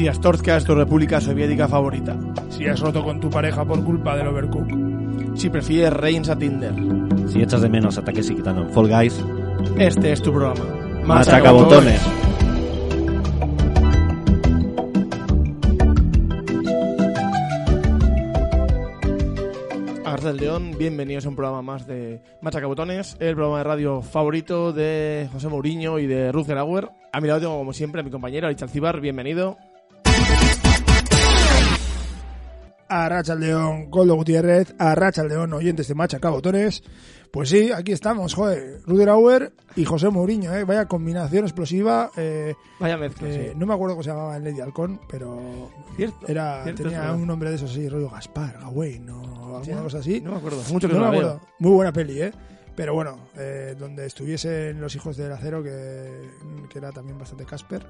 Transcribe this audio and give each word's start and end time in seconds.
Si 0.00 0.08
Astorga 0.08 0.56
es 0.56 0.64
tu 0.64 0.74
república 0.74 1.20
soviética 1.20 1.68
favorita. 1.68 2.16
Si 2.48 2.66
has 2.66 2.80
roto 2.80 3.04
con 3.04 3.20
tu 3.20 3.28
pareja 3.28 3.66
por 3.66 3.84
culpa 3.84 4.16
del 4.16 4.28
overcook. 4.28 5.36
Si 5.36 5.50
prefieres 5.50 5.92
Reigns 5.92 6.30
a 6.30 6.38
Tinder. 6.38 6.72
Si 7.28 7.42
echas 7.42 7.60
de 7.60 7.68
menos 7.68 7.98
ataques 7.98 8.30
y 8.30 8.36
quitando 8.36 8.62
en 8.62 8.70
Fall 8.70 8.88
Guys. 8.88 9.22
Este 9.76 10.12
es 10.12 10.22
tu 10.22 10.32
programa. 10.32 10.64
Machaca 11.04 11.52
botones. 11.52 12.00
del 20.24 20.36
León, 20.36 20.72
bienvenidos 20.78 21.24
a 21.24 21.30
un 21.30 21.36
programa 21.36 21.62
más 21.62 21.86
de 21.86 22.20
Machacabotones, 22.42 23.16
el 23.20 23.34
programa 23.34 23.58
de 23.58 23.64
radio 23.64 24.02
favorito 24.02 24.70
de 24.70 25.28
José 25.32 25.48
Mourinho 25.48 25.98
y 25.98 26.06
de 26.06 26.30
Ruth 26.30 26.50
Auer. 26.50 26.90
A 27.10 27.20
mi 27.22 27.28
lado 27.28 27.40
tengo, 27.40 27.56
como 27.56 27.72
siempre, 27.72 28.02
a 28.02 28.04
mi 28.04 28.10
compañero 28.10 28.46
Alicia 28.46 28.66
Alcibar, 28.66 29.00
bienvenido. 29.00 29.56
A 32.92 33.08
Racha 33.08 33.36
León, 33.36 33.88
Goldo 33.88 34.16
Gutiérrez, 34.16 34.74
a 34.78 34.96
Racha 34.96 35.22
León, 35.22 35.52
oyentes 35.52 35.86
de 35.86 35.94
Machacabotones. 35.94 36.82
Pues 37.30 37.48
sí, 37.48 37.70
aquí 37.70 37.92
estamos, 37.92 38.34
joder. 38.34 38.80
Ruder 38.84 39.10
Auer 39.10 39.52
y 39.76 39.84
José 39.84 40.08
Mourinho, 40.10 40.52
¿eh? 40.52 40.64
Vaya 40.64 40.86
combinación 40.86 41.44
explosiva. 41.44 42.10
Eh, 42.16 42.56
Vaya 42.80 42.96
mezcla, 42.96 43.28
eh, 43.28 43.50
sí. 43.52 43.58
No 43.58 43.66
me 43.66 43.74
acuerdo 43.74 43.94
cómo 43.94 44.02
se 44.02 44.10
llamaba 44.10 44.36
en 44.36 44.42
Lady 44.42 44.60
Halcón, 44.60 45.00
pero 45.08 45.70
Cierto, 45.94 46.26
era, 46.26 46.64
cierto, 46.64 46.82
tenía 46.82 47.12
un 47.12 47.28
nombre 47.28 47.50
de 47.50 47.56
esos 47.56 47.70
así, 47.70 47.88
rollo 47.88 48.10
Gaspar, 48.10 48.58
Gawain 48.60 49.08
o 49.08 49.56
alguna 49.58 49.82
cosa 49.82 49.98
así. 49.98 50.20
No 50.20 50.32
me 50.32 50.38
acuerdo, 50.38 50.60
mucho 50.72 50.88
que 50.88 50.94
No 50.94 51.00
no, 51.00 51.10
me 51.12 51.16
acuerdo. 51.18 51.40
Muy 51.60 51.72
buena 51.72 51.92
peli, 51.92 52.22
¿eh? 52.22 52.32
Pero 52.80 52.94
bueno, 52.94 53.18
eh, 53.36 53.74
donde 53.78 54.06
estuviesen 54.06 54.80
los 54.80 54.94
hijos 54.96 55.14
del 55.18 55.30
acero, 55.32 55.62
que, 55.62 56.30
que 56.70 56.78
era 56.78 56.90
también 56.92 57.18
bastante 57.18 57.44
Casper, 57.44 57.84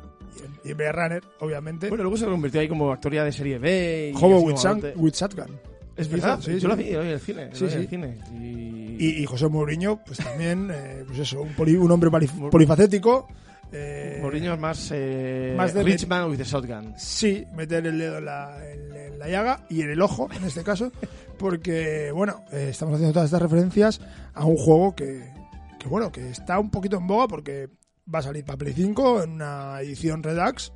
y 0.65 0.71
y 0.71 0.73
Blade 0.73 0.93
Runner, 0.93 1.23
obviamente. 1.39 1.89
Bueno, 1.89 2.03
luego 2.03 2.17
se 2.17 2.25
convirtió 2.25 2.61
ahí 2.61 2.69
como 2.69 2.91
actoría 2.93 3.23
de 3.23 3.31
serie 3.31 3.59
B. 3.59 4.13
Y 4.13 4.17
Hobo 4.17 4.41
with, 4.41 4.57
with 4.97 5.15
Shotgun. 5.15 5.59
Es 5.97 6.09
verdad, 6.09 6.41
sí, 6.41 6.53
yo 6.55 6.61
sí. 6.61 6.67
la 6.67 6.75
vi, 6.75 6.85
vi 6.85 6.95
en 6.97 7.07
el 7.07 7.21
cine. 7.21 7.51
Sí, 7.53 7.65
en 7.67 7.71
el 7.71 7.81
sí. 7.83 7.87
cine. 7.87 8.19
Y... 8.39 8.81
Y, 9.01 9.23
y 9.23 9.27
José 9.27 9.47
Mourinho, 9.49 10.01
pues 10.05 10.19
también, 10.19 10.71
eh, 10.73 11.05
pues 11.07 11.21
eso, 11.21 11.41
un, 11.43 11.55
poli- 11.55 11.77
un 11.77 11.91
hombre 11.91 12.11
polifacético. 12.51 13.29
eh, 13.73 14.19
Mourinho 14.21 14.55
es 14.55 14.59
más, 14.61 14.91
eh, 14.93 15.55
más 15.57 15.73
de- 15.73 15.83
Rich 15.85 16.07
Man 16.09 16.29
with 16.31 16.37
the 16.39 16.45
Shotgun. 16.45 16.95
Sí, 16.99 17.45
meter 17.55 17.87
el 17.87 17.97
dedo 17.99 18.19
en 18.19 18.25
la, 18.25 18.59
en- 18.71 18.95
en 18.97 19.19
la 19.19 19.29
llaga 19.29 19.65
y 19.71 19.83
en 19.83 19.91
el 19.91 20.03
ojo, 20.03 20.29
en 20.37 20.45
este 20.45 20.63
caso, 20.65 20.91
porque, 21.41 22.13
bueno, 22.13 22.45
eh, 22.53 22.69
estamos 22.69 22.95
haciendo 22.95 23.15
todas 23.15 23.29
estas 23.29 23.41
referencias 23.41 23.99
a 24.35 24.45
un 24.45 24.59
juego 24.59 24.95
que, 24.95 25.33
que, 25.79 25.89
bueno, 25.89 26.13
que 26.13 26.29
está 26.29 26.59
un 26.59 26.71
poquito 26.71 26.99
en 26.99 27.07
boga 27.07 27.29
porque 27.29 27.71
va 28.15 28.19
a 28.19 28.23
salir 28.23 28.45
para 28.45 28.59
Play 28.59 28.75
5 28.75 29.23
en 29.23 29.31
una 29.31 29.81
edición 29.81 30.23
Redux 30.23 30.71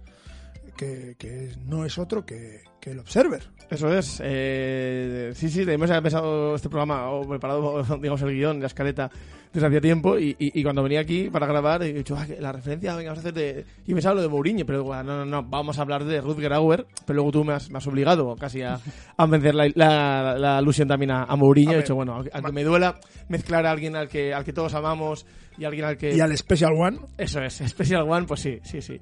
que, 0.75 1.17
que 1.19 1.53
no 1.67 1.85
es 1.85 1.99
otro 1.99 2.25
que, 2.25 2.63
que 2.81 2.93
el 2.93 2.99
Observer. 2.99 3.43
Eso 3.69 3.93
es. 3.93 4.23
Eh, 4.25 5.33
sí, 5.35 5.51
sí, 5.51 5.67
hemos 5.69 5.91
empezado 5.91 6.55
este 6.55 6.71
programa 6.71 7.11
o 7.11 7.29
preparado, 7.29 7.83
digamos, 8.01 8.23
el 8.23 8.35
guion, 8.35 8.61
la 8.61 8.67
escaleta 8.67 9.11
desde 9.55 9.69
hacía 9.69 9.81
tiempo 9.81 10.19
y, 10.19 10.37
y- 10.39 10.61
y 10.61 10.63
cuando 10.63 10.83
venía 10.83 11.01
aquí 11.01 11.31
para 11.31 11.47
grabar 11.47 11.83
he 11.85 11.93
dicho, 11.93 12.15
ah, 12.19 12.27
la 12.41 12.53
referencia, 12.53 12.95
venga, 12.97 13.13
vamos 13.13 13.25
a 13.25 13.29
hacer 13.29 13.35
de... 13.35 13.65
Y 13.87 13.95
me 13.95 14.03
sale 14.03 14.17
lo 14.17 14.23
de 14.23 14.29
Mourinho, 14.29 14.67
pero 14.67 14.81
digo, 14.81 14.93
ah, 14.93 15.03
no, 15.03 15.17
no, 15.19 15.25
no, 15.25 15.43
vamos 15.45 15.79
a 15.79 15.83
hablar 15.83 16.05
de 16.05 16.21
Ruth 16.21 16.39
Grauer, 16.41 16.85
pero 17.07 17.15
luego 17.15 17.31
tú 17.33 17.45
me 17.45 17.53
has, 17.55 17.71
me 17.71 17.79
has 17.79 17.87
obligado 17.87 18.35
casi 18.37 18.61
a, 18.63 18.79
a 19.17 19.27
vencer 19.27 19.55
la, 19.55 19.71
la, 19.75 20.37
la 20.39 20.59
alusión 20.59 20.89
también 20.89 21.13
a, 21.13 21.23
a 21.25 21.37
Mourinho. 21.37 21.73
He 21.73 21.77
dicho, 21.79 21.95
bueno, 21.95 22.23
aunque 22.33 22.53
me 22.53 22.65
duela 22.65 22.99
mezclar 23.29 23.65
a 23.65 23.71
alguien 23.71 23.97
al 23.97 24.09
que, 24.09 24.35
al 24.35 24.45
que 24.45 24.53
todos 24.53 24.75
amamos 24.75 25.25
y 25.57 25.65
alguien 25.65 25.85
al 25.85 25.97
que... 25.97 26.15
Y 26.15 26.21
al 26.21 26.37
Special 26.37 26.73
One, 26.77 26.99
Eso 27.17 27.41
es, 27.41 27.55
Special 27.67 28.03
One, 28.11 28.27
pues 28.27 28.41
sí, 28.41 28.59
sí, 28.65 28.83
sí. 28.83 29.01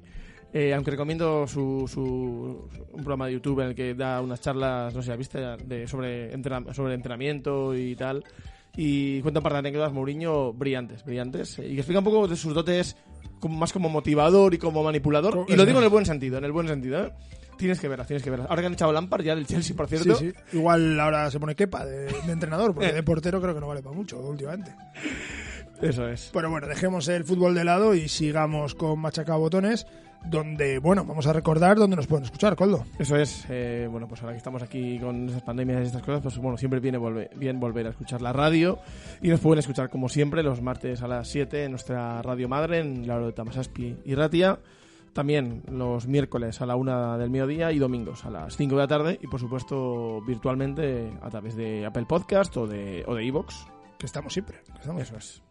Eh, 0.55 0.71
aunque 0.71 0.91
recomiendo 0.91 1.47
su, 1.47 1.89
su, 1.91 1.99
un 2.91 2.97
programa 3.03 3.25
de 3.25 3.33
YouTube 3.33 3.61
en 3.61 3.69
el 3.69 3.75
que 3.75 3.95
da 3.95 4.21
unas 4.21 4.39
charlas, 4.39 4.93
no 4.93 5.01
sé, 5.01 5.17
¿viste? 5.17 5.39
De, 5.65 5.87
sobre, 5.87 6.31
sobre 6.75 6.93
entrenamiento 6.93 7.75
y 7.75 7.95
tal. 7.95 8.23
Y 8.75 9.21
cuenta 9.21 9.39
un 9.39 9.43
par 9.43 9.53
de 9.53 9.59
anécdotas, 9.59 9.93
Mourinho, 9.93 10.51
brillantes, 10.53 11.03
brillantes. 11.05 11.59
eh, 11.59 11.67
Y 11.67 11.73
que 11.73 11.79
explica 11.81 11.99
un 11.99 12.05
poco 12.05 12.27
de 12.27 12.35
sus 12.35 12.53
dotes 12.53 12.95
como, 13.39 13.57
más 13.57 13.71
como 13.71 13.87
motivador 13.89 14.53
y 14.53 14.57
como 14.57 14.83
manipulador. 14.83 15.33
Co- 15.33 15.45
Y 15.47 15.55
lo 15.55 15.65
digo 15.65 15.77
en 15.77 15.83
el 15.83 15.89
buen 15.91 16.05
sentido, 16.05 16.37
en 16.39 16.45
el 16.45 16.51
buen 16.51 16.67
sentido, 16.67 17.03
¿eh? 17.05 17.13
Tienes 17.57 17.79
que 17.79 17.87
verlas, 17.87 18.07
tienes 18.07 18.23
que 18.23 18.31
verlas. 18.31 18.49
Ahora 18.49 18.63
que 18.63 18.65
han 18.67 18.73
echado 18.73 18.91
Lampard 18.91 19.23
ya 19.23 19.35
del 19.35 19.45
Chelsea, 19.45 19.75
por 19.75 19.87
cierto. 19.87 20.15
sí, 20.15 20.31
sí. 20.31 20.57
igual 20.57 20.99
ahora 20.99 21.29
se 21.29 21.39
pone 21.39 21.55
quepa 21.55 21.85
de, 21.85 22.05
de 22.07 22.31
entrenador, 22.31 22.73
porque 22.73 22.91
de 22.93 23.03
portero 23.03 23.39
creo 23.39 23.53
que 23.53 23.59
no 23.59 23.67
vale 23.67 23.83
para 23.83 23.95
mucho 23.95 24.19
últimamente. 24.19 24.73
Eso 25.81 26.07
es. 26.07 26.29
Pero 26.33 26.49
bueno, 26.49 26.67
dejemos 26.67 27.07
el 27.09 27.25
fútbol 27.25 27.53
de 27.55 27.63
lado 27.65 27.93
y 27.93 28.07
sigamos 28.07 28.73
con 28.73 28.99
Machaca 28.99 29.35
Botones, 29.35 29.85
donde, 30.25 30.79
bueno, 30.79 31.05
vamos 31.05 31.27
a 31.27 31.33
recordar 31.33 31.77
dónde 31.77 31.95
nos 31.95 32.07
pueden 32.07 32.25
escuchar, 32.25 32.55
Coldo. 32.55 32.85
Eso 32.99 33.15
es, 33.15 33.45
eh, 33.49 33.87
bueno, 33.89 34.07
pues 34.07 34.21
ahora 34.21 34.33
que 34.33 34.37
estamos 34.37 34.61
aquí 34.61 34.99
con 34.99 35.29
esas 35.29 35.41
pandemias 35.41 35.81
y 35.83 35.87
estas 35.87 36.01
cosas, 36.01 36.21
pues 36.21 36.37
bueno, 36.37 36.57
siempre 36.57 36.79
viene 36.79 36.97
volver, 36.97 37.29
bien 37.35 37.59
volver 37.59 37.87
a 37.87 37.89
escuchar 37.89 38.21
la 38.21 38.33
radio 38.33 38.79
y 39.21 39.29
nos 39.29 39.39
pueden 39.39 39.59
escuchar 39.59 39.89
como 39.89 40.09
siempre 40.09 40.43
los 40.43 40.61
martes 40.61 41.01
a 41.01 41.07
las 41.07 41.27
7 41.29 41.65
en 41.65 41.71
nuestra 41.71 42.21
radio 42.21 42.47
madre, 42.47 42.79
en 42.79 43.07
la 43.07 43.15
hora 43.15 43.25
de 43.27 43.33
Tamasaspi 43.33 43.97
y 44.05 44.15
Ratia, 44.15 44.59
también 45.13 45.63
los 45.71 46.07
miércoles 46.07 46.61
a 46.61 46.65
la 46.65 46.75
1 46.75 47.17
del 47.17 47.29
mediodía 47.29 47.71
y 47.71 47.79
domingos 47.79 48.25
a 48.25 48.31
las 48.31 48.57
5 48.57 48.75
de 48.75 48.81
la 48.81 48.87
tarde 48.87 49.19
y 49.21 49.27
por 49.27 49.39
supuesto 49.39 50.21
virtualmente 50.21 51.13
a 51.21 51.29
través 51.29 51.55
de 51.55 51.85
Apple 51.85 52.05
Podcast 52.07 52.55
o 52.57 52.67
de 52.67 53.03
o 53.07 53.15
de 53.15 53.23
iVoox. 53.25 53.53
Que 53.99 54.07
estamos 54.07 54.33
siempre. 54.33 54.57
que 54.65 54.79
estamos. 54.79 55.01
Eso 55.01 55.17
es. 55.17 55.43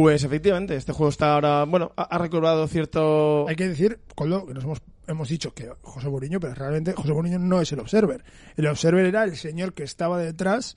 Pues 0.00 0.22
efectivamente, 0.22 0.76
este 0.76 0.92
juego 0.92 1.10
está 1.10 1.34
ahora, 1.34 1.64
bueno, 1.64 1.90
ha, 1.96 2.02
ha 2.02 2.18
recobrado 2.18 2.68
cierto... 2.68 3.48
Hay 3.48 3.56
que 3.56 3.66
decir, 3.66 3.98
Coldo, 4.14 4.46
que 4.46 4.54
nos 4.54 4.62
hemos, 4.62 4.80
hemos 5.08 5.28
dicho 5.28 5.52
que 5.52 5.72
José 5.82 6.08
Mourinho, 6.08 6.38
pero 6.38 6.54
realmente 6.54 6.92
José 6.92 7.12
Mourinho 7.12 7.40
no 7.40 7.60
es 7.60 7.72
el 7.72 7.80
Observer. 7.80 8.22
El 8.56 8.68
Observer 8.68 9.04
era 9.06 9.24
el 9.24 9.36
señor 9.36 9.72
que 9.72 9.82
estaba 9.82 10.20
detrás 10.20 10.76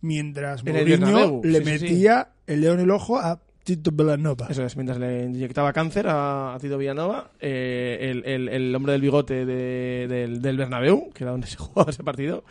mientras 0.00 0.64
Mourinho 0.64 1.40
le 1.44 1.60
sí, 1.60 1.64
sí, 1.64 1.78
sí. 1.78 1.84
metía 1.84 2.30
el 2.48 2.62
león 2.62 2.80
en 2.80 2.86
el 2.86 2.90
ojo 2.90 3.20
a 3.20 3.40
Tito 3.64 3.90
Villanova. 3.92 4.46
Eso 4.48 4.64
es, 4.64 4.76
mientras 4.76 4.98
le 4.98 5.24
inyectaba 5.26 5.72
cáncer 5.74 6.06
a, 6.08 6.54
a 6.54 6.58
Tito 6.58 6.78
Villanova, 6.78 7.32
eh, 7.38 7.98
el, 8.10 8.24
el- 8.24 8.48
el 8.48 8.74
hombre 8.74 8.92
del 8.92 9.02
bigote 9.02 9.44
de- 9.44 10.06
del, 10.08 10.40
del 10.40 10.56
Bernabéu, 10.56 11.10
que 11.12 11.24
era 11.24 11.32
donde 11.32 11.46
se 11.46 11.56
jugaba 11.58 11.90
ese 11.90 12.02
partido, 12.02 12.44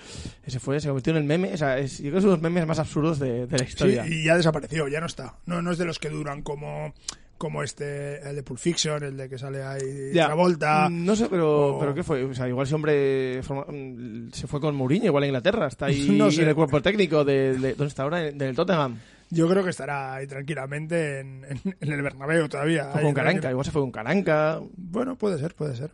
ese 0.46 0.60
fue, 0.60 0.80
se 0.80 0.88
convirtió 0.90 1.12
en 1.12 1.18
el 1.18 1.24
meme, 1.24 1.54
o 1.54 1.58
sea, 1.58 1.80
es, 1.80 1.98
yo 1.98 2.04
creo 2.04 2.14
que 2.14 2.18
es 2.20 2.24
uno 2.26 2.32
de 2.34 2.38
los 2.38 2.44
memes 2.44 2.68
más 2.68 2.78
absurdos 2.80 3.18
de, 3.18 3.48
de 3.48 3.52
la 3.58 3.58
Sí, 3.60 3.70
historia. 3.70 4.06
y 4.08 4.24
ya 4.26 4.38
desapareció, 4.38 4.88
ya 4.88 5.00
no 5.00 5.08
está. 5.08 5.36
No, 5.48 5.62
no 5.62 5.72
es 5.72 5.80
de 5.80 5.86
los 5.86 5.98
que 5.98 6.10
duran 6.10 6.44
como, 6.44 6.94
como 7.40 7.64
este, 7.64 8.22
el 8.30 8.36
de 8.36 8.44
Pulp 8.44 8.60
Fiction, 8.60 9.04
el 9.04 9.18
de 9.18 9.28
que 9.28 9.40
sale 9.40 9.64
ahí 9.64 10.12
Ya. 10.14 10.28
Travolta. 10.28 10.88
Mm, 10.90 11.04
No 11.06 11.16
sé, 11.16 11.28
pero, 11.30 11.78
o- 11.78 11.80
pero 11.80 11.96
¿qué 11.96 12.04
fue? 12.04 12.24
O 12.26 12.34
sea, 12.36 12.48
igual 12.48 12.68
ese 12.68 12.76
hombre 12.76 13.42
forma- 13.42 13.66
mm, 13.72 14.30
se 14.34 14.46
fue 14.46 14.60
con 14.62 14.76
Mourinho, 14.76 15.06
igual 15.06 15.24
a 15.24 15.28
Inglaterra, 15.28 15.66
está 15.68 15.86
ahí 15.88 16.10
No 16.16 16.30
sé. 16.30 16.44
en 16.44 16.50
el 16.50 16.56
cuerpo 16.56 16.80
técnico 16.82 17.26
de, 17.26 17.54
de- 17.58 17.74
¿dónde 17.74 17.88
está 17.88 18.04
ahora? 18.04 18.20
Del 18.20 18.56
Tottenham. 18.56 18.98
Yo 19.30 19.48
creo 19.50 19.64
que 19.64 19.70
estará 19.72 20.16
ahí 20.16 20.28
tranquilamente 20.28 21.20
en, 21.20 21.44
en- 21.50 21.76
en 21.80 21.92
el 21.92 22.02
Bernabéu 22.02 22.48
todavía. 22.48 22.86
Fue 22.92 23.00
Ahí, 23.02 23.06
con 23.06 23.14
Caranca, 23.14 23.50
igual 23.50 23.66
se 23.66 23.72
fue 23.72 23.82
con 23.82 23.92
Caranca. 23.92 24.60
Bueno, 24.76 25.18
puede 25.18 25.38
ser, 25.38 25.54
puede 25.56 25.76
ser. 25.76 25.92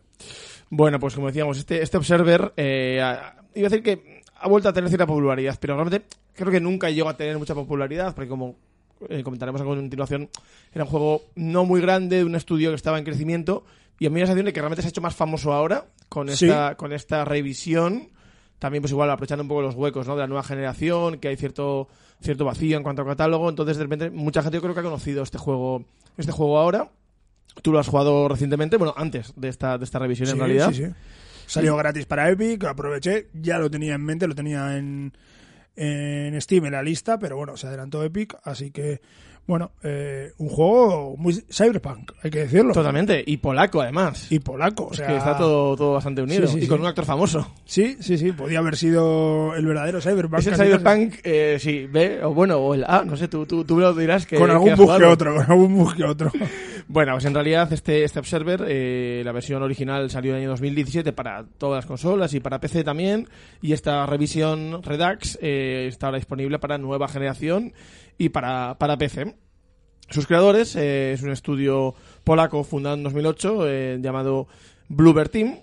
Bueno, 0.70 0.98
pues 1.00 1.14
como 1.14 1.26
decíamos, 1.28 1.58
este, 1.58 1.82
este 1.82 1.96
Observer, 1.96 2.52
eh, 2.56 2.96
iba 3.54 3.66
a 3.66 3.70
decir 3.70 3.82
que 3.82 4.22
ha 4.36 4.48
vuelto 4.48 4.68
a 4.68 4.72
tener 4.72 4.88
cierta 4.88 5.06
popularidad, 5.06 5.56
pero 5.60 5.74
realmente 5.74 6.06
creo 6.34 6.50
que 6.50 6.60
nunca 6.60 6.90
llegó 6.90 7.08
a 7.08 7.16
tener 7.16 7.38
mucha 7.38 7.54
popularidad, 7.54 8.14
porque 8.14 8.28
como 8.28 8.56
eh, 9.08 9.22
comentaremos 9.22 9.60
a 9.60 9.64
continuación, 9.64 10.28
era 10.72 10.84
un 10.84 10.90
juego 10.90 11.22
no 11.34 11.64
muy 11.64 11.80
grande, 11.80 12.18
de 12.18 12.24
un 12.24 12.34
estudio 12.34 12.70
que 12.70 12.76
estaba 12.76 12.98
en 12.98 13.04
crecimiento, 13.04 13.64
y 13.98 14.06
a 14.06 14.10
mí 14.10 14.14
me 14.14 14.20
da 14.20 14.24
la 14.24 14.26
sensación 14.28 14.46
de 14.46 14.52
que 14.52 14.60
realmente 14.60 14.82
se 14.82 14.88
ha 14.88 14.90
hecho 14.90 15.00
más 15.00 15.14
famoso 15.14 15.52
ahora, 15.52 15.86
con 16.08 16.28
Sí. 16.28 16.46
esta, 16.46 16.76
con 16.76 16.92
esta 16.92 17.24
revisión, 17.24 18.10
también 18.58 18.82
pues 18.82 18.90
igual 18.92 19.10
aprovechando 19.10 19.42
un 19.42 19.48
poco 19.48 19.62
los 19.62 19.74
huecos 19.74 20.06
¿no? 20.06 20.14
de 20.14 20.22
la 20.22 20.26
nueva 20.26 20.42
generación, 20.42 21.18
que 21.18 21.28
hay 21.28 21.36
cierto, 21.36 21.88
cierto 22.20 22.44
vacío 22.44 22.76
en 22.76 22.82
cuanto 22.82 23.02
a 23.02 23.06
catálogo, 23.06 23.48
entonces 23.48 23.76
de 23.76 23.84
repente 23.84 24.10
mucha 24.10 24.42
gente 24.42 24.56
yo 24.56 24.62
creo 24.62 24.74
que 24.74 24.80
ha 24.80 24.84
conocido 24.84 25.22
este 25.22 25.38
juego, 25.38 25.84
este 26.16 26.32
juego 26.32 26.58
ahora. 26.58 26.90
Tú 27.62 27.70
lo 27.70 27.78
has 27.78 27.86
jugado 27.86 28.28
recientemente, 28.28 28.76
bueno, 28.76 28.94
antes 28.96 29.32
de 29.36 29.48
esta, 29.48 29.78
de 29.78 29.84
esta 29.84 29.98
revisión 30.00 30.28
en 30.28 30.38
realidad. 30.38 30.72
sí, 30.72 30.86
sí. 30.86 30.92
Salió 31.46 31.76
gratis 31.76 32.06
para 32.06 32.30
Epic, 32.30 32.64
aproveché, 32.64 33.28
ya 33.34 33.58
lo 33.58 33.70
tenía 33.70 33.94
en 33.94 34.02
mente, 34.02 34.26
lo 34.26 34.34
tenía 34.34 34.76
en, 34.78 35.12
en 35.76 36.40
Steam 36.40 36.64
en 36.66 36.72
la 36.72 36.82
lista, 36.82 37.18
pero 37.18 37.36
bueno, 37.36 37.56
se 37.56 37.66
adelantó 37.66 38.02
Epic, 38.02 38.36
así 38.44 38.70
que 38.70 39.00
Bueno, 39.46 39.72
eh, 39.82 40.32
un 40.38 40.48
juego 40.48 41.16
muy 41.18 41.34
cyberpunk, 41.50 42.12
hay 42.22 42.30
que 42.30 42.40
decirlo. 42.40 42.72
Totalmente. 42.72 43.22
Y 43.26 43.36
polaco, 43.36 43.82
además. 43.82 44.32
Y 44.32 44.38
polaco, 44.38 44.84
o 44.86 44.92
es 44.92 44.96
sea, 44.96 45.06
que 45.06 45.16
está 45.16 45.36
todo, 45.36 45.76
todo 45.76 45.92
bastante 45.92 46.22
unido. 46.22 46.46
Sí, 46.46 46.60
sí, 46.60 46.64
y 46.64 46.68
con 46.68 46.80
un 46.80 46.86
actor 46.86 47.04
famoso. 47.04 47.52
Sí, 47.66 47.98
sí, 48.00 48.16
sí, 48.16 48.32
podía 48.32 48.60
haber 48.60 48.76
sido 48.76 49.54
el 49.54 49.66
verdadero 49.66 50.00
cyberpunk. 50.00 50.38
Es 50.38 50.46
el. 50.46 50.54
Cyberpunk, 50.54 51.16
eh, 51.24 51.58
sí, 51.60 51.86
B, 51.86 52.24
o 52.24 52.32
bueno, 52.32 52.56
o 52.56 52.74
el 52.74 52.84
A, 52.84 53.04
no 53.04 53.16
sé, 53.18 53.28
tú, 53.28 53.44
tú, 53.44 53.64
tú 53.64 53.76
me 53.76 53.82
lo 53.82 53.92
dirás 53.92 54.26
que. 54.26 54.36
Con 54.36 54.46
que 54.46 54.52
algún 54.52 54.70
has 54.70 54.78
bug 54.78 54.96
que 54.96 55.04
otro, 55.04 55.34
con 55.34 55.50
algún 55.50 55.76
bug 55.76 55.94
que 55.94 56.04
otro. 56.04 56.32
Bueno, 56.86 57.12
pues 57.12 57.24
en 57.24 57.34
realidad 57.34 57.72
este, 57.72 58.04
este 58.04 58.18
Observer, 58.18 58.64
eh, 58.68 59.22
la 59.24 59.32
versión 59.32 59.62
original 59.62 60.10
salió 60.10 60.32
en 60.32 60.36
el 60.36 60.42
año 60.42 60.50
2017 60.50 61.12
para 61.12 61.44
todas 61.56 61.78
las 61.78 61.86
consolas 61.86 62.34
y 62.34 62.40
para 62.40 62.60
PC 62.60 62.84
también. 62.84 63.26
Y 63.62 63.72
esta 63.72 64.04
revisión 64.06 64.82
Redux 64.82 65.38
eh, 65.40 65.86
está 65.88 66.06
ahora 66.06 66.18
disponible 66.18 66.58
para 66.58 66.76
nueva 66.76 67.08
generación 67.08 67.72
y 68.18 68.28
para, 68.30 68.76
para 68.78 68.96
PC. 68.96 69.34
Sus 70.10 70.26
creadores 70.26 70.76
eh, 70.76 71.12
es 71.12 71.22
un 71.22 71.30
estudio 71.30 71.94
polaco 72.24 72.62
fundado 72.64 72.96
en 72.96 73.04
2008 73.04 73.68
eh, 73.68 73.98
llamado 74.00 74.48
Bluebird 74.88 75.30
Team. 75.30 75.58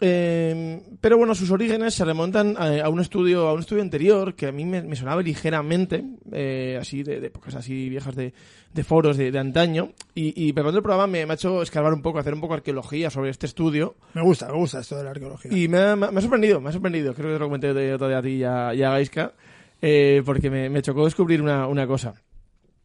Eh, 0.00 0.82
pero 1.00 1.16
bueno, 1.16 1.34
sus 1.34 1.50
orígenes 1.50 1.94
se 1.94 2.04
remontan 2.04 2.54
a, 2.58 2.84
a 2.84 2.88
un 2.90 3.00
estudio 3.00 3.48
a 3.48 3.54
un 3.54 3.60
estudio 3.60 3.82
anterior 3.82 4.34
que 4.34 4.46
a 4.46 4.52
mí 4.52 4.66
me, 4.66 4.82
me 4.82 4.94
sonaba 4.94 5.22
ligeramente, 5.22 6.04
eh, 6.32 6.76
así 6.78 7.02
de, 7.02 7.18
de 7.18 7.28
épocas 7.28 7.54
así 7.54 7.88
viejas 7.88 8.14
de, 8.14 8.34
de 8.74 8.84
foros 8.84 9.16
de, 9.16 9.30
de 9.30 9.38
antaño. 9.38 9.92
Y, 10.14 10.48
y 10.48 10.52
preparando 10.52 10.78
el 10.78 10.82
programa 10.82 11.06
me, 11.06 11.24
me 11.24 11.32
ha 11.32 11.34
hecho 11.34 11.62
escarbar 11.62 11.94
un 11.94 12.02
poco, 12.02 12.18
hacer 12.18 12.34
un 12.34 12.42
poco 12.42 12.52
de 12.52 12.58
arqueología 12.58 13.08
sobre 13.08 13.30
este 13.30 13.46
estudio. 13.46 13.96
Me 14.12 14.20
gusta, 14.22 14.48
me 14.48 14.58
gusta 14.58 14.80
esto 14.80 14.98
de 14.98 15.04
la 15.04 15.10
arqueología. 15.10 15.50
Y 15.56 15.66
me 15.68 15.78
ha, 15.78 15.96
me 15.96 16.06
ha 16.06 16.20
sorprendido, 16.20 16.60
me 16.60 16.68
ha 16.68 16.72
sorprendido. 16.72 17.14
Creo 17.14 17.28
que 17.28 17.34
te 17.34 17.38
lo 17.38 17.46
comenté 17.46 17.72
de 17.72 17.94
otro 17.94 18.08
día 18.08 18.18
a 18.18 18.22
ti 18.22 18.30
y 18.32 18.44
a, 18.44 18.74
y 18.74 18.82
a 18.82 18.90
Gaiska, 18.90 19.32
eh, 19.80 20.22
porque 20.24 20.50
me, 20.50 20.82
chocó 20.82 21.04
descubrir 21.04 21.42
una, 21.42 21.66
una 21.66 21.86
cosa. 21.86 22.14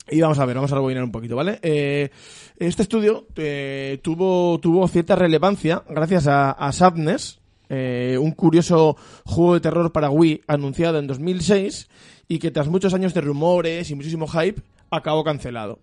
Y 0.10 0.20
vamos 0.20 0.40
a 0.40 0.46
ver, 0.46 0.56
vamos 0.56 0.72
a 0.72 0.76
rebobinar 0.76 1.04
un 1.04 1.12
poquito, 1.12 1.36
¿vale? 1.36 1.60
Eh, 1.62 2.10
este 2.58 2.82
estudio 2.82 3.28
eh, 3.36 4.00
tuvo, 4.02 4.60
tuvo 4.60 4.88
cierta 4.88 5.16
relevancia 5.16 5.84
gracias 5.88 6.28
a, 6.28 6.52
a 6.52 6.72
Sadness, 6.72 7.42
eh, 7.74 8.18
un 8.20 8.32
curioso 8.32 8.98
juego 9.24 9.54
de 9.54 9.62
terror 9.62 9.94
para 9.94 10.10
Wii 10.10 10.42
anunciado 10.46 11.00
en 11.00 11.08
2006 11.08 11.88
y 12.28 12.40
que 12.40 12.52
tras 12.52 12.68
muchos 12.68 12.94
años 12.94 13.14
de 13.14 13.22
rumores 13.22 13.90
y 13.90 13.96
muchísimo 13.96 14.28
hype 14.28 14.62
acabó 14.90 15.24
cancelado. 15.24 15.80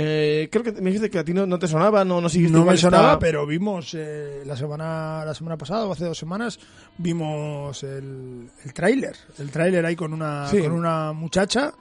Eh, 0.00 0.48
creo 0.52 0.62
que 0.62 0.72
me 0.72 0.90
dijiste 0.90 1.10
que 1.10 1.18
a 1.18 1.24
ti 1.24 1.32
no, 1.34 1.44
no 1.46 1.58
te 1.58 1.66
sonaba, 1.66 2.04
no, 2.04 2.20
no 2.20 2.28
No 2.50 2.64
me 2.64 2.76
sonaba, 2.76 3.06
esta- 3.14 3.18
pero 3.18 3.46
vimos 3.46 3.94
eh, 3.98 4.42
la 4.46 4.56
semana 4.56 5.24
la 5.24 5.34
semana 5.34 5.56
pasada 5.56 5.86
o 5.86 5.92
hace 5.92 6.04
dos 6.04 6.16
semanas 6.18 6.58
vimos 6.98 7.82
el, 7.82 8.48
el 8.64 8.72
tráiler, 8.72 9.16
el 9.38 9.50
tráiler 9.50 9.84
ahí 9.84 9.96
con 9.96 10.12
una 10.12 10.46
Sí. 10.48 10.60
con 10.60 10.72
una 10.72 11.12
muchacha 11.12 11.72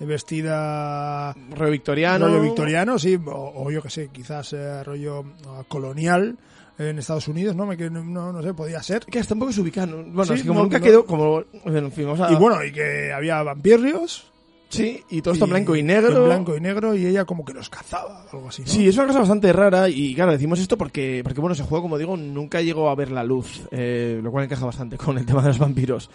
vestida 0.00 1.32
rollo 1.50 1.70
victoriano. 1.72 2.26
rollo 2.26 2.40
victoriano, 2.42 2.98
sí, 2.98 3.18
o, 3.26 3.52
o 3.64 3.70
yo 3.70 3.82
que 3.82 3.90
sé, 3.90 4.08
quizás 4.12 4.52
eh, 4.52 4.82
rollo 4.84 5.24
ah, 5.46 5.62
colonial 5.68 6.36
en 6.78 6.98
Estados 6.98 7.26
Unidos, 7.28 7.56
no 7.56 7.64
me 7.66 7.76
no, 7.76 8.32
no 8.32 8.42
sé, 8.42 8.52
podía 8.52 8.82
ser. 8.82 9.06
Que 9.06 9.18
hasta 9.18 9.32
un 9.34 9.40
poco 9.40 9.50
desubicado. 9.50 9.96
Bueno, 10.04 10.24
Sí, 10.26 10.34
es 10.34 10.42
como 10.42 10.58
no, 10.60 10.64
nunca 10.64 10.78
no. 10.78 10.84
quedó, 10.84 11.06
como. 11.06 11.42
En 11.64 11.90
fin, 11.92 12.08
Y 12.30 12.34
bueno, 12.34 12.62
y 12.62 12.70
que 12.72 13.12
había 13.14 13.42
vampirrios 13.42 14.30
Sí, 14.68 15.02
y 15.10 15.22
todo 15.22 15.32
esto 15.34 15.44
en 15.46 15.50
blanco 15.52 15.76
y 15.76 15.82
negro. 15.82 16.18
en 16.22 16.24
blanco 16.26 16.56
y 16.56 16.60
negro 16.60 16.94
y 16.94 17.06
ella 17.06 17.24
como 17.24 17.44
que 17.44 17.54
los 17.54 17.70
cazaba, 17.70 18.24
algo 18.32 18.48
así, 18.48 18.62
¿no? 18.62 18.68
Sí, 18.68 18.88
es 18.88 18.96
una 18.96 19.06
cosa 19.06 19.20
bastante 19.20 19.52
rara 19.52 19.88
y 19.88 20.14
claro, 20.14 20.32
decimos 20.32 20.58
esto 20.58 20.76
porque, 20.76 21.20
porque 21.22 21.40
bueno, 21.40 21.54
ese 21.54 21.62
juego, 21.62 21.82
como 21.82 21.98
digo, 21.98 22.16
nunca 22.16 22.60
llegó 22.60 22.90
a 22.90 22.94
ver 22.94 23.10
la 23.12 23.22
luz, 23.24 23.62
eh, 23.70 24.20
lo 24.22 24.30
cual 24.32 24.44
encaja 24.44 24.66
bastante 24.66 24.96
con 24.98 25.18
el 25.18 25.24
tema 25.26 25.42
de 25.42 25.48
los 25.48 25.58
vampiros. 25.58 26.10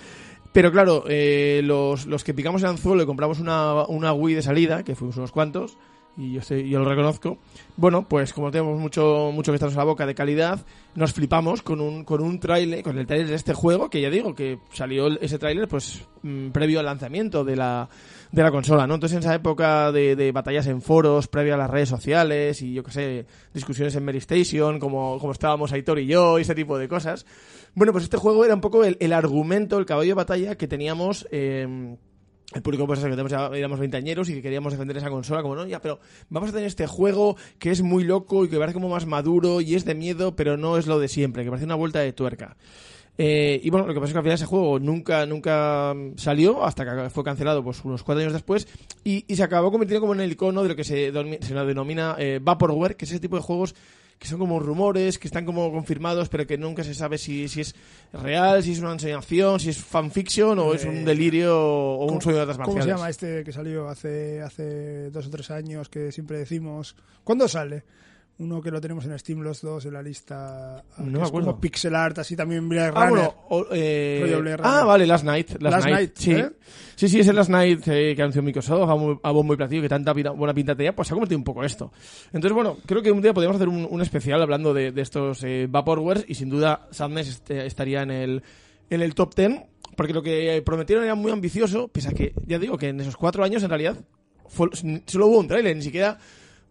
Pero 0.51 0.69
claro, 0.71 1.06
eh, 1.07 1.62
los, 1.63 2.06
los 2.07 2.24
que 2.25 2.33
picamos 2.33 2.62
el 2.62 2.68
anzuelo 2.69 3.03
y 3.03 3.06
compramos 3.06 3.39
una, 3.39 3.86
una 3.88 4.12
Wii 4.12 4.36
de 4.36 4.42
salida, 4.42 4.83
que 4.83 4.95
fuimos 4.95 5.15
unos 5.15 5.31
cuantos, 5.31 5.77
y 6.18 6.33
yo, 6.33 6.42
estoy- 6.42 6.69
yo 6.69 6.80
lo 6.80 6.89
reconozco, 6.89 7.38
bueno, 7.77 8.06
pues 8.06 8.33
como 8.33 8.51
tenemos 8.51 8.77
mucho, 8.77 9.31
mucho 9.33 9.54
que 9.54 9.56
estarnos 9.56 9.77
a 9.77 9.80
la 9.80 9.86
boca 9.86 10.06
de 10.06 10.13
calidad, 10.13 10.59
nos 10.94 11.13
flipamos 11.13 11.62
con 11.62 11.80
un, 11.80 12.04
con 12.04 12.21
un 12.21 12.38
tráiler, 12.38 12.83
con 12.83 12.97
el 12.97 13.07
tráiler 13.07 13.30
de 13.30 13.36
este 13.36 13.54
juego, 13.54 13.89
que 13.89 14.01
ya 14.01 14.09
digo, 14.09 14.36
que 14.36 14.59
salió 14.74 15.07
ese 15.21 15.39
tráiler 15.39 15.69
pues 15.69 16.04
mm, 16.21 16.50
previo 16.50 16.80
al 16.81 16.86
lanzamiento 16.88 17.45
de 17.45 17.56
la, 17.56 17.88
de 18.31 18.44
la 18.44 18.51
consola, 18.51 18.88
¿no? 18.88 18.95
Entonces 18.95 19.18
en 19.18 19.24
esa 19.24 19.36
época 19.36 19.92
de, 19.92 20.16
de 20.16 20.31
batallas 20.31 20.68
en 20.68 20.81
foros, 20.81 21.28
previo 21.28 21.54
a 21.54 21.57
las 21.57 21.69
redes 21.69 21.89
sociales 21.89 22.62
y 22.62 22.74
yo 22.74 22.83
qué 22.83 22.92
sé, 22.92 23.25
discusiones 23.54 23.95
en 23.95 24.06
Mary 24.06 24.19
Station, 24.19 24.80
como, 24.80 25.19
como 25.19 25.33
estábamos 25.33 25.72
Aitor 25.74 26.00
y 26.00 26.07
yo, 26.07 26.39
y 26.39 26.44
ese 26.44 26.56
tipo 26.56 26.78
de 26.78 26.88
cosas. 26.88 27.25
Bueno, 27.75 27.92
pues 27.92 28.06
este 28.06 28.18
juego 28.18 28.45
era 28.45 28.54
un 28.54 28.62
poco 28.62 28.83
el, 28.83 28.98
el 29.00 29.13
argumento, 29.13 29.78
el 29.78 29.86
caballo 29.86 30.10
de 30.10 30.16
batalla 30.16 30.56
que 30.56 30.68
teníamos... 30.68 31.28
eh, 31.31 31.95
el 32.54 32.62
público 32.62 32.86
pues 32.86 33.00
eso, 33.00 33.07
que 33.07 33.12
tenemos 33.13 33.31
ya, 33.31 33.48
éramos 33.54 33.80
veinteañeros 33.80 34.28
y 34.28 34.33
que 34.33 34.42
queríamos 34.42 34.74
defender 34.74 34.98
esa 34.98 35.10
consola 35.10 35.42
como 35.42 35.56
no, 35.56 35.66
ya, 35.66 35.80
pero 35.80 36.01
vamos 36.28 36.50
a 36.50 36.51
tener 36.51 36.68
este 36.68 36.86
juego 36.86 37.38
que 37.60 37.72
es 37.72 37.81
muy 37.81 38.04
loco 38.04 38.44
y 38.44 38.50
que 38.50 38.57
parece 38.57 38.74
como 38.74 38.89
más 38.89 39.06
maduro 39.06 39.62
y 39.62 39.75
es 39.75 39.86
de 39.86 39.95
miedo, 39.95 40.36
pero 40.36 40.57
no 40.57 40.78
es 40.78 40.86
lo 40.86 41.00
de 41.00 41.07
siempre, 41.07 41.45
que 41.45 41.50
parece 41.50 41.63
una 41.63 41.75
vuelta 41.75 42.00
de 42.00 42.12
tuerca. 42.12 42.57
Eh, 43.23 43.59
y 43.63 43.69
bueno, 43.69 43.85
lo 43.85 43.94
que 43.94 44.00
pasa 44.00 44.07
es 44.09 44.13
que 44.13 44.18
al 44.18 44.23
final 44.23 44.35
ese 44.35 44.45
juego 44.47 44.79
nunca, 44.79 45.27
nunca 45.27 45.94
salió 46.15 46.63
hasta 46.65 47.03
que 47.03 47.09
fue 47.12 47.23
cancelado 47.23 47.63
pues 47.63 47.83
unos 47.85 48.01
cuatro 48.01 48.21
años 48.21 48.33
después 48.33 48.68
y, 49.03 49.25
y 49.27 49.35
se 49.35 49.44
acabó 49.44 49.69
convirtiendo 49.69 50.01
como 50.01 50.13
en 50.15 50.21
el 50.21 50.31
icono 50.31 50.63
de 50.63 50.69
lo 50.69 50.75
que 50.75 50.83
se, 50.83 51.12
se 51.41 51.53
lo 51.53 51.65
denomina 51.68 52.15
eh, 52.18 52.39
Vaporware, 52.41 52.95
que 52.95 53.06
es 53.06 53.12
ese 53.12 53.19
tipo 53.19 53.35
de 53.35 53.44
juegos 53.44 53.75
que 54.18 54.27
son 54.27 54.39
como 54.39 54.59
rumores, 54.59 55.18
que 55.19 55.27
están 55.27 55.45
como 55.45 55.71
confirmados, 55.71 56.29
pero 56.29 56.45
que 56.47 56.57
nunca 56.57 56.83
se 56.83 56.94
sabe 56.94 57.18
si, 57.18 57.47
si 57.47 57.62
es 57.62 57.75
real, 58.13 58.62
si 58.63 58.71
es 58.73 58.79
una 58.79 58.94
enseñación, 58.94 59.59
si 59.59 59.69
es 59.69 59.77
fanfiction 59.77 60.57
o 60.59 60.73
es 60.73 60.85
un 60.85 60.97
Eh, 60.97 61.03
delirio 61.06 61.59
o 61.59 62.03
un 62.03 62.07
¿Cómo- 62.09 62.21
sueño 62.21 62.35
de 62.38 62.41
artes 62.44 62.57
¿Cómo 62.57 62.68
se 62.68 62.73
marciales. 62.73 63.00
llama 63.00 63.09
este 63.09 63.44
que 63.44 63.51
salió 63.51 63.88
hace, 63.89 64.41
hace 64.41 65.09
dos 65.12 65.27
o 65.27 65.29
tres 65.29 65.50
años 65.51 65.89
que 65.89 66.12
siempre 66.12 66.38
decimos? 66.38 66.95
¿Cuándo 67.23 67.47
sale? 67.47 67.83
Uno 68.42 68.60
que 68.62 68.72
lo 68.72 68.82
tenemos 68.82 69.06
en 69.06 69.18
Steam 69.20 69.42
los 69.42 69.62
dos 69.62 69.86
en 69.86 69.94
la 69.94 70.02
lista. 70.02 70.80
ah, 70.80 70.84
No 70.98 71.20
me 71.20 71.26
acuerdo. 71.28 71.50
como 71.50 71.62
pixel 71.62 71.94
art, 71.96 72.18
así 72.18 72.36
también 72.36 72.68
Blade 72.68 72.92
Ah, 72.96 73.08
Runner. 73.08 73.30
bueno, 73.50 73.68
eh, 73.72 74.32
ah, 74.34 74.36
Runner. 74.38 74.62
vale, 74.62 75.06
Last 75.06 75.24
Night. 75.26 75.50
Last, 75.52 75.62
Last 75.62 75.86
Night, 75.86 75.96
Night, 75.96 76.12
sí. 76.16 76.32
¿eh? 76.32 76.50
Sí, 76.96 77.08
sí, 77.08 77.20
ese 77.20 77.34
Last 77.34 77.50
Night 77.52 77.88
eh, 77.88 78.16
que 78.16 78.22
anunció 78.22 78.42
Microsoft 78.42 78.90
a 78.90 78.94
bombo, 78.94 79.20
a 79.24 79.32
bombo 79.32 79.54
y 79.54 79.58
platillo, 79.58 79.82
que 79.84 79.90
tanta 79.90 80.14
pina- 80.14 80.32
buena 80.32 80.54
pinta 80.54 80.76
tenía, 80.76 80.96
pues 80.96 81.08
se 81.08 81.14
ha 81.14 81.16
convertido 81.16 81.38
un 81.38 81.44
poco 81.44 81.64
esto. 81.64 81.92
Entonces, 82.34 82.52
bueno, 82.54 82.78
creo 82.86 83.02
que 83.04 83.12
un 83.12 83.22
día 83.22 83.34
podríamos 83.34 83.58
hacer 83.58 83.68
un, 83.70 83.88
un 83.90 84.02
especial 84.02 84.42
hablando 84.42 84.74
de, 84.74 84.92
de 84.92 85.02
estos 85.02 85.44
eh, 85.44 85.68
Vaporwares 85.70 86.26
y 86.28 86.34
sin 86.36 86.50
duda 86.50 86.88
Sadness 86.92 87.28
este- 87.30 87.66
estaría 87.68 88.02
en 88.02 88.12
el, 88.12 88.44
en 88.90 89.02
el 89.02 89.14
top 89.14 89.36
10, 89.36 89.62
porque 89.96 90.14
lo 90.14 90.24
que 90.24 90.62
prometieron 90.66 91.04
era 91.06 91.14
muy 91.16 91.31
ambicioso, 91.31 91.90
pese 91.90 92.10
a 92.10 92.12
que, 92.14 92.33
ya 92.48 92.57
digo, 92.57 92.78
que 92.78 92.90
en 92.90 93.00
esos 93.02 93.18
cuatro 93.18 93.44
años 93.44 93.62
en 93.62 93.69
realidad 93.69 93.98
fue- 94.48 94.69
solo 95.06 95.28
hubo 95.28 95.40
un 95.40 95.48
tráiler, 95.48 95.76
ni 95.76 95.83
siquiera 95.83 96.18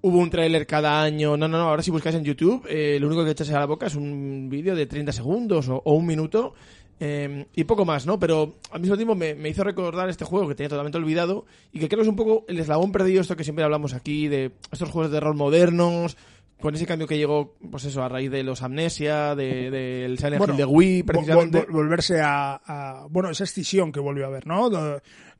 hubo 0.03 0.19
un 0.19 0.31
tráiler 0.31 0.67
cada 0.67 1.03
año. 1.03 1.37
No, 1.37 1.49
no, 1.49 1.59
no, 1.59 1.69
ahora 1.69 1.83
si 1.83 1.91
buscáis 1.91 2.17
en 2.17 2.25
YouTube, 2.25 2.67
eh, 2.69 2.99
lo 3.01 3.07
único 3.09 3.25
que 3.25 3.31
echáis 3.33 3.51
a 3.51 3.59
la 3.61 3.67
boca 3.67 3.87
es 3.87 3.95
un 3.95 4.49
vídeo 4.51 4.75
de 4.75 4.87
30 4.87 5.13
segundos 5.13 5.69
o, 5.69 5.83
o 5.85 5.95
un 5.95 6.07
minuto 6.07 6.55
eh, 7.01 7.47
y 7.55 7.65
poco 7.65 7.85
más, 7.85 8.07
¿no? 8.07 8.19
Pero 8.19 8.57
al 8.71 8.81
mismo 8.81 8.97
tiempo 8.97 9.15
me, 9.15 9.35
me 9.35 9.49
hizo 9.49 9.65
recordar 9.65 10.09
este 10.11 10.25
juego 10.25 10.49
que 10.49 10.55
tenía 10.55 10.69
totalmente 10.69 10.99
olvidado 10.99 11.47
y 11.73 11.79
que 11.81 11.89
creo 11.89 11.99
que 11.99 12.03
es 12.03 12.09
un 12.09 12.17
poco 12.17 12.45
el 12.49 12.59
eslabón 12.59 12.93
perdido, 12.93 13.21
esto 13.23 13.37
que 13.37 13.45
siempre 13.45 13.65
hablamos 13.65 13.95
aquí, 13.95 14.29
de 14.29 14.53
estos 14.71 14.91
juegos 14.91 15.11
de 15.11 15.21
rol 15.21 15.35
modernos, 15.37 16.17
con 16.61 16.75
ese 16.75 16.85
cambio 16.85 17.07
que 17.09 17.17
llegó, 17.17 17.55
pues 17.71 17.87
eso, 17.87 18.03
a 18.03 18.09
raíz 18.11 18.31
de 18.31 18.43
los 18.43 18.61
Amnesia, 18.61 19.35
del 19.35 19.71
de, 19.71 19.79
del 20.03 20.19
Silent 20.19 20.37
Bueno, 20.37 20.53
Hill 20.53 20.59
de 20.59 20.65
Wii, 20.67 21.03
Vol- 21.03 21.07
precisamente. 21.07 21.67
vol- 21.67 21.73
volverse 21.73 22.21
a, 22.21 22.61
a- 22.67 23.07
Bueno, 23.09 23.31
esa 23.31 23.45
escisión 23.45 23.93
que 23.93 24.01
volvió 24.01 24.25
a 24.25 24.29
haber, 24.29 24.47
¿no? 24.47 24.69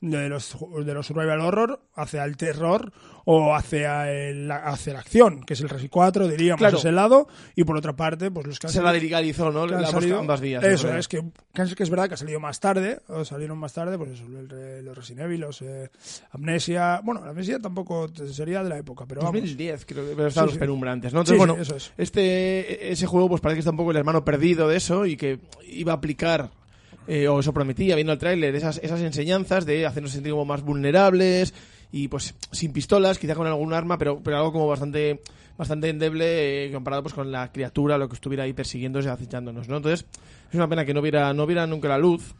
De, 0.01 0.29
los, 0.29 0.57
de 0.83 0.93
los 0.95 1.05
survival 1.05 1.41
horror 1.41 1.79
hacia 1.93 2.23
el 2.25 2.35
terror 2.35 2.91
o 3.23 3.53
hacia, 3.55 4.11
el, 4.11 4.49
hacia 4.51 4.93
la 4.93 4.99
acción, 4.99 5.43
que 5.43 5.53
es 5.53 5.61
el 5.61 5.69
Resi 5.69 5.89
4, 5.89 6.27
diríamos, 6.27 6.57
Claro. 6.57 6.79
ese 6.79 6.91
lado. 6.91 7.27
Y 7.55 7.65
por 7.65 7.77
otra 7.77 7.95
parte, 7.95 8.31
pues 8.31 8.47
los 8.47 8.57
que 8.57 8.65
han 8.65 8.73
se 8.73 8.79
salido- 8.79 8.93
radicalizó, 8.93 9.51
¿no? 9.51 9.67
que 9.67 9.75
han 9.75 9.81
La- 9.83 9.91
salido- 9.91 10.17
ambas 10.17 10.41
vías. 10.41 10.63
Eso, 10.63 10.87
¿no? 10.91 10.97
es 10.97 11.07
que, 11.07 11.21
que 11.53 11.83
es 11.83 11.89
verdad 11.91 12.07
que 12.07 12.15
ha 12.15 12.17
salido 12.17 12.39
más 12.39 12.59
tarde, 12.59 12.99
o 13.09 13.23
salieron 13.23 13.59
más 13.59 13.73
tarde, 13.73 13.95
pues 13.99 14.09
eso, 14.13 14.23
el 14.25 14.83
los 14.83 14.97
Resident 14.97 15.25
Evil, 15.27 15.41
los 15.41 15.61
eh, 15.61 15.91
Amnesia. 16.31 16.99
Bueno, 17.03 17.21
la 17.23 17.29
Amnesia 17.29 17.59
tampoco 17.59 18.09
sería 18.31 18.63
de 18.63 18.69
la 18.69 18.79
época, 18.79 19.05
pero 19.07 19.21
vamos. 19.21 19.35
2010, 19.35 19.85
creo 19.85 20.03
que 20.09 20.15
pero 20.15 20.27
estaban 20.29 20.49
Sí, 20.49 20.53
los 20.53 20.55
sí. 20.55 20.59
penumbra 20.59 20.91
antes, 20.91 21.13
¿no? 21.13 21.19
Entonces, 21.19 21.33
sí, 21.35 21.37
bueno, 21.47 21.61
eso 21.61 21.75
es. 21.75 21.93
este 21.97 22.91
ese 22.91 23.05
juego 23.05 23.29
pues 23.29 23.39
parece 23.41 23.57
que 23.57 23.59
está 23.59 23.71
un 23.71 23.77
poco 23.77 23.91
el 23.91 23.97
hermano 23.97 24.25
perdido 24.25 24.67
de 24.67 24.77
eso 24.77 25.05
y 25.05 25.15
que 25.15 25.39
iba 25.67 25.91
a 25.91 25.95
aplicar 25.97 26.49
eh, 27.07 27.27
o 27.27 27.39
eso 27.39 27.53
prometía 27.53 27.95
viendo 27.95 28.13
el 28.13 28.19
tráiler 28.19 28.55
esas 28.55 28.79
esas 28.83 29.01
enseñanzas 29.01 29.65
de 29.65 29.85
hacernos 29.85 30.11
sentir 30.11 30.31
como 30.31 30.45
más 30.45 30.61
vulnerables 30.61 31.53
y 31.91 32.07
pues 32.07 32.35
sin 32.51 32.71
pistolas 32.71 33.19
quizá 33.19 33.35
con 33.35 33.47
algún 33.47 33.73
arma 33.73 33.97
pero 33.97 34.21
pero 34.23 34.37
algo 34.37 34.51
como 34.53 34.67
bastante 34.67 35.21
bastante 35.57 35.89
endeble 35.89 36.65
eh, 36.65 36.71
comparado 36.71 37.03
pues 37.03 37.13
con 37.13 37.31
la 37.31 37.51
criatura 37.51 37.97
lo 37.97 38.07
que 38.07 38.15
estuviera 38.15 38.43
ahí 38.43 38.53
persiguiéndose 38.53 39.09
acechándonos 39.09 39.67
no 39.67 39.77
entonces 39.77 40.05
es 40.49 40.55
una 40.55 40.67
pena 40.67 40.85
que 40.85 40.93
no 40.93 41.01
viera 41.01 41.33
no 41.33 41.45
viera 41.45 41.65
nunca 41.67 41.87
la 41.89 41.97
luz 41.97 42.35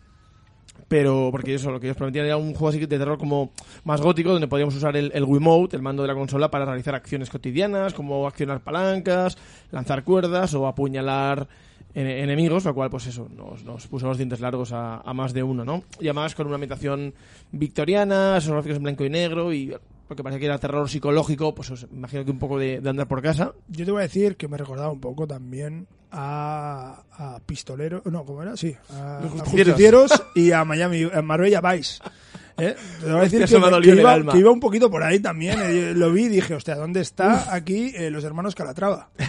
pero 0.88 1.30
porque 1.32 1.56
eso 1.56 1.72
lo 1.72 1.80
que 1.80 1.88
ellos 1.88 1.98
prometían 1.98 2.26
era 2.26 2.38
un 2.38 2.52
juego 2.54 2.70
así 2.70 2.80
de 2.80 2.88
terror 2.88 3.18
como 3.18 3.52
más 3.84 4.02
gótico 4.02 4.32
donde 4.32 4.48
podíamos 4.48 4.76
usar 4.76 4.98
el, 4.98 5.12
el 5.14 5.24
Wiimote, 5.24 5.76
el 5.76 5.82
mando 5.82 6.02
de 6.02 6.08
la 6.10 6.16
consola 6.16 6.52
para 6.52 6.66
realizar 6.66 6.96
acciones 6.96 7.30
cotidianas 7.30 7.94
como 7.94 8.28
accionar 8.28 8.62
palancas, 8.62 9.38
lanzar 9.72 10.04
cuerdas 10.04 10.54
o 10.54 10.68
apuñalar 10.68 11.48
en- 11.94 12.08
enemigos, 12.08 12.66
lo 12.66 12.74
cual 12.74 12.90
pues 12.90 13.08
eso 13.08 13.28
nos, 13.36 13.64
nos 13.64 13.88
puso 13.88 14.08
los 14.08 14.18
dientes 14.18 14.40
largos 14.40 14.72
a, 14.74 14.98
a 15.02 15.14
más 15.14 15.34
de 15.34 15.44
uno, 15.44 15.64
¿no? 15.66 15.84
Y 16.00 16.08
además 16.08 16.36
con 16.36 16.48
una 16.48 16.56
ambientación 16.56 17.14
victoriana, 17.52 18.38
esos 18.38 18.52
gráficos 18.54 18.78
en 18.78 18.84
blanco 18.84 19.06
y 19.06 19.10
negro 19.10 19.54
y 19.54 19.76
porque 20.08 20.24
parece 20.24 20.40
que 20.42 20.46
era 20.48 20.58
terror 20.58 20.90
psicológico, 20.90 21.56
pues 21.56 21.72
os 21.72 21.88
imagino 21.92 22.26
que 22.26 22.32
un 22.32 22.40
poco 22.40 22.60
de, 22.60 22.82
de 22.82 22.90
andar 22.90 23.08
por 23.08 23.22
casa. 23.22 23.54
Yo 23.70 23.86
te 23.86 23.92
voy 23.92 24.00
a 24.00 24.04
decir 24.04 24.36
que 24.36 24.50
me 24.50 24.58
recordaba 24.58 24.92
un 24.92 25.00
poco 25.00 25.26
también 25.26 25.88
a, 26.12 27.04
a 27.14 27.40
Pistolero, 27.46 28.02
no, 28.06 28.26
¿cómo 28.26 28.42
era? 28.44 28.58
Sí, 28.58 28.76
a, 28.90 29.22
Los. 29.24 29.42
Justicieros 29.44 30.12
y 30.36 30.52
a 30.52 30.66
Miami, 30.66 31.04
a 31.04 31.22
Marbella 31.22 31.62
Vice. 31.62 32.00
¿Eh? 32.58 32.76
Te 33.00 33.06
voy 33.06 33.16
a 33.20 33.24
decir 33.24 33.44
Hostia, 33.44 33.60
que, 33.60 33.82
que 33.82 33.90
en 33.92 34.00
iba, 34.00 34.32
que 34.34 34.38
iba 34.40 34.52
un 34.52 34.60
poquito 34.60 34.90
por 34.92 35.04
ahí 35.04 35.20
también. 35.20 35.60
eh, 35.62 35.94
Lo 35.96 36.12
vi 36.12 36.24
y 36.26 36.30
dije, 36.30 36.54
hostia, 36.56 36.76
¿dónde 36.76 37.02
está 37.02 37.54
aquí 37.54 37.94
eh, 37.96 38.10
los 38.12 38.24
hermanos 38.24 38.56
Calatrava? 38.56 39.10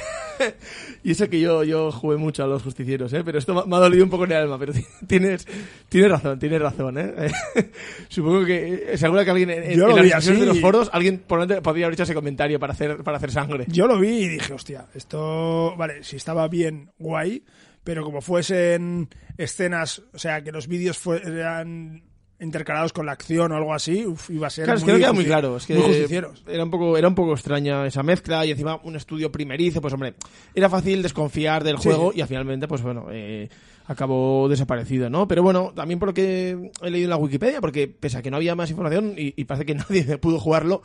Y 1.05 1.12
eso 1.12 1.29
que 1.29 1.38
yo, 1.38 1.62
yo 1.62 1.93
jugué 1.93 2.17
mucho 2.17 2.43
a 2.43 2.47
los 2.49 2.62
justicieros, 2.64 3.12
¿eh? 3.12 3.23
Pero 3.25 3.38
esto 3.38 3.55
me- 3.67 3.76
ha 3.76 3.79
dolido 3.81 4.02
un 4.02 4.11
poco 4.11 4.25
en 4.25 4.33
el 4.33 4.38
alma, 4.38 4.59
pero 4.59 4.73
tienes, 5.07 5.47
tienes 5.88 6.11
razón, 6.11 6.38
tienes 6.38 6.61
razón, 6.61 6.99
¿eh? 6.99 7.31
Supongo 8.09 8.45
que, 8.45 8.87
eh, 8.93 8.99
seguro 8.99 9.25
que 9.25 9.31
alguien 9.31 9.50
en, 9.50 9.62
en 9.64 9.79
Yo 9.79 9.87
lo 9.88 10.02
vi 10.02 10.11
así. 10.11 10.33
de 10.33 10.47
los 10.47 10.61
foros, 10.61 10.91
alguien 10.93 11.19
podría 11.19 11.59
haber 11.87 11.93
hecho 11.93 12.02
ese 12.05 12.14
comentario 12.14 12.59
para 12.59 12.73
hacer, 12.73 13.05
para 13.05 13.19
hacer 13.19 13.31
sangre. 13.31 13.67
Yo 13.69 13.87
lo 13.87 13.99
vi 14.00 14.09
y 14.25 14.29
dije, 14.29 14.52
hostia, 14.52 14.87
esto, 14.95 15.76
vale, 15.76 16.02
si 16.02 16.17
estaba 16.17 16.49
bien, 16.49 16.91
guay, 16.99 17.45
pero 17.85 18.02
como 18.05 18.21
fuesen 18.21 19.09
escenas, 19.38 20.02
o 20.12 20.19
sea, 20.19 20.43
que 20.43 20.50
los 20.50 20.67
vídeos 20.67 20.99
fueran 20.99 22.02
intercalados 22.42 22.92
con 22.92 23.06
la 23.06 23.12
acción 23.12 23.52
o 23.52 23.56
algo 23.56 23.72
así, 23.72 24.04
uf, 24.06 24.28
iba 24.30 24.49
a 24.49 24.50
ser 24.50 24.64
Claro, 24.64 24.78
es 24.78 24.84
muy, 24.84 24.88
que 24.88 24.92
no 24.92 24.99
queda 24.99 25.12
muy 25.12 25.25
justi- 25.25 25.26
claro. 25.28 25.56
Es 25.56 25.66
que 25.66 25.75
muy 25.75 25.82
justicieros. 25.84 26.42
era 26.46 26.64
un 26.64 26.70
poco, 26.70 26.99
era 26.99 27.08
un 27.08 27.14
poco 27.14 27.32
extraña 27.32 27.87
esa 27.87 28.02
mezcla 28.02 28.44
y 28.44 28.50
encima 28.50 28.80
un 28.82 28.96
estudio 28.96 29.30
primerizo, 29.32 29.80
pues 29.80 29.94
hombre, 29.94 30.14
era 30.54 30.68
fácil 30.68 31.02
desconfiar 31.02 31.62
del 31.64 31.78
Sí, 31.78 31.84
juego 31.84 32.12
y 32.14 32.22
finalmente, 32.25 32.66
pues 32.68 32.82
bueno, 32.82 33.06
eh, 33.11 33.49
acabó 33.92 34.49
desaparecido, 34.49 35.08
¿no? 35.11 35.28
Pero 35.28 35.42
bueno, 35.42 35.72
también 35.75 35.99
por 35.99 36.08
lo 36.08 36.14
que 36.14 36.70
he 36.82 36.90
leído 36.90 37.06
en 37.06 37.11
la 37.11 37.16
Wikipedia, 37.16 37.61
porque 37.61 37.88
pese 37.88 38.18
a 38.18 38.22
que 38.22 38.30
no 38.30 38.37
había 38.37 38.54
más 38.54 38.70
información 38.70 39.14
y, 39.16 39.44
parece 39.44 39.64
que 39.66 39.75
nadie 39.76 40.18
pudo 40.18 40.38
jugarlo, 40.38 40.82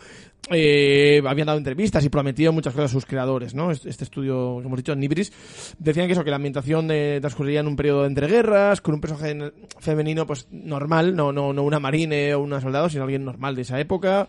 eh, 0.49 1.21
habían 1.27 1.47
dado 1.47 1.57
entrevistas 1.57 2.03
y 2.05 2.09
prometían 2.09 2.53
muchas 2.53 2.73
cosas 2.73 2.91
a 2.91 2.93
sus 2.93 3.05
creadores, 3.05 3.53
¿no? 3.53 3.71
Este, 3.71 3.89
este 3.89 4.03
estudio, 4.03 4.35
como 4.55 4.61
hemos 4.61 4.77
dicho, 4.77 4.95
Nibris, 4.95 5.31
decían 5.79 6.07
que 6.07 6.13
eso, 6.13 6.23
que 6.23 6.29
la 6.29 6.37
ambientación 6.37 6.89
eh, 6.91 7.17
transcurría 7.19 7.59
en 7.59 7.67
un 7.67 7.75
periodo 7.75 8.01
de 8.01 8.07
entreguerras, 8.07 8.81
con 8.81 8.95
un 8.95 9.01
personaje 9.01 9.31
en- 9.31 9.53
femenino, 9.79 10.25
pues 10.25 10.47
normal, 10.51 11.15
no, 11.15 11.31
no, 11.31 11.53
no 11.53 11.63
una 11.63 11.79
marine 11.79 12.33
o 12.35 12.41
una 12.41 12.61
soldado, 12.61 12.89
sino 12.89 13.03
alguien 13.03 13.25
normal 13.25 13.55
de 13.55 13.63
esa 13.63 13.79
época 13.79 14.27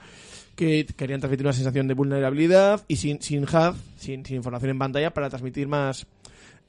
que 0.56 0.84
querían 0.96 1.20
transmitir 1.20 1.46
una 1.46 1.52
sensación 1.52 1.86
de 1.86 1.94
vulnerabilidad 1.94 2.82
y 2.88 2.96
sin, 2.96 3.22
sin 3.22 3.44
HUD, 3.44 3.76
sin, 3.96 4.26
sin 4.26 4.36
información 4.38 4.72
en 4.72 4.78
pantalla, 4.80 5.14
para 5.14 5.28
transmitir 5.30 5.68
más, 5.68 6.04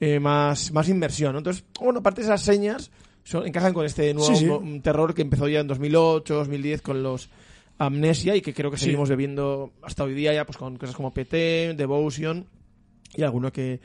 eh, 0.00 0.18
más, 0.18 0.72
más 0.72 0.88
inmersión. 0.88 1.32
¿no? 1.32 1.38
Entonces, 1.38 1.64
bueno, 1.80 2.02
parte 2.02 2.22
de 2.22 2.26
esas 2.26 2.42
señas 2.42 2.90
son- 3.22 3.46
encajan 3.46 3.72
con 3.74 3.84
este 3.86 4.12
nuevo 4.14 4.28
Sí, 4.34 4.36
sí. 4.40 4.46
mo- 4.46 4.62
terror 4.82 5.14
que 5.14 5.22
empezó 5.22 5.46
ya 5.46 5.60
en 5.60 5.66
2008, 5.68 6.34
2010 6.34 6.82
con 6.82 7.02
los 7.02 7.28
Amnesia 7.78 8.36
y 8.36 8.40
que 8.42 8.52
creo 8.52 8.70
que 8.70 8.76
Sí. 8.76 8.86
seguimos 8.86 9.08
bebiendo 9.08 9.72
hasta 9.82 10.04
hoy 10.04 10.14
día 10.14 10.32
ya 10.34 10.44
pues 10.44 10.58
con 10.58 10.76
cosas 10.76 10.94
como 10.94 11.12
PT, 11.12 11.74
Devotion 11.76 12.46
y 13.14 13.22
alguno 13.22 13.50
que, 13.52 13.80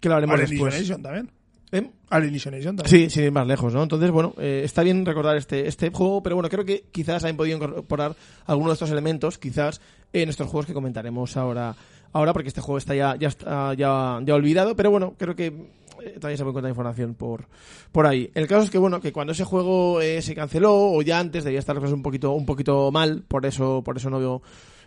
que 0.00 0.08
lo 0.08 0.16
haremos 0.16 0.38
después. 0.38 0.88
También. 1.02 1.30
¿Eh? 1.70 1.90
Alien 2.08 2.34
Isolation 2.34 2.76
también. 2.76 2.88
Sí, 2.90 3.10
sin 3.10 3.24
ir 3.24 3.32
más 3.32 3.46
lejos, 3.46 3.74
¿no? 3.74 3.82
Entonces, 3.82 4.10
bueno, 4.10 4.34
eh, 4.38 4.62
está 4.64 4.82
bien 4.82 5.04
recordar 5.04 5.36
este, 5.36 5.68
este 5.68 5.90
juego, 5.90 6.22
pero 6.22 6.34
bueno, 6.36 6.48
creo 6.48 6.64
que 6.64 6.84
quizás 6.90 7.24
hayan 7.24 7.36
podido 7.36 7.56
incorporar 7.56 8.16
algunos 8.46 8.70
de 8.70 8.74
estos 8.74 8.90
elementos, 8.90 9.36
quizás 9.38 9.80
en 10.14 10.30
estos 10.30 10.46
juegos 10.46 10.64
que 10.64 10.72
comentaremos 10.72 11.36
ahora, 11.36 11.76
ahora 12.12 12.32
porque 12.32 12.48
este 12.48 12.60
juego 12.60 12.78
está 12.78 12.94
ya, 12.94 13.16
ya 13.16 13.28
está 13.28 13.74
ya, 13.74 14.20
ya 14.24 14.34
olvidado, 14.34 14.76
pero 14.76 14.90
bueno, 14.90 15.14
creo 15.18 15.34
que 15.34 15.46
eh, 15.46 16.18
también 16.20 16.36
se 16.36 16.44
puede 16.44 16.50
encontrar 16.50 16.70
información 16.70 17.14
por, 17.14 17.46
por 17.92 18.06
ahí. 18.06 18.30
El 18.34 18.46
caso 18.46 18.62
es 18.62 18.70
que, 18.70 18.78
bueno, 18.78 19.00
que 19.00 19.12
cuando 19.12 19.32
ese 19.32 19.44
juego 19.44 20.00
eh, 20.00 20.22
se 20.22 20.34
canceló, 20.34 20.74
o 20.74 21.02
ya 21.02 21.18
antes, 21.18 21.44
debía 21.44 21.60
estar 21.60 21.74
las 21.74 21.82
cosas 21.82 21.94
un 21.94 22.02
poquito, 22.02 22.32
un 22.32 22.46
poquito 22.46 22.90
mal, 22.90 23.24
por 23.26 23.46
eso, 23.46 23.82
por 23.84 23.96
eso 23.96 24.10
no 24.10 24.18
veo 24.18 24.42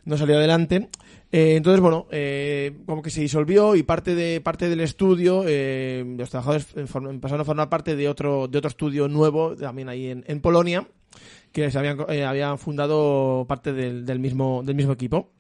no 0.06 0.18
salió 0.18 0.38
adelante. 0.38 0.90
Eh, 1.32 1.56
entonces, 1.56 1.80
bueno, 1.80 2.08
eh, 2.12 2.78
como 2.86 3.02
que 3.02 3.10
se 3.10 3.22
disolvió 3.22 3.76
y 3.76 3.84
parte 3.84 4.16
de 4.16 4.42
parte 4.42 4.70
del 4.70 4.82
estudio, 4.82 5.44
eh, 5.48 6.04
los 6.18 6.30
trabajadores 6.30 6.68
pasaron 7.22 7.42
a 7.42 7.46
formar 7.46 7.70
parte 7.70 7.96
de 7.96 8.10
otro 8.10 8.48
de 8.48 8.58
otro 8.58 8.70
estudio 8.70 9.08
nuevo, 9.08 9.56
también 9.56 9.90
ahí 9.90 10.08
en, 10.08 10.24
en 10.28 10.42
Polonia, 10.42 10.88
que 11.52 11.72
se 11.72 11.78
habían, 11.78 11.98
eh, 12.10 12.26
habían 12.26 12.58
fundado 12.58 13.46
parte 13.48 13.74
del, 13.74 14.06
del 14.06 14.20
mismo 14.20 14.62
del 14.64 14.76
mismo 14.76 14.94
equipo 14.94 15.32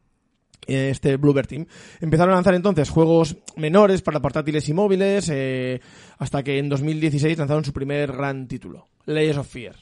este 0.67 1.17
Bluebird 1.17 1.47
Team. 1.47 1.65
Empezaron 1.99 2.33
a 2.33 2.35
lanzar 2.35 2.53
entonces 2.53 2.89
juegos 2.89 3.37
menores 3.55 4.01
para 4.01 4.21
portátiles 4.21 4.67
y 4.69 4.73
móviles, 4.73 5.29
eh, 5.31 5.81
hasta 6.17 6.43
que 6.43 6.57
en 6.57 6.69
2016 6.69 7.37
lanzaron 7.37 7.65
su 7.65 7.73
primer 7.73 8.11
gran 8.11 8.47
título, 8.47 8.87
Layers 9.05 9.37
of 9.37 9.47
Fear. 9.47 9.75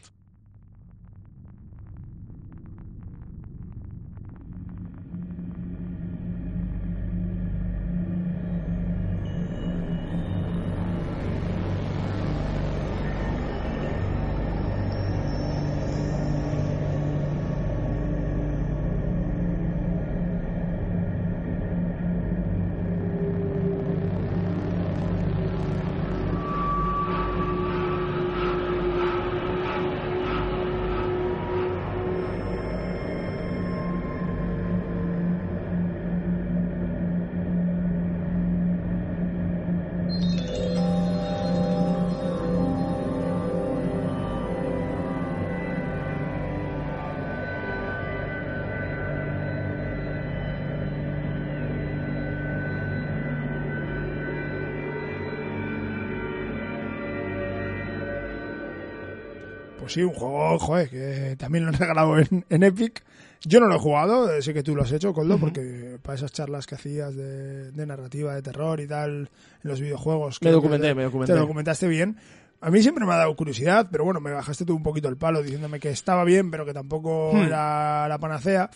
Pues 59.89 59.93
sí, 59.95 60.03
un 60.03 60.13
juego, 60.13 60.59
joder, 60.59 60.87
que 60.89 61.35
también 61.37 61.63
lo 61.65 61.69
han 61.71 61.77
regalado 61.79 62.17
en, 62.19 62.45
en 62.47 62.63
Epic. 62.63 63.03
Yo 63.41 63.59
no 63.59 63.65
lo 63.67 63.75
he 63.75 63.79
jugado, 63.79 64.31
eh, 64.31 64.41
sé 64.43 64.53
que 64.53 64.61
tú 64.61 64.75
lo 64.75 64.83
has 64.83 64.91
hecho, 64.91 65.13
Coldo, 65.13 65.39
porque 65.39 65.97
para 66.03 66.15
esas 66.15 66.31
charlas 66.31 66.67
que 66.67 66.75
hacías 66.75 67.15
de, 67.15 67.71
de 67.71 67.85
narrativa, 67.87 68.35
de 68.35 68.41
terror 68.43 68.79
y 68.81 68.87
tal, 68.87 69.09
en 69.11 69.29
los 69.63 69.79
videojuegos. 69.81 70.39
Me 70.41 70.51
documenté, 70.51 70.89
te- 70.89 70.93
me 70.95 71.03
documenté. 71.03 71.33
Te 71.33 71.39
documentaste 71.39 71.87
bien. 71.87 72.17
A 72.61 72.69
mí 72.69 72.81
siempre 72.83 73.05
me 73.05 73.13
ha 73.13 73.17
dado 73.17 73.35
curiosidad, 73.35 73.87
pero 73.91 74.03
bueno, 74.03 74.19
me 74.19 74.31
bajaste 74.31 74.65
tú 74.65 74.75
un 74.75 74.83
poquito 74.83 75.07
el 75.09 75.17
palo 75.17 75.41
diciéndome 75.41 75.79
que 75.79 75.89
estaba 75.89 76.23
bien, 76.25 76.51
pero 76.51 76.65
que 76.65 76.73
tampoco 76.73 77.31
Hmm. 77.33 77.43
era 77.45 78.07
la 78.07 78.17
panacea. 78.19 78.69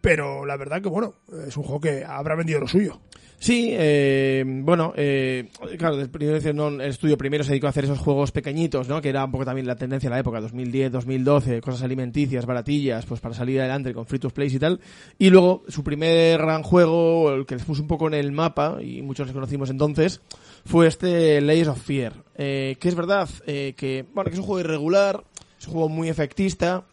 Pero 0.00 0.44
la 0.44 0.56
verdad 0.56 0.82
que, 0.82 0.88
bueno, 0.88 1.14
es 1.46 1.56
un 1.56 1.62
juego 1.62 1.80
que 1.80 2.04
habrá 2.04 2.34
vendido 2.34 2.58
lo 2.60 2.66
suyo. 2.68 3.00
Sí, 3.42 3.70
eh, 3.72 4.44
bueno, 4.46 4.92
eh, 4.96 5.48
claro, 5.76 6.00
el 6.00 6.08
el 6.12 6.80
estudio 6.82 7.18
primero 7.18 7.42
se 7.42 7.50
dedicó 7.50 7.66
a 7.66 7.70
hacer 7.70 7.82
esos 7.82 7.98
juegos 7.98 8.30
pequeñitos, 8.30 8.88
¿no? 8.88 9.02
Que 9.02 9.08
era 9.08 9.24
un 9.24 9.32
poco 9.32 9.44
también 9.44 9.66
la 9.66 9.74
tendencia 9.74 10.08
de 10.08 10.14
la 10.14 10.20
época, 10.20 10.40
2010, 10.40 10.92
2012, 10.92 11.60
cosas 11.60 11.82
alimenticias, 11.82 12.46
baratillas, 12.46 13.04
pues 13.04 13.20
para 13.20 13.34
salir 13.34 13.58
adelante 13.58 13.92
con 13.92 14.06
free 14.06 14.20
to 14.20 14.30
play 14.30 14.46
y 14.46 14.60
tal. 14.60 14.78
Y 15.18 15.30
luego 15.30 15.64
su 15.66 15.82
primer 15.82 16.38
gran 16.38 16.62
juego, 16.62 17.32
el 17.32 17.44
que 17.44 17.56
les 17.56 17.64
puso 17.64 17.82
un 17.82 17.88
poco 17.88 18.06
en 18.06 18.14
el 18.14 18.30
mapa, 18.30 18.78
y 18.80 19.02
muchos 19.02 19.26
les 19.26 19.34
conocimos 19.34 19.70
entonces, 19.70 20.20
fue 20.64 20.86
este 20.86 21.40
Layers 21.40 21.70
of 21.70 21.82
Fear. 21.82 22.12
Eh, 22.36 22.76
que 22.78 22.88
es 22.88 22.94
verdad 22.94 23.28
eh, 23.48 23.74
que, 23.76 24.04
bueno, 24.14 24.30
que 24.30 24.34
es 24.34 24.38
un 24.38 24.46
juego 24.46 24.60
irregular, 24.60 25.24
es 25.58 25.66
un 25.66 25.72
juego 25.72 25.88
muy 25.88 26.08
efectista, 26.08 26.84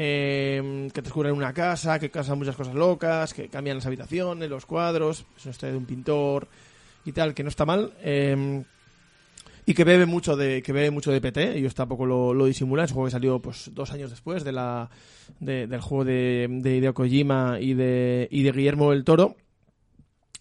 eh, 0.00 0.88
que 0.94 1.02
descubren 1.02 1.32
una 1.34 1.52
casa, 1.52 1.98
que 1.98 2.08
casan 2.08 2.38
muchas 2.38 2.54
cosas 2.54 2.74
locas, 2.76 3.34
que 3.34 3.48
cambian 3.48 3.78
las 3.78 3.86
habitaciones, 3.86 4.48
los 4.48 4.64
cuadros, 4.64 5.24
es 5.36 5.44
una 5.44 5.50
historia 5.50 5.72
de 5.72 5.78
un 5.78 5.86
pintor 5.86 6.46
y 7.04 7.10
tal, 7.10 7.34
que 7.34 7.42
no 7.42 7.48
está 7.48 7.66
mal. 7.66 7.92
eh, 8.00 8.62
y 9.66 9.74
que 9.74 9.84
bebe 9.84 10.06
mucho 10.06 10.34
de 10.36 10.62
que 10.62 10.72
bebe 10.72 10.90
mucho 10.90 11.10
de 11.12 11.20
PT, 11.20 11.58
ellos 11.58 11.74
tampoco 11.74 12.06
lo, 12.06 12.32
lo 12.32 12.46
disimulan, 12.46 12.84
es 12.86 12.90
un 12.92 12.94
juego 12.94 13.06
que 13.08 13.10
salió 13.12 13.38
pues 13.42 13.70
dos 13.74 13.92
años 13.92 14.08
después 14.08 14.42
de 14.44 14.52
la 14.52 14.88
de- 15.40 15.66
del 15.66 15.80
juego 15.82 16.04
de, 16.06 16.46
de 16.48 16.76
Hideo 16.76 16.94
Kojima 16.94 17.58
y 17.60 17.74
de, 17.74 18.28
y 18.30 18.44
de 18.44 18.52
Guillermo 18.52 18.92
del 18.92 19.04
Toro. 19.04 19.36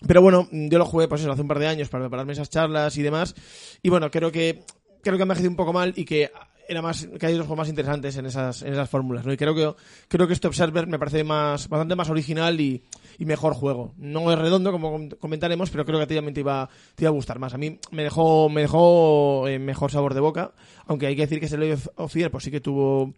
Pero 0.07 0.21
bueno, 0.21 0.47
yo 0.51 0.77
lo 0.77 0.85
jugué 0.85 1.07
pues 1.09 1.21
eso, 1.21 1.31
hace 1.31 1.41
un 1.41 1.47
par 1.49 1.59
de 1.59 1.67
años 1.67 1.89
para 1.89 2.05
prepararme 2.05 2.33
esas 2.33 2.49
charlas 2.49 2.95
y 2.97 3.01
demás. 3.01 3.35
Y 3.81 3.89
bueno, 3.89 4.09
creo 4.11 4.31
que 4.31 4.63
creo 5.03 5.17
que 5.17 5.23
ha 5.23 5.25
envejecido 5.25 5.49
un 5.49 5.57
poco 5.57 5.73
mal 5.73 5.91
y 5.95 6.05
que 6.05 6.31
era 6.67 6.81
más 6.81 7.07
que 7.19 7.25
hay 7.25 7.33
otros 7.33 7.47
juegos 7.47 7.59
más 7.63 7.69
interesantes 7.69 8.17
en 8.17 8.25
esas 8.25 8.61
en 8.61 8.73
esas 8.73 8.89
fórmulas, 8.89 9.25
¿no? 9.25 9.31
Y 9.33 9.37
creo 9.37 9.55
que 9.55 9.73
creo 10.07 10.27
que 10.27 10.33
este 10.33 10.47
Observer 10.47 10.87
me 10.87 10.99
parece 10.99 11.23
más 11.23 11.69
bastante 11.69 11.95
más 11.95 12.09
original 12.09 12.59
y, 12.59 12.83
y 13.17 13.25
mejor 13.25 13.53
juego. 13.53 13.93
No 13.97 14.31
es 14.31 14.37
redondo 14.39 14.71
como 14.71 14.91
com- 14.91 15.09
comentaremos, 15.19 15.69
pero 15.69 15.85
creo 15.85 15.97
que 15.99 16.03
a 16.03 16.07
ti 16.07 16.15
también 16.15 16.33
te 16.33 16.41
iba 16.41 16.69
te 16.95 17.03
iba 17.05 17.09
a 17.09 17.13
gustar 17.13 17.39
más. 17.39 17.53
A 17.53 17.57
mí 17.57 17.79
me 17.91 18.03
dejó 18.03 18.49
me 18.49 18.61
dejó 18.61 19.47
eh, 19.47 19.59
mejor 19.59 19.91
sabor 19.91 20.13
de 20.13 20.19
boca, 20.19 20.53
aunque 20.85 21.07
hay 21.07 21.15
que 21.15 21.21
decir 21.23 21.39
que 21.39 21.45
ese 21.45 21.57
Lady 21.57 21.75
of 21.95 22.11
Fear 22.13 22.31
pues 22.31 22.43
sí 22.43 22.51
que 22.51 22.59
tuvo 22.61 23.13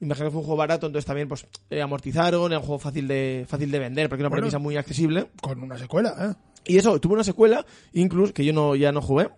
imagino 0.00 0.26
que 0.26 0.30
fue 0.32 0.40
un 0.40 0.46
juego 0.46 0.56
barato, 0.58 0.86
entonces 0.86 1.06
también 1.06 1.28
pues 1.28 1.46
eh, 1.70 1.80
amortizaron, 1.80 2.50
era 2.50 2.58
un 2.58 2.66
juego 2.66 2.80
fácil 2.80 3.06
de 3.06 3.44
fácil 3.48 3.70
de 3.70 3.78
vender, 3.78 4.08
porque 4.08 4.20
era 4.22 4.26
una 4.28 4.30
Bueno. 4.30 4.42
premisa 4.42 4.58
muy 4.58 4.76
accesible. 4.76 5.28
Con 5.40 5.62
una 5.62 5.78
secuela, 5.78 6.14
¿eh? 6.18 6.34
Y 6.64 6.76
eso, 6.76 7.00
tuvo 7.00 7.14
una 7.14 7.24
secuela, 7.24 7.64
incluso, 7.92 8.32
que 8.34 8.44
yo 8.44 8.52
no, 8.52 8.74
ya 8.76 8.90
no 8.92 9.00
jugué. 9.02 9.28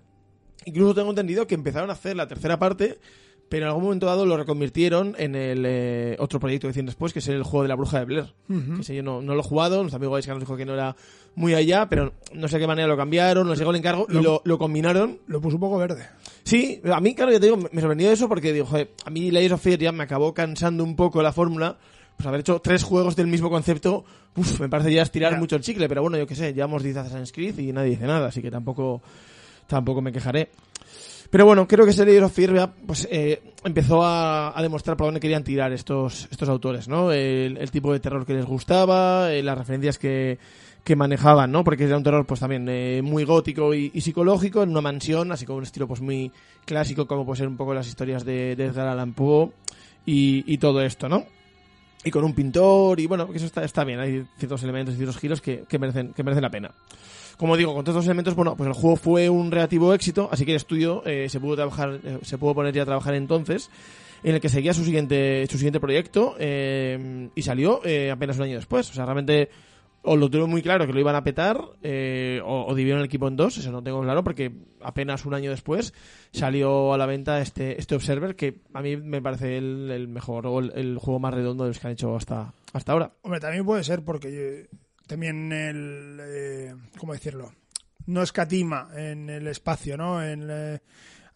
Incluso 0.67 0.95
tengo 0.95 1.11
entendido 1.11 1.47
que 1.47 1.55
empezaron 1.55 1.91
a 1.91 1.95
hacer 1.95 2.17
la 2.17 2.27
tercera 2.27 2.59
parte, 2.59 2.99
pero 3.49 3.65
en 3.67 3.69
algún 3.69 3.85
momento 3.85 4.07
dado 4.07 4.27
lo 4.27 4.37
reconvirtieron 4.37 5.15
en 5.19 5.35
el 5.35 5.65
eh, 5.67 6.17
otro 6.19 6.41
proyecto 6.41 6.67
que 6.67 6.71
hicieron 6.71 6.87
después, 6.87 7.13
que 7.13 7.19
es 7.21 7.29
el 7.29 7.43
juego 7.43 7.63
de 7.63 7.69
la 7.69 7.75
bruja 7.77 7.99
de 8.01 8.05
Blair. 8.05 8.33
Que 8.49 8.81
ese 8.81 8.95
yo 8.97 9.03
no, 9.03 9.23
no 9.23 9.35
lo 9.35 9.41
he 9.41 9.45
jugado, 9.45 9.79
nuestro 9.81 9.97
amigo 9.99 10.13
Gaisca 10.13 10.33
nos 10.33 10.41
dijo 10.41 10.57
que 10.57 10.65
no 10.65 10.75
era 10.75 10.97
muy 11.37 11.55
allá, 11.55 11.89
pero 11.89 12.13
no 12.33 12.49
sé 12.49 12.59
qué 12.59 12.67
manera 12.67 12.89
lo 12.89 12.97
cambiaron, 12.97 13.47
nos 13.47 13.59
llegó 13.59 13.71
el 13.71 13.77
encargo 13.77 14.07
y 14.09 14.15
Lo- 14.15 14.23
lo, 14.23 14.43
lo 14.45 14.59
combinaron. 14.59 15.19
Lo 15.27 15.41
puso 15.41 15.57
un 15.57 15.61
poco 15.61 15.79
verde. 15.79 16.07
Sí, 16.43 16.81
a 16.93 17.01
mí, 17.01 17.15
claro, 17.15 17.33
ya 17.33 17.41
te 17.41 17.47
digo, 17.47 17.57
me 17.57 17.81
sorprendió 17.81 18.11
eso 18.11 18.29
porque 18.29 18.53
digo, 18.53 18.67
joder, 18.67 18.91
a 19.05 19.11
mí 19.11 19.31
Layers 19.31 19.55
of 19.55 19.63
Fear 19.63 19.79
ya 19.79 19.93
me 19.93 20.05
acabó 20.05 20.35
cansando 20.35 20.83
un 20.85 20.97
poco 20.97 21.23
la 21.23 21.33
fórmula. 21.33 21.77
Pues 22.17 22.27
haber 22.29 22.41
hecho 22.41 22.61
tres 22.61 22.85
juegos 22.85 23.17
del 23.17 23.27
mismo 23.27 23.51
concepto, 23.51 24.05
uf, 24.37 24.61
me 24.61 24.69
parece 24.69 24.93
ya 24.95 25.03
estirar 25.03 25.33
Ya. 25.33 25.39
mucho 25.39 25.57
el 25.57 25.63
chicle, 25.63 25.89
pero 25.89 26.01
bueno, 26.03 26.17
yo 26.17 26.29
qué 26.29 26.37
sé, 26.37 26.55
llevamos 26.55 26.83
10 26.85 26.97
Assassin's 26.99 27.33
Creed 27.33 27.59
y 27.59 27.73
nadie 27.73 27.91
dice 27.91 28.07
nada, 28.07 28.29
así 28.29 28.41
que 28.41 28.53
tampoco, 28.53 29.03
tampoco 29.67 30.01
me 30.01 30.13
quejaré. 30.13 30.51
Pero 31.35 31.47
bueno, 31.47 31.67
creo 31.67 31.85
que 31.85 31.91
ese 31.91 32.23
of 32.23 32.33
Fear 32.33 32.75
pues, 32.87 33.09
eh, 33.11 33.43
empezó 33.65 34.05
a, 34.05 34.55
demostrar 34.63 34.97
por 34.97 35.09
dónde 35.09 35.19
querían 35.19 35.43
tirar 35.43 35.73
estos, 35.73 36.29
estos 36.31 36.49
autores, 36.49 36.87
¿no? 36.87 37.11
El, 37.11 37.59
tipo 37.73 37.93
de 37.93 37.99
terror 37.99 38.25
que 38.25 38.35
les 38.35 38.45
gustaba, 38.45 39.33
eh, 39.33 39.43
las 39.43 39.59
referencias 39.59 39.99
que, 39.99 40.39
que 40.85 40.95
manejaban, 40.95 41.51
¿no? 41.51 41.65
Porque 41.65 41.87
era 41.87 41.97
un 41.97 42.05
terror, 42.05 42.25
pues 42.25 42.39
también 42.39 42.69
eh, 42.69 43.03
muy 43.03 43.25
gótico 43.25 43.75
y, 43.75 43.91
psicológico, 44.01 44.63
en 44.63 44.71
una 44.71 44.81
mansión, 44.81 45.33
así 45.33 45.45
como 45.45 45.59
un 45.59 45.65
estilo, 45.65 45.89
pues 45.89 46.01
muy 46.01 46.31
clásico, 46.65 47.09
como 47.09 47.27
puede 47.27 47.39
ser 47.39 47.49
un 47.49 47.57
poco 47.57 47.75
las 47.75 47.89
historias 47.89 48.25
de, 48.25 48.53
Edgar 48.53 48.87
Allan 48.87 49.13
Poe 49.13 49.51
y, 50.07 50.57
todo 50.59 50.83
esto, 50.83 51.09
¿no? 51.09 51.25
Y 52.05 52.13
con 52.13 52.23
un 52.23 52.35
pintor, 52.35 53.01
y 53.01 53.09
bueno, 53.09 53.29
eso 53.35 53.47
está, 53.47 53.65
está 53.65 53.83
bien, 53.83 53.99
hay 53.99 54.25
ciertos 54.39 54.63
elementos 54.63 54.95
y 54.95 54.99
ciertos 54.99 55.19
giros 55.19 55.41
que, 55.41 55.65
que 55.69 55.81
merecen, 55.81 56.13
que 56.13 56.23
merecen 56.23 56.43
la 56.43 56.51
pena. 56.51 56.71
Como 57.37 57.57
digo, 57.57 57.75
con 57.75 57.85
todos 57.85 57.97
estos 57.97 58.07
elementos, 58.07 58.35
bueno, 58.35 58.57
pues 58.57 58.69
el 58.69 58.75
juego 58.75 58.97
fue 58.97 59.29
un 59.29 59.51
relativo 59.51 59.93
éxito, 59.93 60.29
así 60.31 60.45
que 60.45 60.53
el 60.53 60.57
estudio 60.57 61.03
eh, 61.05 61.29
se 61.29 61.41
pudo 61.41 61.57
trabajar, 61.57 62.01
eh, 62.05 62.19
se 62.23 62.39
pudo 62.39 62.55
poner 62.55 62.73
ya 62.73 62.83
a 62.83 62.87
trabajar 62.87 63.15
entonces, 63.15 63.71
en 64.23 64.35
el 64.35 64.41
que 64.41 64.49
seguía 64.49 64.73
su 64.73 64.85
siguiente, 64.85 65.47
su 65.51 65.59
siguiente 65.59 65.81
proyecto, 65.81 66.37
eh, 66.39 67.29
y 67.35 67.43
salió 67.43 67.81
eh, 67.85 68.11
apenas 68.11 68.37
un 68.39 68.45
año 68.45 68.57
después. 68.57 68.89
O 68.91 68.95
sea, 68.95 69.05
realmente 69.05 69.51
o 70.07 70.17
lo 70.17 70.29
tuvieron 70.29 70.51
muy 70.51 70.61
claro 70.61 70.87
que 70.87 70.93
lo 70.93 71.01
iban 71.01 71.17
a 71.17 71.25
petar, 71.25 71.59
eh, 71.83 72.41
o, 72.45 72.67
o 72.67 72.75
dividieron 72.75 73.01
el 73.01 73.07
equipo 73.07 73.27
en 73.27 73.37
dos, 73.37 73.57
eso 73.57 73.73
no 73.73 73.83
tengo 73.83 74.03
claro, 74.03 74.23
porque 74.23 74.53
apenas 74.83 75.25
un 75.25 75.33
año 75.33 75.51
después 75.51 75.95
salió 76.31 76.93
a 76.93 76.99
la 76.99 77.07
venta 77.07 77.41
este, 77.41 77.81
este 77.81 77.95
Observer, 77.95 78.37
que 78.37 78.61
a 78.75 78.83
mí 78.83 78.99
me 78.99 79.23
parece 79.23 79.57
el, 79.57 79.91
el 79.91 80.09
mejor, 80.09 80.47
o 80.47 80.59
el, 80.59 80.73
el 80.75 80.99
juego 80.99 81.21
más 81.21 81.33
redondo 81.33 81.65
de 81.65 81.71
los 81.71 81.79
que 81.79 81.87
han 81.87 81.95
hecho 81.95 82.15
hasta, 82.17 82.53
hasta 82.75 82.93
ahora. 82.93 83.13
Hombre, 83.23 83.41
también 83.41 83.65
puede 83.65 83.83
ser 83.83 84.05
porque 84.05 84.67
también 85.07 85.53
el... 85.53 86.19
eh, 86.23 86.75
¿Cómo 86.99 87.13
decirlo? 87.13 87.53
No 88.07 88.23
escatima 88.23 88.89
en 88.97 89.31
el 89.31 89.47
espacio, 89.47 89.97
¿no? 89.97 90.23
En, 90.23 90.47
eh, 90.51 90.81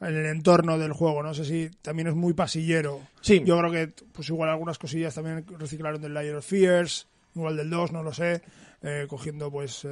en 0.00 0.06
el 0.16 0.26
entorno 0.26 0.78
del 0.78 0.92
juego. 0.92 1.22
No 1.22 1.32
sé 1.34 1.44
si 1.44 1.70
también 1.82 2.08
es 2.08 2.14
muy 2.14 2.34
pasillero. 2.34 3.00
Sí, 3.20 3.42
Yo 3.44 3.58
creo 3.58 3.70
que 3.72 3.92
pues 4.12 4.28
igual 4.28 4.50
algunas 4.50 4.78
cosillas 4.78 5.14
también 5.14 5.44
reciclaron 5.58 6.00
del 6.02 6.14
Layer 6.14 6.36
of 6.36 6.46
Fears, 6.46 7.08
igual 7.34 7.56
del 7.56 7.70
2, 7.70 7.92
no 7.92 8.02
lo 8.02 8.12
sé, 8.12 8.42
eh, 8.82 9.06
cogiendo 9.08 9.50
pues 9.50 9.86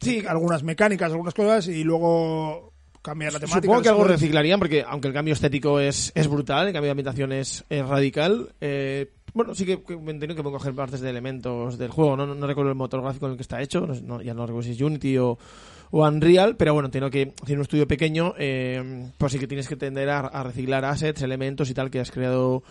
Sí. 0.00 0.24
algunas 0.28 0.62
mecánicas, 0.62 1.10
algunas 1.10 1.34
cosas 1.34 1.68
y 1.68 1.84
luego 1.84 2.72
cambiar 3.02 3.32
la 3.32 3.40
temática. 3.40 3.62
Supongo 3.62 3.82
que 3.82 3.88
algo 3.88 4.04
reciclarían, 4.04 4.58
porque 4.58 4.84
aunque 4.86 5.08
el 5.08 5.14
cambio 5.14 5.34
estético 5.34 5.80
es, 5.80 6.12
es 6.14 6.28
brutal, 6.28 6.66
el 6.68 6.72
cambio 6.72 6.88
de 6.88 6.92
ambientación 6.92 7.32
es, 7.32 7.64
es 7.68 7.86
radical. 7.86 8.54
eh, 8.60 9.10
bueno, 9.34 9.54
sí 9.54 9.66
que, 9.66 9.82
que 9.82 9.96
me 9.96 10.12
entiendo 10.12 10.34
que 10.34 10.42
pueden 10.42 10.58
coger 10.58 10.74
partes 10.74 11.00
de 11.00 11.10
elementos 11.10 11.76
del 11.76 11.90
juego. 11.90 12.16
No, 12.16 12.26
no, 12.26 12.34
no 12.34 12.46
recuerdo 12.46 12.70
el 12.70 12.76
motor 12.76 13.02
gráfico 13.02 13.26
en 13.26 13.32
el 13.32 13.36
que 13.36 13.42
está 13.42 13.60
hecho, 13.60 13.86
no, 13.86 14.22
ya 14.22 14.32
no 14.32 14.46
recuerdo 14.46 14.62
si 14.62 14.72
es 14.72 14.80
Unity 14.80 15.18
o, 15.18 15.36
o 15.90 16.06
Unreal, 16.06 16.56
pero 16.56 16.72
bueno, 16.72 16.86
entiendo 16.86 17.10
que 17.10 17.34
tiene 17.44 17.58
un 17.58 17.62
estudio 17.62 17.86
pequeño, 17.86 18.34
eh, 18.38 19.10
pues 19.18 19.32
sí 19.32 19.38
que 19.38 19.46
tienes 19.46 19.68
que 19.68 19.76
tender 19.76 20.08
a, 20.08 20.20
a 20.20 20.42
reciclar 20.44 20.84
assets, 20.84 21.22
elementos 21.22 21.68
y 21.68 21.74
tal 21.74 21.90
que 21.90 22.00
has 22.00 22.10
creado 22.10 22.62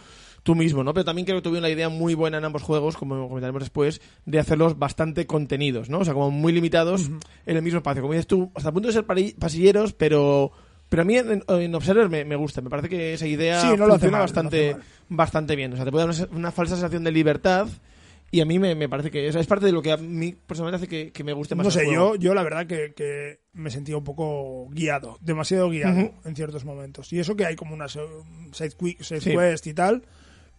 tú 0.44 0.56
mismo, 0.56 0.84
¿no? 0.84 0.94
Pero 0.94 1.06
también 1.06 1.26
creo 1.26 1.38
que 1.38 1.42
tuvieron 1.42 1.64
la 1.64 1.70
idea 1.70 1.90
muy 1.90 2.16
buena 2.16 2.38
en 2.38 2.46
ambos 2.46 2.64
juegos, 2.64 2.98
como 2.98 3.28
comentaremos 3.28 3.62
después, 3.62 4.02
de 4.26 4.40
hacerlos 4.40 4.78
bastante 4.78 5.26
contenidos, 5.26 5.90
¿no? 5.90 6.00
O 6.00 6.06
sea, 6.06 6.14
como 6.14 6.32
muy 6.32 6.54
limitados 6.54 7.10
en 7.46 7.58
el 7.58 7.62
mismo 7.62 7.78
espacio. 7.78 8.02
Como 8.02 8.14
dices 8.14 8.28
tú, 8.28 8.52
hasta 8.56 8.70
el 8.70 8.74
punto 8.74 8.88
de 8.88 8.94
ser 8.94 9.06
pasilleros, 9.06 9.94
pero... 9.94 10.52
Pero 10.94 11.02
a 11.02 11.06
mí 11.06 11.18
en, 11.18 11.44
en 11.48 11.74
Observer 11.76 12.08
me, 12.08 12.24
me 12.24 12.36
gusta, 12.36 12.62
me 12.62 12.70
parece 12.70 12.88
que 12.88 13.14
esa 13.16 13.26
idea 13.26 13.60
Sí, 13.62 13.68
no 13.76 13.88
funciona 13.88 13.98
mal, 13.98 14.12
no 14.12 14.18
bastante, 14.20 14.74
mal. 14.74 14.84
bastante 15.10 15.56
bien. 15.56 15.74
O 15.74 15.76
sea, 15.76 15.86
te 15.86 15.90
puede 15.92 16.06
dar 16.06 16.16
una, 16.16 16.38
una 16.38 16.52
falsa 16.52 16.76
sensación 16.76 17.04
de 17.04 17.12
libertad 17.12 17.68
y 18.30 18.42
a 18.42 18.46
mí 18.46 18.60
me, 18.60 18.76
me 18.76 18.88
parece 18.88 19.10
que 19.10 19.28
es, 19.28 19.36
es 19.36 19.48
parte 19.48 19.66
de 19.66 19.72
lo 19.72 19.82
que 19.82 19.92
a 19.92 19.98
mí 19.98 20.36
personalmente 20.46 20.84
hace 20.86 20.88
que, 20.88 21.12
que 21.12 21.24
me 21.24 21.34
guste 21.34 21.56
más 21.56 21.64
No 21.64 21.70
el 21.70 21.74
sé, 21.74 21.86
juego. 21.88 22.14
yo, 22.14 22.22
yo 22.22 22.34
la 22.36 22.44
verdad 22.44 22.68
que, 22.68 22.94
que 22.96 23.40
me 23.54 23.72
sentía 23.72 23.98
un 23.98 24.04
poco 24.04 24.68
guiado, 24.70 25.18
demasiado 25.20 25.68
guiado 25.70 26.00
Ujú. 26.00 26.14
en 26.26 26.36
ciertos 26.36 26.64
momentos. 26.64 27.12
Y 27.12 27.20
eso 27.20 27.36
que 27.36 27.48
hay 27.48 27.56
como 27.56 27.74
una 27.74 27.88
side, 27.88 28.06
qui- 28.78 29.02
side 29.02 29.22
Sí. 29.22 29.32
quest 29.32 29.66
y 29.66 29.74
tal, 29.74 30.04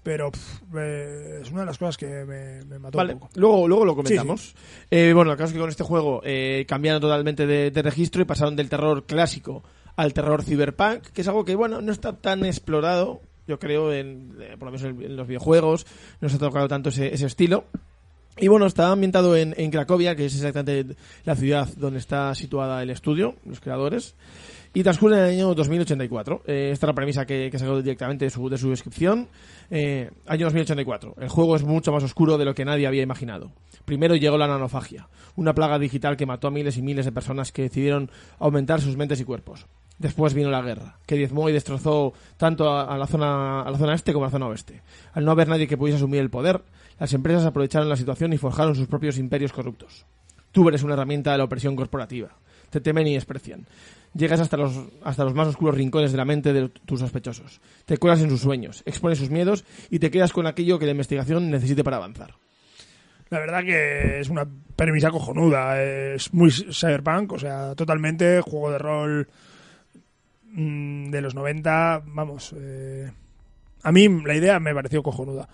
pero 0.03 0.33
pff, 0.33 0.63
eh, 0.77 1.39
es 1.43 1.51
una 1.53 1.61
de 1.61 1.67
las 1.67 1.79
cosas 1.79 1.97
que 1.97 2.07
me, 2.07 2.65
me 2.65 2.81
mató 2.81 2.99
Vale, 2.99 3.13
un 3.15 3.21
poco. 3.21 3.33
luego, 3.37 3.69
luego 3.69 3.85
lo 3.85 3.95
comentamos. 3.95 4.55
Eh, 4.91 5.13
bueno, 5.15 5.31
el 5.31 5.37
caso 5.39 5.49
es 5.49 5.53
que 5.55 5.61
con 5.61 5.71
este 5.71 5.85
juego 5.85 6.23
eh, 6.25 6.65
cambiaron 6.69 7.01
totalmente 7.01 7.47
de, 7.47 7.71
de 7.71 7.83
registro 7.83 8.21
y 8.21 8.25
pasaron 8.25 8.57
del 8.57 8.69
terror 8.69 9.05
clásico 9.07 9.63
al 9.97 10.13
terror 10.13 10.43
cyberpunk, 10.43 11.03
que 11.09 11.23
es 11.23 11.29
algo 11.29 11.45
que, 11.45 11.55
bueno, 11.55 11.81
no 11.81 11.93
está 11.93 12.15
tan 12.17 12.45
explorado, 12.45 13.21
yo 13.47 13.59
creo, 13.59 13.93
en, 13.93 14.37
eh, 14.41 14.57
por 14.59 14.67
lo 14.67 14.73
menos 14.73 14.85
en, 14.85 15.17
los 15.17 15.27
videojuegos, 15.27 15.87
no 16.21 16.29
se 16.29 16.37
ha 16.37 16.39
tocado 16.39 16.69
tanto 16.69 16.89
ese, 16.89 17.15
ese 17.15 17.27
estilo. 17.27 17.65
Y 18.37 18.49
bueno, 18.49 18.67
está 18.67 18.91
ambientado 18.91 19.37
en, 19.37 19.55
en 19.57 19.71
Cracovia, 19.71 20.17
que 20.17 20.27
es 20.27 20.35
exactamente 20.35 20.97
la 21.25 21.37
ciudad 21.37 21.69
donde 21.77 22.01
está 22.01 22.35
situada 22.35 22.83
el 22.83 22.91
estudio, 22.91 23.37
los 23.45 23.61
creadores. 23.61 24.17
Y 24.77 24.83
transcurre 24.83 25.19
en 25.19 25.23
el 25.23 25.31
año 25.31 25.55
2084. 25.55 26.43
Eh, 26.47 26.71
esta 26.73 26.87
es 26.87 26.89
la 26.89 26.95
premisa 26.95 27.25
que, 27.25 27.49
que 27.49 27.59
sacó 27.61 27.81
directamente 27.81 28.25
de 28.25 28.31
su, 28.31 28.49
de 28.49 28.59
su 28.59 28.71
descripción. 28.71 29.29
Eh, 29.71 30.11
año 30.27 30.47
2084. 30.47 31.15
El 31.21 31.29
juego 31.29 31.55
es 31.55 31.63
mucho 31.63 31.93
más 31.93 32.03
oscuro 32.03 32.37
de 32.37 32.45
lo 32.45 32.57
que 32.57 32.65
nadie 32.65 32.89
había 32.89 33.03
imaginado. 33.03 33.53
Primero 33.85 34.17
llegó 34.17 34.37
la 34.37 34.49
nanofagia, 34.49 35.09
una 35.37 35.55
plaga 35.55 35.79
digital 35.79 36.17
que 36.17 36.27
mató 36.27 36.49
a 36.49 36.51
miles 36.51 36.77
y 36.77 36.83
miles 36.83 37.05
de 37.05 37.13
personas 37.13 37.53
que 37.53 37.63
decidieron 37.63 38.11
aumentar 38.41 38.81
sus 38.81 38.97
mentes 38.97 39.21
y 39.21 39.25
cuerpos. 39.25 39.67
Después 39.99 40.35
vino 40.35 40.51
la 40.51 40.61
guerra, 40.61 40.99
que 41.07 41.17
diezmó 41.17 41.49
y 41.49 41.53
destrozó 41.53 42.15
tanto 42.37 42.77
a, 42.77 42.99
la 42.99 43.07
zona, 43.07 43.63
a 43.63 43.71
la 43.71 43.79
zona 43.79 43.95
este 43.95 44.13
como 44.13 44.25
a 44.25 44.29
la 44.29 44.33
zona 44.33 44.49
oeste. 44.49 44.83
Al 45.13 45.25
no 45.25 45.31
haber 45.31 45.49
nadie 45.49 45.69
que 45.69 45.77
pudiese 45.77 45.99
asumir 45.99 46.21
el 46.21 46.31
poder, 46.31 46.63
las 46.99 47.13
empresas 47.13 47.45
aprovecharon 47.45 47.89
la 47.89 47.97
situación 47.97 48.33
y 48.33 48.39
forjaron 48.39 48.75
sus 48.75 48.89
propios 48.89 49.19
imperios 49.19 49.53
corruptos. 49.53 50.05
Tú 50.51 50.69
eres 50.69 50.83
una 50.83 50.95
herramienta 50.95 51.33
de 51.33 51.39
la 51.39 51.45
opresión 51.45 51.77
corporativa. 51.77 52.31
Te 52.71 52.81
temen 52.81 53.07
y 53.07 53.15
desprecian. 53.15 53.67
Llegas 54.15 54.41
hasta 54.41 54.57
los, 54.57 54.73
hasta 55.03 55.25
los 55.25 55.35
más 55.35 55.49
oscuros 55.49 55.77
rincones 55.77 56.13
de 56.13 56.19
la 56.19 56.25
mente 56.25 56.53
de 56.53 56.69
tus 56.69 57.01
sospechosos. 57.01 57.61
Te 57.85 57.99
cuelas 57.99 58.21
en 58.21 58.31
sus 58.31 58.41
sueños, 58.41 58.83
expones 58.87 59.19
sus 59.19 59.31
miedos 59.31 59.65
y 59.91 59.99
te 59.99 60.11
quedas 60.11 60.33
con 60.33 60.47
aquello 60.47 60.79
que 60.79 60.87
la 60.87 60.93
investigación 60.93 61.51
necesite 61.51 61.83
para 61.83 61.97
avanzar. 61.97 62.35
La 63.31 63.39
verdad 63.39 63.65
que 63.65 64.21
es 64.21 64.29
una 64.29 64.47
premisa 64.77 65.11
cojonuda, 65.11 65.83
es 65.83 66.33
muy 66.33 66.51
cyberpunk, 66.51 67.33
o 67.33 67.39
sea, 67.39 67.75
totalmente 67.75 68.41
juego 68.41 68.71
de 68.71 68.79
rol 68.79 69.29
mm, 70.55 71.11
de 71.11 71.21
los 71.21 71.35
90, 71.35 72.03
vamos, 72.07 72.55
eh, 72.57 73.11
a 73.83 73.93
mí 73.93 74.09
la 74.25 74.35
idea 74.35 74.59
me 74.61 74.75
pareció 74.75 75.03
cojonuda. 75.03 75.49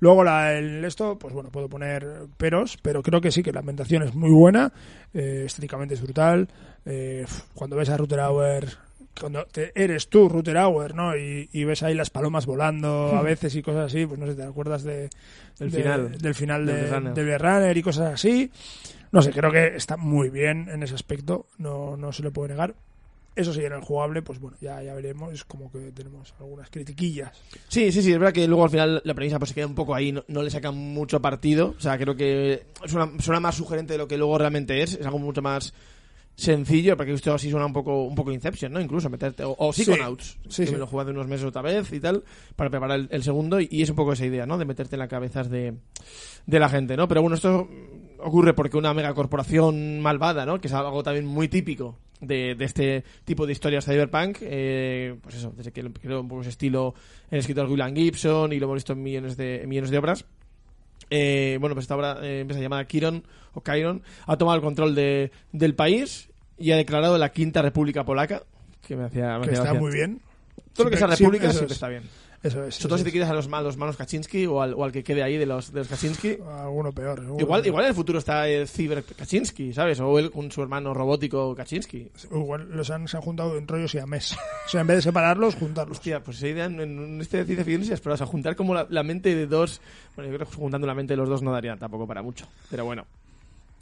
Luego 0.00 0.24
la, 0.24 0.52
el, 0.58 0.84
esto, 0.84 1.18
pues 1.18 1.32
bueno, 1.32 1.50
puedo 1.50 1.68
poner 1.70 2.26
peros, 2.36 2.76
pero 2.82 3.02
creo 3.02 3.20
que 3.22 3.30
sí, 3.30 3.42
que 3.42 3.52
la 3.52 3.60
ambientación 3.60 4.02
es 4.02 4.14
muy 4.14 4.30
buena, 4.30 4.72
eh, 5.14 5.44
estéticamente 5.46 5.94
es 5.94 6.02
brutal. 6.02 6.48
eh, 6.84 7.24
cuando 7.54 7.76
ves 7.76 7.88
a 7.88 7.96
Router 7.96 8.20
Hour, 8.20 8.64
cuando 9.18 9.46
te- 9.46 9.72
eres 9.74 10.08
tú 10.10 10.28
Router 10.28 10.56
Hour, 10.58 10.94
¿no? 10.94 11.16
Y, 11.16 11.48
y 11.50 11.64
ves 11.64 11.82
ahí 11.82 11.94
las 11.94 12.10
palomas 12.10 12.44
volando 12.44 13.16
a 13.16 13.22
veces 13.22 13.54
y 13.56 13.62
cosas 13.62 13.86
así, 13.86 14.04
pues 14.04 14.20
no 14.20 14.26
sé, 14.26 14.34
te 14.34 14.42
acuerdas 14.42 14.82
de, 14.82 15.08
El 15.58 15.70
de- 15.70 15.78
final. 15.78 16.18
del 16.18 16.34
final 16.34 16.66
del 16.66 16.76
de, 16.76 16.90
Runner. 16.90 17.42
Runner 17.42 17.76
y 17.78 17.82
cosas 17.82 18.12
así. 18.12 18.50
No 19.12 19.22
sé, 19.22 19.30
creo 19.32 19.50
que 19.50 19.76
está 19.76 19.96
muy 19.96 20.28
bien 20.28 20.68
en 20.68 20.82
ese 20.82 20.94
aspecto, 20.94 21.46
no, 21.56 21.96
no 21.96 22.12
se 22.12 22.22
le 22.22 22.30
puede 22.30 22.50
negar. 22.50 22.74
Eso 23.36 23.52
sí, 23.52 23.62
en 23.62 23.72
el 23.74 23.82
jugable, 23.82 24.22
pues 24.22 24.40
bueno, 24.40 24.56
ya, 24.62 24.82
ya 24.82 24.94
veremos, 24.94 25.32
es 25.32 25.44
como 25.44 25.70
que 25.70 25.92
tenemos 25.92 26.34
algunas 26.40 26.70
critiquillas. 26.70 27.30
Sí, 27.68 27.92
sí, 27.92 28.00
sí, 28.02 28.10
es 28.12 28.18
verdad 28.18 28.32
que 28.32 28.48
luego 28.48 28.64
al 28.64 28.70
final 28.70 29.02
la 29.04 29.12
premisa 29.14 29.38
pues 29.38 29.50
se 29.50 29.54
queda 29.54 29.66
un 29.66 29.74
poco 29.74 29.94
ahí, 29.94 30.10
no, 30.10 30.24
no 30.28 30.42
le 30.42 30.48
sacan 30.50 30.74
mucho 30.74 31.20
partido, 31.20 31.74
o 31.76 31.80
sea, 31.80 31.98
creo 31.98 32.16
que 32.16 32.64
suena, 32.86 33.10
suena 33.20 33.38
más 33.38 33.54
sugerente 33.54 33.92
de 33.92 33.98
lo 33.98 34.08
que 34.08 34.16
luego 34.16 34.38
realmente 34.38 34.82
es, 34.82 34.94
es 34.94 35.04
algo 35.04 35.18
mucho 35.18 35.42
más 35.42 35.74
sencillo, 36.34 36.96
porque 36.96 37.12
esto 37.12 37.32
así 37.34 37.50
suena 37.50 37.64
un 37.66 37.72
poco 37.72 38.04
un 38.04 38.14
poco 38.14 38.30
Inception, 38.32 38.72
¿no? 38.72 38.80
Incluso 38.80 39.08
meterte, 39.10 39.42
o, 39.44 39.54
o 39.58 39.72
Sí. 39.72 39.84
Psychonauts, 39.84 40.38
Sí, 40.48 40.62
que 40.62 40.66
sí. 40.68 40.72
me 40.72 40.78
lo 40.78 40.86
jugué 40.86 41.02
hace 41.02 41.10
unos 41.12 41.26
meses 41.26 41.46
otra 41.46 41.62
vez 41.62 41.90
y 41.92 42.00
tal, 42.00 42.24
para 42.56 42.70
preparar 42.70 43.00
el, 43.00 43.08
el 43.10 43.22
segundo, 43.22 43.60
y, 43.60 43.68
y 43.70 43.82
es 43.82 43.90
un 43.90 43.96
poco 43.96 44.12
esa 44.14 44.26
idea, 44.26 44.44
¿no? 44.46 44.56
De 44.58 44.64
meterte 44.64 44.96
en 44.96 45.00
las 45.00 45.08
cabezas 45.08 45.48
de, 45.50 45.74
de 46.46 46.58
la 46.58 46.68
gente, 46.68 46.96
¿no? 46.96 47.08
Pero 47.08 47.22
bueno, 47.22 47.36
esto 47.36 47.68
ocurre 48.20 48.54
porque 48.54 48.76
una 48.76 48.92
megacorporación 48.94 50.00
malvada, 50.00 50.44
¿no? 50.46 50.60
Que 50.60 50.68
es 50.68 50.72
algo 50.74 51.02
también 51.02 51.26
muy 51.26 51.48
típico 51.48 51.98
de, 52.20 52.54
de 52.54 52.64
este 52.64 53.04
tipo 53.24 53.46
de 53.46 53.52
historias 53.52 53.84
cyberpunk, 53.84 54.38
eh, 54.40 55.16
pues 55.22 55.34
eso, 55.36 55.52
desde 55.56 55.72
que 55.72 55.82
lo- 55.82 55.92
creó 55.92 56.20
un 56.20 56.28
poco 56.28 56.40
ese 56.42 56.50
estilo 56.50 56.94
el 57.30 57.38
escritor 57.40 57.68
William 57.68 57.94
Gibson 57.94 58.52
y 58.52 58.58
lo 58.58 58.64
hemos 58.66 58.76
visto 58.76 58.92
en 58.94 59.02
millones 59.02 59.36
de, 59.36 59.62
en 59.62 59.68
millones 59.68 59.90
de 59.90 59.98
obras. 59.98 60.24
Eh, 61.10 61.58
bueno, 61.60 61.74
pues 61.74 61.84
esta 61.84 61.94
obra, 61.96 62.18
eh, 62.22 62.40
empresa 62.40 62.60
llamada 62.60 62.84
Kiron, 62.86 63.22
o 63.54 63.60
Chiron, 63.62 64.02
ha 64.26 64.36
tomado 64.36 64.56
el 64.56 64.62
control 64.62 64.94
de, 64.94 65.30
del 65.52 65.74
país 65.74 66.30
y 66.58 66.72
ha 66.72 66.76
declarado 66.76 67.16
la 67.18 67.30
Quinta 67.30 67.62
República 67.62 68.04
Polaca, 68.04 68.42
que 68.86 68.96
me 68.96 69.04
hacía, 69.04 69.38
me 69.38 69.44
que 69.44 69.50
hacía 69.50 69.52
está 69.58 69.62
gracia. 69.64 69.80
muy 69.80 69.92
bien. 69.92 70.20
Todo 70.72 70.84
lo 70.84 70.90
que 70.90 70.96
sea 70.96 71.06
Siempre- 71.08 71.38
república 71.38 71.50
siempre 71.52 71.66
es. 71.66 71.72
está 71.72 71.88
bien. 71.88 72.02
Eso 72.42 72.64
es. 72.64 72.74
Sobre 72.74 72.88
todo 72.88 72.98
si 72.98 73.04
te 73.04 73.08
es. 73.08 73.12
quieres 73.12 73.30
a 73.30 73.34
los, 73.34 73.48
malos 73.48 73.76
manos 73.76 73.96
Kaczynski 73.96 74.46
o 74.46 74.62
al, 74.62 74.74
o 74.74 74.84
al 74.84 74.92
que 74.92 75.02
quede 75.02 75.22
ahí 75.22 75.36
de 75.36 75.46
los, 75.46 75.72
de 75.72 75.80
los 75.80 75.88
Kaczynski. 75.88 76.38
Alguno 76.46 76.92
peor. 76.92 77.20
seguro. 77.20 77.40
Igual, 77.40 77.66
igual 77.66 77.84
en 77.84 77.88
el 77.88 77.94
futuro 77.94 78.18
está 78.18 78.48
el 78.48 78.68
Cyber 78.68 79.04
Kaczynski, 79.04 79.72
¿sabes? 79.72 80.00
O 80.00 80.18
él 80.18 80.30
con 80.30 80.50
su 80.50 80.62
hermano 80.62 80.94
robótico 80.94 81.54
Kaczynski. 81.54 82.08
Igual 82.30 82.68
los 82.70 82.90
han, 82.90 83.08
se 83.08 83.16
han 83.16 83.22
juntado 83.22 83.56
en 83.56 83.66
rollos 83.66 83.94
y 83.94 83.98
a 83.98 84.06
mes. 84.06 84.36
O 84.66 84.68
sea, 84.68 84.80
en 84.80 84.86
vez 84.88 84.96
de 84.96 85.02
separarlos, 85.02 85.54
juntarlos. 85.54 85.98
Hostia, 85.98 86.20
pues 86.24 86.38
esa 86.38 86.48
idea 86.48 86.64
en, 86.64 86.80
en 86.80 87.20
este 87.20 87.38
de 87.38 87.44
ciencia 87.44 87.64
ficción 87.64 87.98
pero, 88.02 88.14
o 88.14 88.16
sea, 88.16 88.26
juntar 88.26 88.56
como 88.56 88.74
la, 88.74 88.86
la 88.90 89.04
mente 89.04 89.32
de 89.34 89.46
dos... 89.46 89.80
Bueno, 90.16 90.30
yo 90.30 90.36
creo 90.36 90.48
que 90.48 90.56
juntando 90.56 90.88
la 90.88 90.94
mente 90.94 91.12
de 91.12 91.18
los 91.18 91.28
dos 91.28 91.40
no 91.42 91.52
daría 91.52 91.76
tampoco 91.76 92.06
para 92.06 92.20
mucho, 92.20 92.48
pero 92.68 92.84
bueno. 92.84 93.06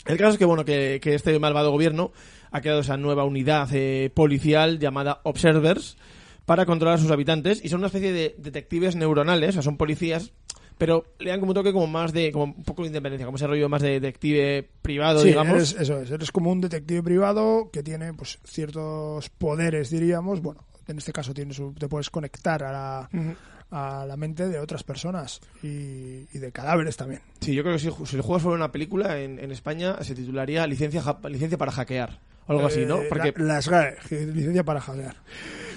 El 0.04 0.18
caso 0.18 0.32
es 0.32 0.38
que, 0.38 0.44
bueno, 0.44 0.64
que, 0.64 1.00
que 1.02 1.14
este 1.14 1.38
malvado 1.38 1.70
gobierno 1.70 2.12
ha 2.50 2.60
creado 2.60 2.80
esa 2.80 2.98
nueva 2.98 3.24
unidad 3.24 3.68
eh, 3.72 4.10
policial 4.12 4.78
llamada 4.78 5.20
Observers 5.22 5.96
para 6.46 6.66
controlar 6.66 6.96
a 6.98 7.00
sus 7.02 7.10
habitantes 7.10 7.64
y 7.64 7.68
son 7.68 7.78
una 7.80 7.86
especie 7.88 8.12
de 8.12 8.34
detectives 8.38 8.96
neuronales, 8.96 9.50
o 9.50 9.52
sea, 9.52 9.62
son 9.62 9.76
policías, 9.76 10.32
pero 10.78 11.04
le 11.18 11.30
dan 11.30 11.40
como 11.40 11.50
un 11.52 11.54
toque 11.54 11.72
como 11.72 11.86
más 11.86 12.12
de, 12.12 12.32
como 12.32 12.44
un 12.44 12.64
poco 12.64 12.82
de 12.82 12.88
independencia, 12.88 13.24
como 13.26 13.36
ese 13.36 13.46
rollo 13.46 13.68
más 13.68 13.80
de 13.82 13.90
detective 14.00 14.68
privado, 14.82 15.20
Sí, 15.20 15.28
digamos. 15.28 15.54
eres- 15.56 15.76
eso 15.80 16.00
es. 16.00 16.10
Eres 16.10 16.30
como 16.32 16.50
un 16.50 16.60
detective 16.60 17.02
privado 17.02 17.70
que 17.72 17.82
tiene 17.82 18.12
pues 18.12 18.38
ciertos 18.44 19.30
poderes, 19.30 19.90
diríamos. 19.90 20.40
Bueno, 20.42 20.64
en 20.88 20.98
este 20.98 21.12
caso 21.12 21.32
tienes, 21.32 21.62
te 21.78 21.88
puedes 21.88 22.10
conectar 22.10 22.62
a 22.64 22.72
la, 22.72 23.08
a 23.70 24.04
la 24.04 24.16
mente 24.16 24.48
de 24.48 24.58
otras 24.58 24.82
personas 24.82 25.40
y, 25.62 26.26
y 26.32 26.38
de 26.38 26.50
cadáveres 26.52 26.96
también. 26.96 27.22
Sí, 27.40 27.54
yo 27.54 27.62
creo 27.62 27.74
que 27.76 27.80
si, 27.80 27.90
si 28.06 28.16
el 28.16 28.22
juego 28.22 28.40
fuera 28.40 28.56
una 28.56 28.72
película 28.72 29.18
en, 29.20 29.38
en 29.38 29.50
España 29.52 29.96
se 30.02 30.14
titularía 30.14 30.66
Licencia, 30.66 31.00
ja- 31.02 31.20
licencia 31.28 31.56
para 31.56 31.70
hackear. 31.72 32.18
O 32.46 32.52
algo 32.52 32.66
así, 32.66 32.84
¿no? 32.84 33.00
Eh, 33.00 33.06
Porque, 33.08 33.32
la- 33.38 33.44
las 33.54 33.68
GAE, 33.68 33.96
licencia 34.34 34.64
para 34.64 34.80
hackear. 34.80 35.16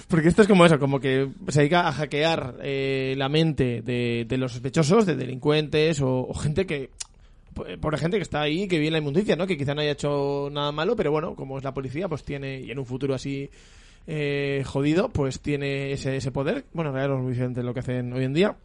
Porque 0.08 0.28
esto 0.28 0.42
es 0.42 0.48
como 0.48 0.64
eso, 0.66 0.78
como 0.78 0.98
que 1.00 1.28
se 1.48 1.60
dedica 1.60 1.86
a 1.86 1.92
hackear 1.92 2.56
eh, 2.62 3.14
la 3.16 3.28
mente 3.28 3.82
de, 3.82 4.24
de 4.28 4.36
los 4.38 4.52
sospechosos, 4.52 5.06
de 5.06 5.16
delincuentes 5.16 6.00
o, 6.00 6.26
o 6.28 6.34
gente 6.34 6.66
que... 6.66 6.90
Por 7.80 7.98
gente 7.98 8.18
que 8.18 8.22
está 8.22 8.40
ahí, 8.42 8.68
que 8.68 8.76
vive 8.76 8.86
en 8.88 8.92
la 8.92 8.98
inmundicia, 9.00 9.34
¿no? 9.34 9.44
Que 9.46 9.56
quizá 9.56 9.74
no 9.74 9.80
haya 9.80 9.90
hecho 9.90 10.48
nada 10.52 10.70
malo, 10.70 10.94
pero 10.94 11.10
bueno, 11.10 11.34
como 11.34 11.58
es 11.58 11.64
la 11.64 11.74
policía, 11.74 12.08
pues 12.08 12.22
tiene, 12.22 12.60
y 12.60 12.70
en 12.70 12.78
un 12.78 12.86
futuro 12.86 13.14
así 13.14 13.50
eh, 14.06 14.62
jodido, 14.64 15.08
pues 15.08 15.40
tiene 15.40 15.90
ese, 15.90 16.16
ese 16.16 16.30
poder. 16.30 16.66
Bueno, 16.72 16.90
en 16.90 16.96
realidad 16.96 17.58
es 17.58 17.64
lo 17.64 17.74
que 17.74 17.80
hacen 17.80 18.12
hoy 18.12 18.24
en 18.24 18.32
día. 18.32 18.56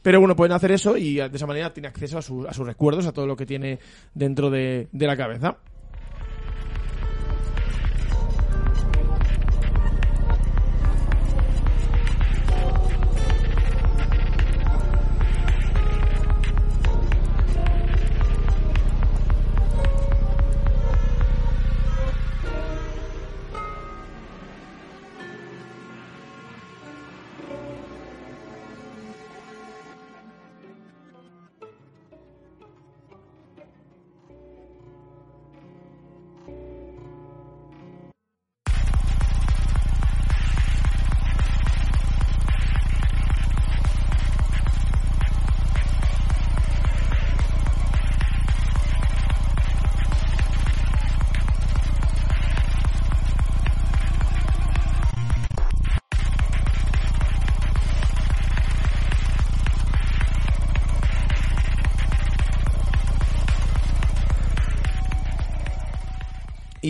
Pero 0.00 0.18
bueno, 0.18 0.34
pueden 0.34 0.52
hacer 0.52 0.72
eso 0.72 0.96
y 0.96 1.16
de 1.16 1.30
esa 1.32 1.46
manera 1.46 1.74
tiene 1.74 1.88
acceso 1.88 2.16
a, 2.16 2.22
su- 2.22 2.46
a 2.48 2.54
sus 2.54 2.66
recuerdos, 2.66 3.06
a 3.06 3.12
todo 3.12 3.26
lo 3.26 3.36
que 3.36 3.44
tiene 3.44 3.78
dentro 4.14 4.48
de, 4.48 4.88
de 4.92 5.06
la 5.06 5.16
cabeza. 5.16 5.58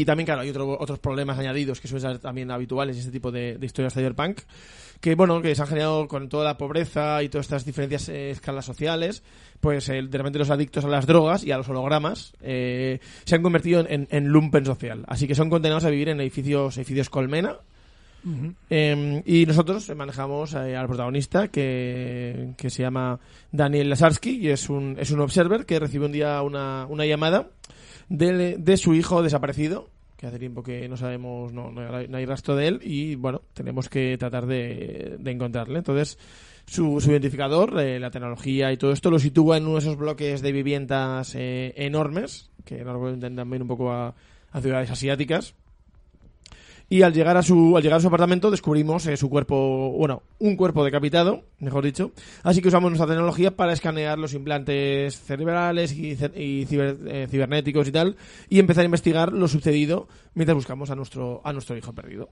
Y 0.02 0.04
también, 0.04 0.26
claro, 0.26 0.40
hay 0.40 0.50
otro- 0.50 0.76
otros 0.80 0.98
problemas 0.98 1.38
añadidos 1.38 1.80
que 1.80 1.86
suelen 1.88 2.10
ser 2.12 2.18
también 2.18 2.50
habituales 2.50 2.96
en 2.96 3.00
este 3.00 3.12
tipo 3.12 3.30
de, 3.30 3.56
de 3.56 3.66
historias 3.66 3.94
cyberpunk, 3.94 4.40
que 5.00 5.14
bueno, 5.14 5.40
que 5.40 5.54
se 5.54 5.62
han 5.62 5.68
generado 5.68 6.08
con 6.08 6.28
toda 6.28 6.44
la 6.44 6.56
pobreza 6.58 7.22
y 7.22 7.28
todas 7.28 7.46
estas 7.46 7.64
diferentes 7.64 8.08
eh, 8.08 8.30
escalas 8.30 8.64
sociales, 8.64 9.22
pues 9.60 9.88
eh, 9.88 10.02
de 10.02 10.18
repente 10.18 10.38
los 10.38 10.50
adictos 10.50 10.84
a 10.84 10.88
las 10.88 11.06
drogas 11.06 11.44
y 11.44 11.52
a 11.52 11.56
los 11.56 11.68
hologramas 11.68 12.32
eh, 12.40 12.98
se 13.24 13.34
han 13.36 13.42
convertido 13.42 13.86
en, 13.88 14.08
en 14.10 14.26
lumpen 14.26 14.64
social. 14.64 15.04
Así 15.06 15.26
que 15.28 15.34
son 15.34 15.48
condenados 15.50 15.84
a 15.84 15.90
vivir 15.90 16.08
en 16.08 16.20
edificios, 16.20 16.76
edificios 16.76 17.08
colmena, 17.08 17.58
Eh, 18.70 19.22
y 19.26 19.46
nosotros 19.46 19.90
manejamos 19.96 20.54
eh, 20.54 20.76
al 20.76 20.86
protagonista 20.86 21.48
que, 21.48 22.52
que 22.56 22.70
se 22.70 22.82
llama 22.82 23.18
Daniel 23.50 23.88
Lasarsky 23.90 24.38
y 24.38 24.48
es 24.50 24.70
un, 24.70 24.96
es 25.00 25.10
un 25.10 25.18
observer 25.20 25.66
que 25.66 25.80
recibe 25.80 26.06
un 26.06 26.12
día 26.12 26.40
una, 26.42 26.86
una 26.88 27.04
llamada 27.04 27.48
de, 28.08 28.56
de 28.58 28.76
su 28.76 28.94
hijo 28.94 29.24
desaparecido 29.24 29.88
que 30.22 30.28
hace 30.28 30.38
tiempo 30.38 30.62
que 30.62 30.88
no 30.88 30.96
sabemos, 30.96 31.52
no, 31.52 31.72
no 31.72 32.16
hay, 32.16 32.26
rastro 32.26 32.54
de 32.54 32.68
él 32.68 32.80
y 32.84 33.16
bueno, 33.16 33.42
tenemos 33.54 33.88
que 33.88 34.16
tratar 34.16 34.46
de, 34.46 35.16
de 35.18 35.30
encontrarle. 35.32 35.78
Entonces, 35.78 36.16
su, 36.64 37.00
su 37.00 37.10
identificador, 37.10 37.76
eh, 37.80 37.98
la 37.98 38.12
tecnología 38.12 38.70
y 38.70 38.76
todo 38.76 38.92
esto 38.92 39.10
lo 39.10 39.18
sitúa 39.18 39.56
en 39.56 39.64
uno 39.64 39.72
de 39.72 39.78
esos 39.80 39.96
bloques 39.96 40.40
de 40.40 40.52
viviendas 40.52 41.34
eh, 41.34 41.74
enormes 41.74 42.52
que 42.64 42.84
nos 42.84 42.94
recuerdan 42.94 43.34
también 43.34 43.62
un 43.62 43.68
poco 43.68 43.90
a 43.90 44.14
ciudades 44.60 44.92
asiáticas. 44.92 45.56
Y 46.88 47.02
al 47.02 47.12
llegar 47.12 47.36
a 47.36 47.42
su, 47.42 47.76
al 47.76 47.82
llegar 47.82 47.98
a 47.98 48.00
su 48.00 48.08
apartamento 48.08 48.50
descubrimos 48.50 49.06
eh, 49.06 49.16
su 49.16 49.30
cuerpo, 49.30 49.92
bueno, 49.92 50.22
un 50.38 50.56
cuerpo 50.56 50.84
decapitado, 50.84 51.44
mejor 51.58 51.84
dicho. 51.84 52.12
Así 52.42 52.60
que 52.60 52.68
usamos 52.68 52.90
nuestra 52.90 53.06
tecnología 53.06 53.56
para 53.56 53.72
escanear 53.72 54.18
los 54.18 54.34
implantes 54.34 55.18
cerebrales 55.20 55.92
y, 55.92 56.16
eh, 56.20 57.26
cibernéticos 57.30 57.88
y 57.88 57.92
tal, 57.92 58.16
y 58.48 58.58
empezar 58.58 58.82
a 58.82 58.86
investigar 58.86 59.32
lo 59.32 59.48
sucedido 59.48 60.08
mientras 60.34 60.54
buscamos 60.56 60.90
a 60.90 60.94
nuestro, 60.94 61.40
a 61.44 61.52
nuestro 61.52 61.76
hijo 61.76 61.92
perdido. 61.94 62.28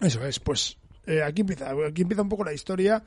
Eso 0.00 0.24
es, 0.26 0.40
pues 0.40 0.78
eh, 1.06 1.22
aquí 1.22 1.42
empieza, 1.42 1.70
aquí 1.70 2.02
empieza 2.02 2.22
un 2.22 2.28
poco 2.28 2.44
la 2.44 2.52
historia 2.52 3.04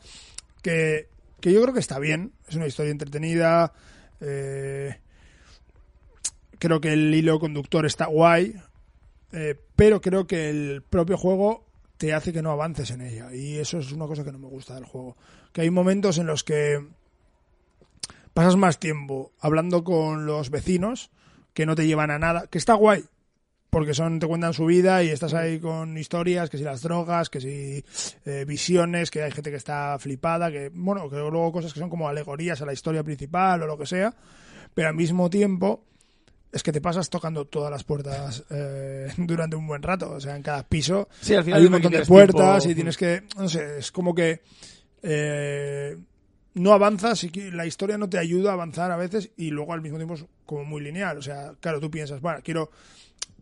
que, 0.62 1.10
que 1.42 1.52
yo 1.52 1.62
creo 1.62 1.74
que 1.74 1.80
está 1.80 2.00
bien, 2.00 2.32
es 2.48 2.56
una 2.56 2.68
historia 2.68 2.92
entretenida, 2.92 3.74
creo 6.60 6.82
que 6.82 6.94
el 6.94 7.14
hilo 7.14 7.40
conductor 7.40 7.86
está 7.86 8.06
guay, 8.06 8.56
eh, 9.32 9.60
pero 9.76 10.02
creo 10.02 10.28
que 10.28 10.50
el 10.50 10.84
propio 10.84 11.18
juego 11.18 11.66
te 11.98 12.14
hace 12.14 12.34
que 12.34 12.42
no 12.42 12.52
avances 12.52 12.92
en 12.92 13.02
ella. 13.02 13.34
Y 13.34 13.58
eso 13.58 13.80
es 13.80 13.92
una 13.92 14.08
cosa 14.08 14.24
que 14.24 14.32
no 14.32 14.40
me 14.40 14.48
gusta 14.48 14.76
del 14.76 14.86
juego, 14.86 15.18
que 15.52 15.62
hay 15.62 15.70
momentos 15.70 16.18
en 16.18 16.28
los 16.28 16.44
que 16.44 16.86
pasas 18.34 18.58
más 18.58 18.80
tiempo 18.80 19.32
hablando 19.40 19.84
con 19.84 20.26
los 20.26 20.50
vecinos 20.50 21.12
que 21.54 21.66
no 21.66 21.76
te 21.76 21.88
llevan 21.88 22.12
a 22.12 22.20
nada, 22.20 22.48
que 22.48 22.58
está 22.58 22.74
guay, 22.74 23.06
porque 23.70 23.94
son 23.94 24.20
te 24.20 24.28
cuentan 24.28 24.54
su 24.54 24.66
vida 24.66 25.04
y 25.04 25.10
estás 25.10 25.34
ahí 25.34 25.60
con 25.60 25.98
historias, 25.98 26.50
que 26.50 26.58
si 26.58 26.66
las 26.66 26.82
drogas, 26.82 27.30
que 27.30 27.40
si 27.40 27.84
eh, 28.26 28.44
visiones, 28.46 29.10
que 29.10 29.24
hay 29.24 29.32
gente 29.32 29.52
que 29.52 29.58
está 29.58 29.98
flipada, 30.00 30.52
que 30.52 30.70
bueno, 30.74 31.10
que 31.10 31.16
luego 31.16 31.54
cosas 31.54 31.74
que 31.74 31.80
son 31.80 31.90
como 31.90 32.10
alegorías 32.10 32.62
a 32.62 32.66
la 32.66 32.74
historia 32.74 33.04
principal 33.04 33.64
o 33.64 33.68
lo 33.68 33.78
que 33.78 33.86
sea, 33.86 34.14
pero 34.74 34.90
al 34.90 34.96
mismo 34.96 35.30
tiempo 35.30 35.86
es 36.52 36.64
que 36.64 36.72
te 36.72 36.82
pasas 36.82 37.10
tocando 37.10 37.46
todas 37.46 37.72
las 37.72 37.84
puertas 37.84 38.44
eh, 38.50 39.12
durante 39.18 39.56
un 39.56 39.68
buen 39.68 39.82
rato, 39.82 40.12
o 40.12 40.20
sea, 40.20 40.36
en 40.36 40.44
cada 40.44 40.64
piso 40.64 41.10
Sí, 41.22 41.36
al 41.36 41.44
final 41.44 41.60
hay 41.60 41.66
un 41.66 41.72
montón 41.72 41.92
de 41.92 42.06
puertas 42.06 42.66
y 42.66 42.76
tienes 42.76 42.98
que, 42.98 43.24
no 43.38 43.50
sé, 43.50 43.80
es 43.80 43.92
como 43.92 44.16
que 44.16 44.42
eh, 45.04 45.98
no 46.56 46.74
avanzas 46.74 47.24
y 47.24 47.30
la 47.52 47.66
historia 47.66 47.98
no 47.98 48.10
te 48.10 48.18
ayuda 48.18 48.52
a 48.52 48.54
avanzar 48.54 48.92
a 48.92 48.98
veces 48.98 49.32
y 49.38 49.52
luego 49.52 49.74
al 49.74 49.82
mismo 49.82 49.98
tiempo 49.98 50.16
es 50.16 50.26
como 50.46 50.64
muy 50.64 50.82
lineal. 50.82 51.18
O 51.18 51.22
sea, 51.22 51.54
claro, 51.60 51.80
tú 51.80 51.92
piensas, 51.92 52.22
bueno, 52.22 52.40
quiero, 52.44 52.72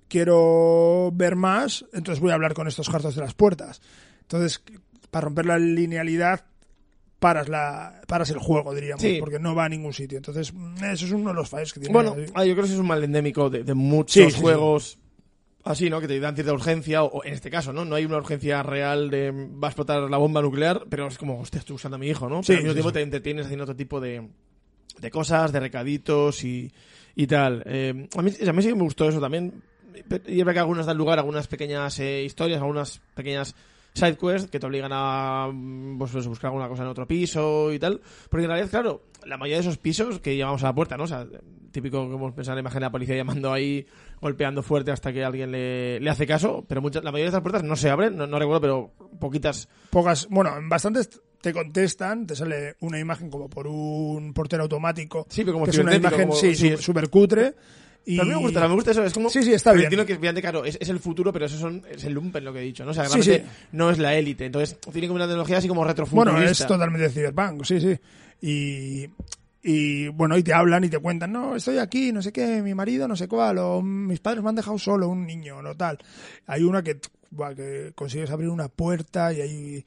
quiero 0.07 1.11
ver 1.13 1.35
más, 1.35 1.85
entonces 1.93 2.19
voy 2.19 2.31
a 2.31 2.33
hablar 2.33 2.53
con 2.53 2.67
estos 2.67 2.89
hartos 2.89 3.15
de 3.15 3.21
las 3.21 3.35
puertas. 3.35 3.81
Entonces, 4.21 4.63
para 5.11 5.25
romper 5.25 5.45
la 5.45 5.59
linealidad, 5.59 6.45
paras 7.23 7.47
la 7.47 8.01
paras 8.05 8.29
el 8.31 8.37
juego, 8.37 8.75
diríamos, 8.75 9.01
Sí. 9.01 9.15
porque 9.17 9.39
no 9.39 9.55
va 9.55 9.63
a 9.63 9.69
ningún 9.69 9.93
sitio. 9.93 10.17
Entonces, 10.17 10.53
mm, 10.53 10.83
eso 10.91 11.05
es 11.05 11.11
uno 11.13 11.29
de 11.29 11.35
los 11.35 11.47
fallos 11.47 11.71
que 11.71 11.79
tiene. 11.79 11.93
Bueno, 11.93 12.17
ah, 12.35 12.43
yo 12.43 12.51
creo 12.51 12.55
que 12.57 12.61
eso 12.65 12.73
es 12.73 12.79
un 12.81 12.87
mal 12.87 13.01
endémico 13.01 13.49
de, 13.49 13.63
de 13.63 13.73
muchos 13.73 14.11
Sí, 14.13 14.23
sí, 14.25 14.31
sí. 14.31 14.41
juegos 14.41 14.97
así, 15.63 15.89
¿no? 15.89 16.01
Que 16.01 16.09
te 16.09 16.19
dan 16.19 16.35
cierta 16.35 16.51
urgencia, 16.51 17.01
o, 17.03 17.23
en 17.23 17.31
este 17.33 17.49
caso, 17.49 17.71
¿no? 17.71 17.85
No 17.85 17.95
hay 17.95 18.03
una 18.03 18.17
urgencia 18.17 18.61
real 18.61 19.09
de 19.09 19.31
va 19.31 19.69
a 19.69 19.71
explotar 19.71 20.01
la 20.09 20.17
bomba 20.17 20.41
nuclear, 20.41 20.83
pero 20.89 21.07
es 21.07 21.17
como, 21.17 21.39
hostia, 21.39 21.59
estoy 21.59 21.77
usando 21.77 21.95
a 21.95 21.97
mi 21.97 22.07
hijo, 22.09 22.27
¿no? 22.27 22.43
Sí, 22.43 22.47
Pero 22.47 22.57
al 22.57 22.63
mismo 22.63 22.71
sí, 22.73 22.75
tiempo 22.75 22.89
sí. 22.89 22.93
te 22.95 23.01
entretienes 23.03 23.45
haciendo 23.45 23.63
otro 23.63 23.75
tipo 23.77 24.01
de, 24.01 24.27
de 24.99 25.09
cosas, 25.11 25.53
de 25.53 25.61
recaditos 25.61 26.43
y, 26.43 26.69
y 27.15 27.25
tal. 27.27 27.63
Eh, 27.65 28.09
a, 28.17 28.21
mí, 28.21 28.31
a 28.45 28.51
mí 28.51 28.61
sí 28.61 28.67
que 28.67 28.75
me 28.75 28.83
gustó 28.83 29.07
eso 29.07 29.21
también. 29.21 29.63
Y 30.27 30.39
es 30.39 30.45
verdad 30.45 30.53
que 30.53 30.59
algunas 30.59 30.85
dan 30.85 30.97
lugar 30.97 31.19
a 31.19 31.21
algunas 31.21 31.47
pequeñas 31.47 31.97
eh, 31.99 32.23
historias, 32.23 32.59
algunas 32.59 32.99
pequeñas 33.15 33.55
side 33.93 34.17
quests 34.17 34.49
que 34.49 34.59
te 34.59 34.65
obligan 34.65 34.91
a 34.93 35.49
mm, 35.53 35.97
pues, 35.97 36.11
pues, 36.11 36.27
buscar 36.27 36.47
alguna 36.49 36.67
cosa 36.67 36.83
en 36.83 36.89
otro 36.89 37.07
piso 37.07 37.71
y 37.71 37.79
tal. 37.79 38.01
Porque 38.29 38.45
en 38.45 38.49
realidad, 38.49 38.69
claro, 38.69 39.03
la 39.25 39.37
mayoría 39.37 39.57
de 39.57 39.61
esos 39.61 39.77
pisos 39.77 40.19
que 40.19 40.35
llegamos 40.35 40.63
a 40.63 40.67
la 40.67 40.75
puerta, 40.75 40.97
¿no? 40.97 41.03
O 41.03 41.07
sea, 41.07 41.25
típico 41.71 42.07
que 42.07 42.15
hemos 42.15 42.33
pensado 42.33 42.53
en 42.53 42.57
la 42.57 42.61
imagen 42.69 42.79
de 42.79 42.85
la 42.85 42.91
policía 42.91 43.15
llamando 43.15 43.51
ahí, 43.53 43.85
golpeando 44.21 44.61
fuerte 44.63 44.91
hasta 44.91 45.11
que 45.13 45.23
alguien 45.23 45.51
le, 45.51 45.99
le 45.99 46.09
hace 46.09 46.25
caso, 46.27 46.63
pero 46.67 46.81
muchas, 46.81 47.03
la 47.03 47.11
mayoría 47.11 47.25
de 47.25 47.29
estas 47.29 47.41
puertas 47.41 47.63
no 47.63 47.75
se 47.75 47.89
abren, 47.89 48.15
no, 48.15 48.27
no 48.27 48.37
recuerdo, 48.39 48.61
pero 48.61 48.91
poquitas. 49.19 49.67
pocas, 49.89 50.27
bueno, 50.29 50.55
en 50.57 50.69
bastantes 50.69 51.21
te 51.41 51.51
contestan, 51.51 52.25
te 52.25 52.35
sale 52.35 52.75
una 52.79 52.99
imagen 52.99 53.29
como 53.29 53.49
por 53.49 53.67
un 53.67 54.33
portero 54.33 54.63
automático, 54.63 55.25
Sí, 55.29 55.41
pero 55.41 55.53
como 55.53 55.65
que 55.65 55.71
es 55.71 55.77
una 55.79 55.95
imagen 55.95 56.27
como- 56.29 56.35
sí, 56.39 56.55
súper 56.77 57.09
cutre. 57.09 57.53
Y... 58.05 58.17
Pero 58.17 58.23
a 58.23 58.25
mí 58.25 58.31
me 58.31 58.37
gusta, 58.37 58.67
me 58.67 58.73
gusta 58.75 58.91
eso, 58.91 59.03
es 59.05 59.13
como... 59.13 59.29
Sí, 59.29 59.43
sí, 59.43 59.53
está 59.53 59.71
bien. 59.71 59.85
Entiendo 59.85 60.05
que, 60.05 60.13
obviamente, 60.13 60.41
claro, 60.41 60.65
es, 60.65 60.77
es 60.81 60.89
el 60.89 60.99
futuro, 60.99 61.31
pero 61.31 61.45
eso 61.45 61.57
son, 61.57 61.83
es 61.89 62.03
el 62.03 62.13
lumpen 62.13 62.43
lo 62.43 62.51
que 62.51 62.59
he 62.59 62.63
dicho, 62.63 62.83
¿no? 62.83 62.91
O 62.91 62.93
sea, 62.93 63.07
Sí, 63.07 63.21
sí. 63.23 63.41
no 63.71 63.89
es 63.89 63.97
la 63.99 64.13
élite, 64.15 64.45
entonces 64.45 64.77
tiene 64.91 65.07
como 65.07 65.15
una 65.15 65.25
tecnología 65.25 65.57
así 65.59 65.67
como 65.69 65.83
retrofuturista. 65.85 66.31
Bueno, 66.33 66.49
es 66.49 66.65
totalmente 66.67 67.09
cyberpunk, 67.09 67.63
sí, 67.63 67.79
sí. 67.79 67.97
Y, 68.41 69.07
y 69.63 70.09
bueno, 70.09 70.37
y 70.37 70.43
te 70.43 70.53
hablan 70.53 70.83
y 70.83 70.89
te 70.89 70.99
cuentan, 70.99 71.31
no, 71.31 71.55
estoy 71.55 71.77
aquí, 71.77 72.11
no 72.11 72.21
sé 72.21 72.33
qué, 72.33 72.61
mi 72.61 72.73
marido, 72.73 73.07
no 73.07 73.15
sé 73.15 73.29
cuál, 73.29 73.57
o 73.59 73.81
mis 73.81 74.19
padres 74.19 74.43
me 74.43 74.49
han 74.49 74.55
dejado 74.55 74.77
solo, 74.77 75.07
un 75.07 75.25
niño, 75.25 75.61
no 75.61 75.75
tal. 75.75 75.97
Hay 76.47 76.63
una 76.63 76.83
que, 76.83 76.99
que 77.55 77.93
consigues 77.95 78.31
abrir 78.31 78.49
una 78.49 78.67
puerta 78.67 79.31
y 79.31 79.39
hay 79.39 79.85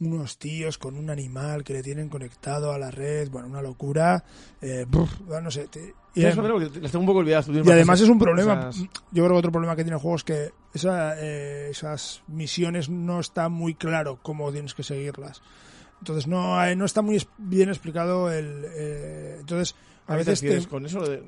unos 0.00 0.36
tíos 0.38 0.76
con 0.76 0.96
un 0.98 1.08
animal 1.08 1.64
que 1.64 1.72
le 1.72 1.82
tienen 1.82 2.10
conectado 2.10 2.72
a 2.72 2.78
la 2.78 2.90
red, 2.90 3.30
bueno, 3.30 3.48
una 3.48 3.62
locura. 3.62 4.22
Eh, 4.60 4.84
bruf, 4.86 5.10
no 5.20 5.50
sé. 5.50 5.68
te- 5.68 5.94
y, 6.14 6.22
porque 6.36 6.80
las 6.80 6.90
tengo 6.92 7.00
un 7.00 7.06
poco 7.06 7.18
olvidadas. 7.20 7.48
y 7.48 7.70
además 7.70 8.00
es 8.00 8.08
un 8.08 8.18
problema. 8.18 8.68
Esas- 8.70 8.76
Yo 9.10 9.24
creo 9.24 9.28
que 9.30 9.34
otro 9.38 9.52
problema 9.52 9.74
que 9.76 9.82
tiene 9.84 9.96
el 9.96 10.00
juego 10.02 10.16
es 10.16 10.24
que 10.24 10.50
esa, 10.72 11.14
eh, 11.20 11.68
esas 11.70 12.22
misiones 12.28 12.88
no 12.88 13.20
está 13.20 13.48
muy 13.48 13.74
claro 13.74 14.18
cómo 14.22 14.50
tienes 14.52 14.74
que 14.74 14.82
seguirlas. 14.82 15.42
Entonces 16.00 16.26
no 16.26 16.58
hay- 16.58 16.76
no 16.76 16.84
está 16.84 17.02
muy 17.02 17.24
bien 17.38 17.68
explicado 17.68 18.30
el. 18.30 18.64
eh, 18.76 19.36
entonces 19.40 19.74
a 20.06 20.14
¿A 20.14 20.16
veces 20.16 20.40
te, 20.40 20.66
con 20.68 20.84
eso 20.86 21.00
de, 21.00 21.22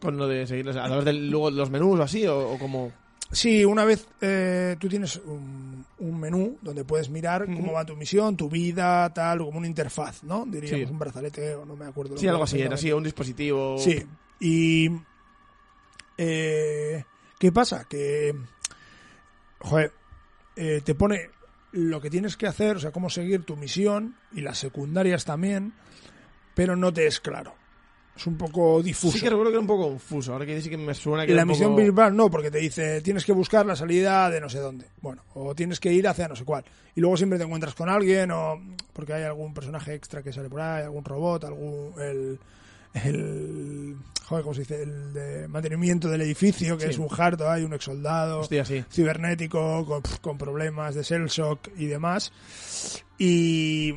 con 0.00 0.16
lo 0.16 0.26
de 0.26 0.46
seguir 0.46 0.68
a 0.68 0.72
través 0.72 1.04
de 1.04 1.12
luego 1.12 1.50
los 1.50 1.70
menús 1.70 2.00
o 2.00 2.02
así 2.02 2.26
o, 2.26 2.50
o 2.52 2.58
como 2.58 2.92
Sí, 3.32 3.64
una 3.64 3.84
vez 3.84 4.06
eh, 4.20 4.76
tú 4.78 4.88
tienes 4.88 5.16
un, 5.26 5.84
un 5.98 6.20
menú 6.20 6.58
donde 6.62 6.84
puedes 6.84 7.10
mirar 7.10 7.44
cómo 7.46 7.72
va 7.72 7.84
tu 7.84 7.96
misión, 7.96 8.36
tu 8.36 8.48
vida, 8.48 9.12
tal, 9.12 9.38
como 9.40 9.58
una 9.58 9.66
interfaz, 9.66 10.22
¿no? 10.22 10.46
Diríamos 10.46 10.86
Sí. 10.86 10.92
un 10.92 10.98
brazalete, 11.00 11.54
o 11.56 11.64
no 11.66 11.74
me 11.74 11.86
acuerdo. 11.86 12.16
sí 12.16 12.28
algo 12.28 12.44
así 12.44 12.60
era 12.60 12.74
así 12.76 12.92
un 12.92 13.02
dispositivo 13.02 13.76
Sí, 13.78 14.00
y... 14.40 14.90
eh, 16.18 17.04
¿Qué 17.38 17.52
pasa? 17.52 17.86
Que... 17.88 18.34
Joder, 19.58 19.92
eh, 20.56 20.80
te 20.84 20.94
pone 20.94 21.30
lo 21.72 22.00
que 22.00 22.10
tienes 22.10 22.36
que 22.36 22.46
hacer, 22.46 22.76
o 22.76 22.80
sea, 22.80 22.92
cómo 22.92 23.10
seguir 23.10 23.44
tu 23.44 23.56
misión, 23.56 24.16
y 24.32 24.40
las 24.40 24.58
secundarias 24.58 25.24
también, 25.24 25.74
pero 26.54 26.76
no 26.76 26.92
te 26.92 27.06
es 27.06 27.20
claro. 27.20 27.54
Es 28.16 28.26
un 28.26 28.38
poco 28.38 28.82
difuso. 28.82 29.18
sí 29.18 29.22
que 29.22 29.28
recuerdo 29.28 29.50
que 29.50 29.56
era 29.56 29.60
un 29.60 29.66
poco 29.66 29.88
confuso 29.88 30.32
ahora 30.32 30.46
que 30.46 30.58
sí 30.62 30.70
que 30.70 30.78
me 30.78 30.94
suena 30.94 31.26
que 31.26 31.32
Y 31.32 31.34
la 31.34 31.42
era 31.42 31.46
misión 31.46 31.68
poco... 31.68 31.76
principal 31.76 32.16
no, 32.16 32.30
porque 32.30 32.50
te 32.50 32.56
dice 32.56 33.02
tienes 33.02 33.26
que 33.26 33.32
buscar 33.32 33.66
la 33.66 33.76
salida 33.76 34.30
de 34.30 34.40
no 34.40 34.48
sé 34.48 34.58
dónde. 34.58 34.86
Bueno, 35.02 35.22
o 35.34 35.54
tienes 35.54 35.78
que 35.80 35.92
ir 35.92 36.08
hacia 36.08 36.26
no 36.26 36.34
sé 36.34 36.46
cuál. 36.46 36.64
Y 36.94 37.02
luego 37.02 37.18
siempre 37.18 37.38
te 37.38 37.44
encuentras 37.44 37.74
con 37.74 37.90
alguien 37.90 38.30
o 38.30 38.58
porque 38.94 39.12
hay 39.12 39.24
algún 39.24 39.52
personaje 39.52 39.92
extra 39.92 40.22
que 40.22 40.32
sale 40.32 40.48
por 40.48 40.62
ahí, 40.62 40.84
algún 40.84 41.04
robot, 41.04 41.44
algún 41.44 41.92
el 42.00 42.40
el 43.04 43.96
joder, 44.24 44.42
¿cómo 44.42 44.54
se 44.54 44.60
dice? 44.60 44.82
El 44.82 45.12
de 45.12 45.48
mantenimiento 45.48 46.08
del 46.08 46.22
edificio, 46.22 46.76
que 46.76 46.84
Sí. 46.86 46.90
es 46.90 46.98
un 46.98 47.08
harto, 47.16 47.48
hay 47.50 47.62
un 47.64 47.74
ex 47.74 47.84
soldado 47.84 48.40
hostia 48.40 48.64
sí 48.64 48.84
cibernético 48.90 49.84
con, 49.86 50.02
con 50.20 50.36
problemas 50.38 50.94
de 50.94 51.04
cell 51.04 51.26
shock 51.26 51.68
y 51.76 51.86
demás. 51.86 52.32
Y 53.18 53.94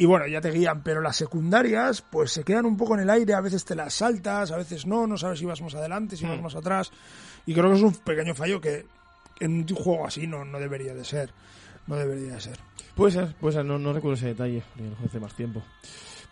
y 0.00 0.06
bueno, 0.06 0.28
ya 0.28 0.40
te 0.40 0.52
guían, 0.52 0.82
pero 0.84 1.00
las 1.00 1.16
secundarias 1.16 2.02
pues 2.02 2.30
se 2.30 2.44
quedan 2.44 2.66
un 2.66 2.76
poco 2.76 2.94
en 2.94 3.00
el 3.00 3.10
aire, 3.10 3.34
a 3.34 3.40
veces 3.40 3.64
te 3.64 3.74
las 3.74 3.94
saltas, 3.94 4.52
a 4.52 4.56
veces 4.56 4.86
no, 4.86 5.08
no 5.08 5.16
sabes 5.18 5.40
si 5.40 5.44
vas 5.44 5.60
más 5.60 5.74
adelante, 5.74 6.16
si 6.16 6.24
vas 6.24 6.38
Hmm. 6.38 6.42
más 6.44 6.54
atrás. 6.54 6.92
Y 7.46 7.52
creo 7.54 7.68
que 7.70 7.76
es 7.76 7.82
un 7.82 7.94
pequeño 7.94 8.34
fallo 8.34 8.60
que 8.60 8.86
en 9.40 9.52
un 9.60 9.66
juego 9.74 10.06
así 10.06 10.26
no, 10.26 10.44
no 10.44 10.58
debería 10.60 10.94
de 10.94 11.04
ser. 11.04 11.32
No 11.88 11.96
debería 11.96 12.34
de 12.34 12.40
ser. 12.40 12.58
puede 12.94 13.12
ser 13.12 13.34
puede 13.36 13.54
ser 13.54 13.64
no, 13.64 13.78
no 13.78 13.92
recuerdo 13.92 14.16
ese 14.16 14.26
detalle 14.26 14.62
porque 14.74 14.88
lo 14.90 14.94
jugué 14.96 15.08
hace 15.08 15.20
más 15.20 15.34
tiempo 15.34 15.62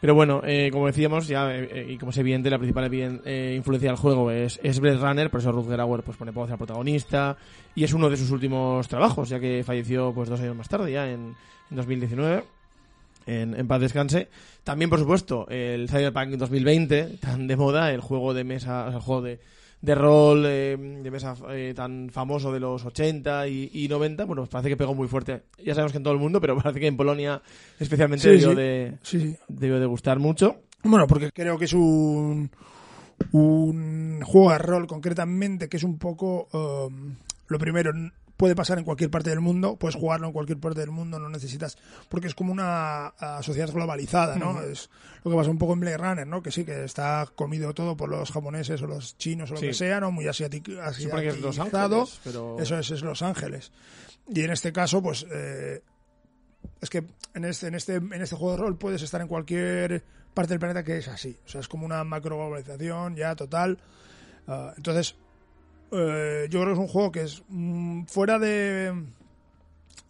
pero 0.00 0.14
bueno, 0.14 0.42
eh, 0.44 0.68
como 0.70 0.86
decíamos, 0.86 1.26
ya 1.26 1.54
eh, 1.54 1.68
eh, 1.72 1.92
y 1.92 1.98
como 1.98 2.10
es 2.10 2.18
evidente, 2.18 2.50
la 2.50 2.58
principal 2.58 2.90
eh, 2.92 3.54
influencia 3.56 3.90
del 3.90 3.96
juego 3.96 4.30
es, 4.30 4.60
es 4.62 4.78
Runner, 4.78 5.30
por 5.30 5.40
eso 5.40 5.52
Rutger 5.52 5.80
Hauer 5.80 6.02
pues, 6.02 6.16
pone 6.18 6.32
voz 6.32 6.50
al 6.50 6.58
protagonista, 6.58 7.36
y 7.74 7.84
es 7.84 7.92
uno 7.92 8.10
de 8.10 8.16
sus 8.16 8.30
últimos 8.30 8.86
trabajos, 8.88 9.30
ya 9.30 9.40
que 9.40 9.64
falleció 9.64 10.12
pues 10.12 10.28
dos 10.28 10.40
años 10.40 10.56
más 10.56 10.68
tarde, 10.68 10.92
ya 10.92 11.08
en, 11.08 11.34
en 11.70 11.76
2019. 11.76 12.44
En, 13.28 13.58
en 13.58 13.66
paz 13.66 13.80
descanse. 13.80 14.28
También, 14.62 14.88
por 14.88 15.00
supuesto, 15.00 15.48
el 15.48 15.88
Cyberpunk 15.88 16.36
2020, 16.36 17.18
tan 17.20 17.48
de 17.48 17.56
moda, 17.56 17.90
el 17.90 18.00
juego 18.00 18.34
de 18.34 18.44
mesa, 18.44 18.84
o 18.84 18.90
sea, 18.90 18.98
el 18.98 19.02
juego 19.02 19.22
de, 19.22 19.40
de 19.80 19.94
rol 19.94 20.44
eh, 20.46 20.76
de 21.02 21.10
mesa 21.10 21.34
eh, 21.50 21.72
tan 21.76 22.08
famoso 22.10 22.52
de 22.52 22.58
los 22.60 22.84
80 22.84 23.46
y, 23.48 23.70
y 23.72 23.88
90, 23.88 24.24
bueno, 24.24 24.42
pues 24.42 24.50
parece 24.50 24.68
que 24.70 24.76
pegó 24.76 24.94
muy 24.94 25.06
fuerte. 25.08 25.42
Ya 25.64 25.74
sabemos 25.74 25.92
que 25.92 25.98
en 25.98 26.04
todo 26.04 26.14
el 26.14 26.20
mundo, 26.20 26.40
pero 26.40 26.56
parece 26.62 26.80
que 26.80 26.86
en 26.86 26.96
Polonia 26.96 27.40
especialmente 27.78 28.22
Sí, 28.24 28.30
debió, 28.30 28.50
sí. 28.50 28.54
De, 28.56 28.92
Sí, 29.02 29.20
sí. 29.20 29.36
debió 29.48 29.78
de 29.78 29.86
gustar 29.86 30.18
mucho. 30.18 30.56
Bueno, 30.82 31.06
porque 31.06 31.30
creo 31.32 31.58
que 31.58 31.64
es 31.66 31.72
un, 31.72 32.50
un 33.32 34.20
juego 34.24 34.50
de 34.52 34.58
rol 34.58 34.86
concretamente 34.86 35.68
que 35.68 35.76
es 35.76 35.82
un 35.82 35.98
poco 35.98 36.48
um, 36.52 37.14
lo 37.48 37.58
primero 37.58 37.92
puede 38.36 38.54
pasar 38.54 38.78
en 38.78 38.84
cualquier 38.84 39.10
parte 39.10 39.30
del 39.30 39.40
mundo 39.40 39.76
puedes 39.76 39.94
jugarlo 39.94 40.26
en 40.26 40.32
cualquier 40.32 40.58
parte 40.58 40.80
del 40.80 40.90
mundo 40.90 41.18
no 41.18 41.28
necesitas 41.28 41.78
porque 42.08 42.26
es 42.26 42.34
como 42.34 42.52
una 42.52 43.06
ah, 43.18 43.40
sociedad 43.42 43.70
globalizada 43.72 44.36
no 44.36 44.60
es 44.62 44.90
lo 45.24 45.30
que 45.30 45.36
pasa 45.36 45.50
un 45.50 45.58
poco 45.58 45.72
en 45.72 45.80
Blade 45.80 45.96
Runner 45.96 46.26
no 46.26 46.42
que 46.42 46.50
sí 46.50 46.64
que 46.64 46.84
está 46.84 47.26
comido 47.34 47.72
todo 47.74 47.96
por 47.96 48.08
los 48.08 48.30
japoneses 48.30 48.82
o 48.82 48.86
los 48.86 49.16
chinos 49.16 49.50
o 49.50 49.54
lo 49.54 49.60
Sí. 49.60 49.68
que 49.68 49.74
sea 49.74 50.00
no 50.00 50.10
muy 50.12 50.26
asiático 50.28 50.72
es 50.72 51.40
Los. 51.40 51.58
Ángeles, 51.58 52.20
pero... 52.24 52.56
Eso 52.58 52.78
es, 52.78 52.90
es 52.90 53.02
Los 53.02 53.22
Ángeles. 53.22 53.72
Y 54.28 54.42
en 54.42 54.50
este 54.50 54.72
caso, 54.72 55.02
pues, 55.02 55.26
eh, 55.30 55.82
es 56.80 56.90
que 56.90 57.04
en 57.34 57.44
este, 57.44 57.68
en, 57.68 57.74
este, 57.74 57.94
en 57.94 58.12
este 58.20 58.36
juego 58.36 58.52
de 58.52 58.58
rol 58.62 58.76
puedes 58.78 59.02
estar 59.02 59.20
en 59.20 59.28
cualquier 59.28 60.02
parte 60.34 60.52
del 60.52 60.58
planeta 60.60 60.82
que 60.84 60.98
es 60.98 61.08
así. 61.08 61.36
O 61.46 61.48
sea, 61.48 61.60
es 61.60 61.68
como 61.68 61.86
una 61.86 62.02
macro 62.04 62.36
globalización 62.36 63.16
ya 63.16 63.34
total. 63.36 63.78
Ah, 64.46 64.72
entonces, 64.76 65.16
eh, 65.92 66.46
yo 66.50 66.60
creo 66.60 66.66
que 66.66 66.72
es 66.72 66.78
un 66.78 66.88
juego 66.88 67.12
que 67.12 67.22
es 67.22 67.42
mm, 67.48 68.04
fuera 68.04 68.38
de, 68.38 68.92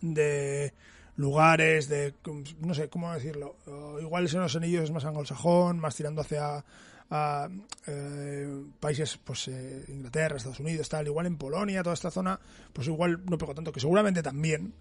de 0.00 0.72
lugares, 1.16 1.88
de, 1.88 2.14
no 2.60 2.74
sé, 2.74 2.88
¿cómo 2.88 3.12
decirlo? 3.12 3.56
Ah, 3.66 3.96
igual 4.00 4.24
el 4.24 4.28
Señor 4.28 4.42
de 4.42 4.46
los 4.46 4.56
Anillos 4.56 4.84
es 4.84 4.90
más 4.90 5.04
anglosajón, 5.04 5.78
más 5.78 5.96
tirando 5.96 6.20
hacia 6.22 6.64
eh, 7.86 8.62
países 8.80 9.18
pues 9.22 9.48
eh, 9.48 9.84
Inglaterra, 9.88 10.36
Estados 10.36 10.60
Unidos, 10.60 10.88
tal, 10.88 11.06
igual 11.06 11.26
en 11.26 11.36
Polonia, 11.36 11.82
toda 11.82 11.94
esta 11.94 12.10
zona, 12.10 12.38
pues 12.72 12.88
igual 12.88 13.20
no 13.28 13.38
pegó 13.38 13.54
tanto, 13.54 13.72
que 13.72 13.80
seguramente 13.80 14.22
también, 14.22 14.74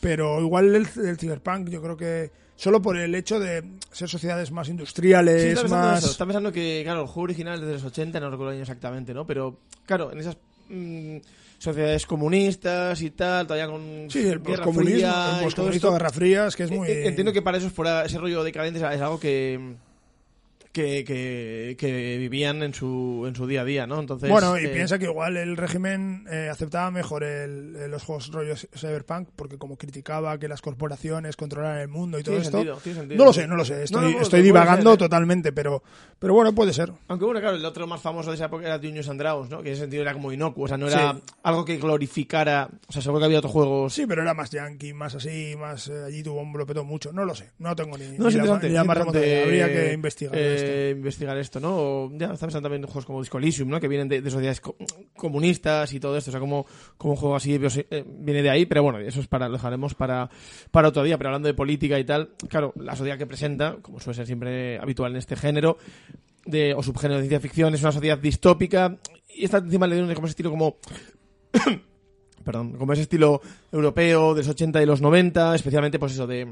pero 0.00 0.40
igual 0.40 0.74
el, 0.74 0.88
el 1.04 1.18
cyberpunk 1.18 1.68
yo 1.68 1.82
creo 1.82 1.96
que 1.96 2.30
solo 2.58 2.82
por 2.82 2.96
el 2.96 3.14
hecho 3.14 3.38
de 3.38 3.62
ser 3.92 4.08
sociedades 4.08 4.50
más 4.50 4.66
Sí, 4.66 4.72
industriales, 4.72 5.42
pensando 5.54 5.76
en 5.76 5.80
más... 5.80 6.02
eso. 6.02 6.10
Estaba 6.10 6.28
pensando 6.28 6.52
que, 6.52 6.80
claro, 6.82 7.02
el 7.02 7.06
juego 7.06 7.22
original 7.22 7.60
es 7.60 7.66
de 7.66 7.72
los 7.74 7.84
80, 7.84 8.18
no 8.18 8.30
recuerdo 8.30 8.50
el 8.50 8.56
año 8.56 8.62
exactamente, 8.62 9.14
¿no? 9.14 9.24
Pero, 9.26 9.60
claro, 9.86 10.10
en 10.12 10.18
esas 10.18 10.36
mm, 10.68 11.18
sociedades 11.58 12.04
comunistas 12.04 13.00
y 13.00 13.10
tal, 13.12 13.46
todavía 13.46 13.68
con 13.70 14.10
Sí, 14.10 14.26
el 14.26 14.40
Guerra 14.40 14.66
Fría 14.72 15.38
el 15.40 15.48
y 15.48 15.54
todo 15.54 15.70
esto. 15.70 15.92
Guerra 15.92 16.10
Fría, 16.10 16.46
es 16.48 16.56
que 16.56 16.64
es 16.64 16.70
muy... 16.72 16.88
Eh, 16.88 17.06
Entiendo 17.06 17.32
que 17.32 17.42
para 17.42 17.58
eso 17.58 17.70
fuera 17.70 18.04
ese 18.04 18.18
rollo 18.18 18.42
decadente 18.42 18.78
es 18.80 19.00
algo 19.00 19.20
que, 19.20 19.76
que, 20.72 21.04
que, 21.04 21.76
que 21.78 22.16
vivían 22.18 22.62
en 22.62 22.74
su, 22.74 23.24
en 23.26 23.34
su 23.34 23.46
día 23.46 23.62
a 23.62 23.64
día, 23.64 23.86
¿no? 23.86 23.98
Entonces, 24.00 24.28
Bueno, 24.30 24.58
y 24.58 24.66
eh, 24.66 24.68
piensa 24.68 24.98
que 24.98 25.06
igual 25.06 25.36
el 25.36 25.56
régimen 25.56 26.26
eh, 26.30 26.48
aceptaba 26.50 26.90
mejor 26.90 27.24
el, 27.24 27.90
los 27.90 28.02
juegos 28.04 28.30
rollos 28.32 28.68
cyberpunk 28.74 29.28
porque 29.34 29.58
como 29.58 29.76
criticaba 29.76 30.38
que 30.38 30.48
las 30.48 30.60
corporaciones 30.60 31.36
controlaran 31.36 31.80
el 31.80 31.88
mundo 31.88 32.18
y 32.18 32.22
todo 32.22 32.36
esto. 32.36 32.58
sentido, 32.58 32.76
tiene 32.82 32.98
sentido, 33.00 33.18
no 33.18 33.24
lo 33.26 33.32
sé, 33.32 33.46
no 33.46 33.56
lo 33.56 33.64
sé. 33.64 33.74
No, 33.76 33.82
Estoy, 33.82 34.14
no, 34.14 34.20
estoy 34.20 34.42
divagando 34.42 34.90
ser, 34.90 34.94
¿eh? 34.94 34.98
totalmente, 34.98 35.52
pero, 35.52 35.82
pero 36.18 36.34
bueno, 36.34 36.54
puede 36.54 36.72
ser. 36.72 36.92
Aunque 37.08 37.24
bueno, 37.24 37.40
claro, 37.40 37.56
el 37.56 37.64
otro 37.64 37.86
más 37.86 38.00
famoso 38.00 38.30
de 38.30 38.36
esa 38.36 38.46
época 38.46 38.66
era 38.66 38.78
Dungeons 38.78 39.08
and 39.08 39.20
Dragons, 39.20 39.50
¿no? 39.50 39.62
Que 39.62 39.68
en 39.68 39.72
ese 39.74 39.82
sentido 39.82 40.02
era 40.02 40.12
como 40.12 40.32
inocuo, 40.32 40.64
o 40.64 40.68
sea, 40.68 40.76
no 40.76 40.88
era 40.88 41.12
Sí. 41.14 41.22
algo 41.44 41.64
que 41.64 41.76
glorificara, 41.78 42.68
o 42.88 42.92
sea, 42.92 43.00
seguro 43.02 43.20
que 43.20 43.26
había 43.26 43.38
otros 43.38 43.52
juegos... 43.52 43.94
Sí, 43.94 44.06
pero 44.06 44.22
era 44.22 44.34
más 44.34 44.50
yankee, 44.50 44.92
más 44.92 45.14
así, 45.14 45.54
más 45.58 45.88
eh, 45.88 46.04
allí 46.06 46.22
tuvo 46.22 46.40
un 46.40 46.52
lo 46.58 46.66
petó 46.66 46.84
mucho. 46.84 47.12
No 47.12 47.24
lo 47.24 47.34
sé, 47.34 47.50
no 47.58 47.74
tengo 47.76 47.96
ni, 47.96 48.18
No, 48.18 48.28
ni 48.28 48.34
la, 48.36 48.58
la 48.60 48.84
más 48.84 48.98
Habría 48.98 49.68
que 49.72 49.92
investigar 49.92 50.34
eh, 50.36 50.57
investigar 50.96 51.36
esto, 51.38 51.60
¿no? 51.60 51.76
O 51.76 52.10
ya 52.12 52.26
está 52.32 52.46
pensando 52.46 52.66
también 52.66 52.82
en 52.82 52.86
juegos 52.88 53.06
como 53.06 53.20
Disco 53.20 53.38
Elysium, 53.38 53.68
¿no? 53.68 53.80
Que 53.80 53.88
vienen 53.88 54.08
de, 54.08 54.20
de 54.22 54.30
sociedades 54.30 54.60
co- 54.60 54.76
comunistas 55.16 55.92
y 55.92 56.00
todo 56.00 56.16
esto. 56.16 56.30
O 56.30 56.32
sea, 56.32 56.40
como, 56.40 56.66
como 56.96 57.14
un 57.14 57.16
juego 57.18 57.36
así 57.36 57.58
pues, 57.58 57.76
eh, 57.78 58.04
viene 58.06 58.42
de 58.42 58.50
ahí, 58.50 58.66
pero 58.66 58.82
bueno, 58.82 58.98
eso 58.98 59.20
es 59.20 59.26
para, 59.26 59.46
lo 59.48 59.54
dejaremos 59.54 59.94
para, 59.94 60.28
para 60.70 60.88
otro 60.88 61.02
día. 61.02 61.18
Pero 61.18 61.28
hablando 61.28 61.48
de 61.48 61.54
política 61.54 61.98
y 61.98 62.04
tal, 62.04 62.30
claro, 62.48 62.72
la 62.76 62.94
sociedad 62.96 63.18
que 63.18 63.26
presenta, 63.26 63.76
como 63.82 64.00
suele 64.00 64.16
ser 64.16 64.26
siempre 64.26 64.78
habitual 64.78 65.12
en 65.12 65.18
este 65.18 65.36
género, 65.36 65.78
o 66.76 66.82
subgénero 66.82 67.16
de 67.20 67.28
ciencia 67.28 67.40
ficción, 67.40 67.74
es 67.74 67.82
una 67.82 67.92
sociedad 67.92 68.16
distópica 68.18 68.96
y 69.28 69.44
está 69.44 69.58
encima 69.58 69.86
le 69.86 69.96
dieron 69.96 70.14
como 70.14 70.26
ese 70.26 70.32
estilo 70.32 70.50
como 70.50 70.76
perdón, 72.44 72.72
como 72.78 72.92
ese 72.92 73.02
estilo 73.02 73.40
europeo 73.70 74.34
de 74.34 74.40
los 74.40 74.48
80 74.48 74.82
y 74.82 74.86
los 74.86 75.00
90, 75.02 75.54
especialmente 75.54 75.98
pues 75.98 76.12
eso 76.12 76.26
de, 76.26 76.48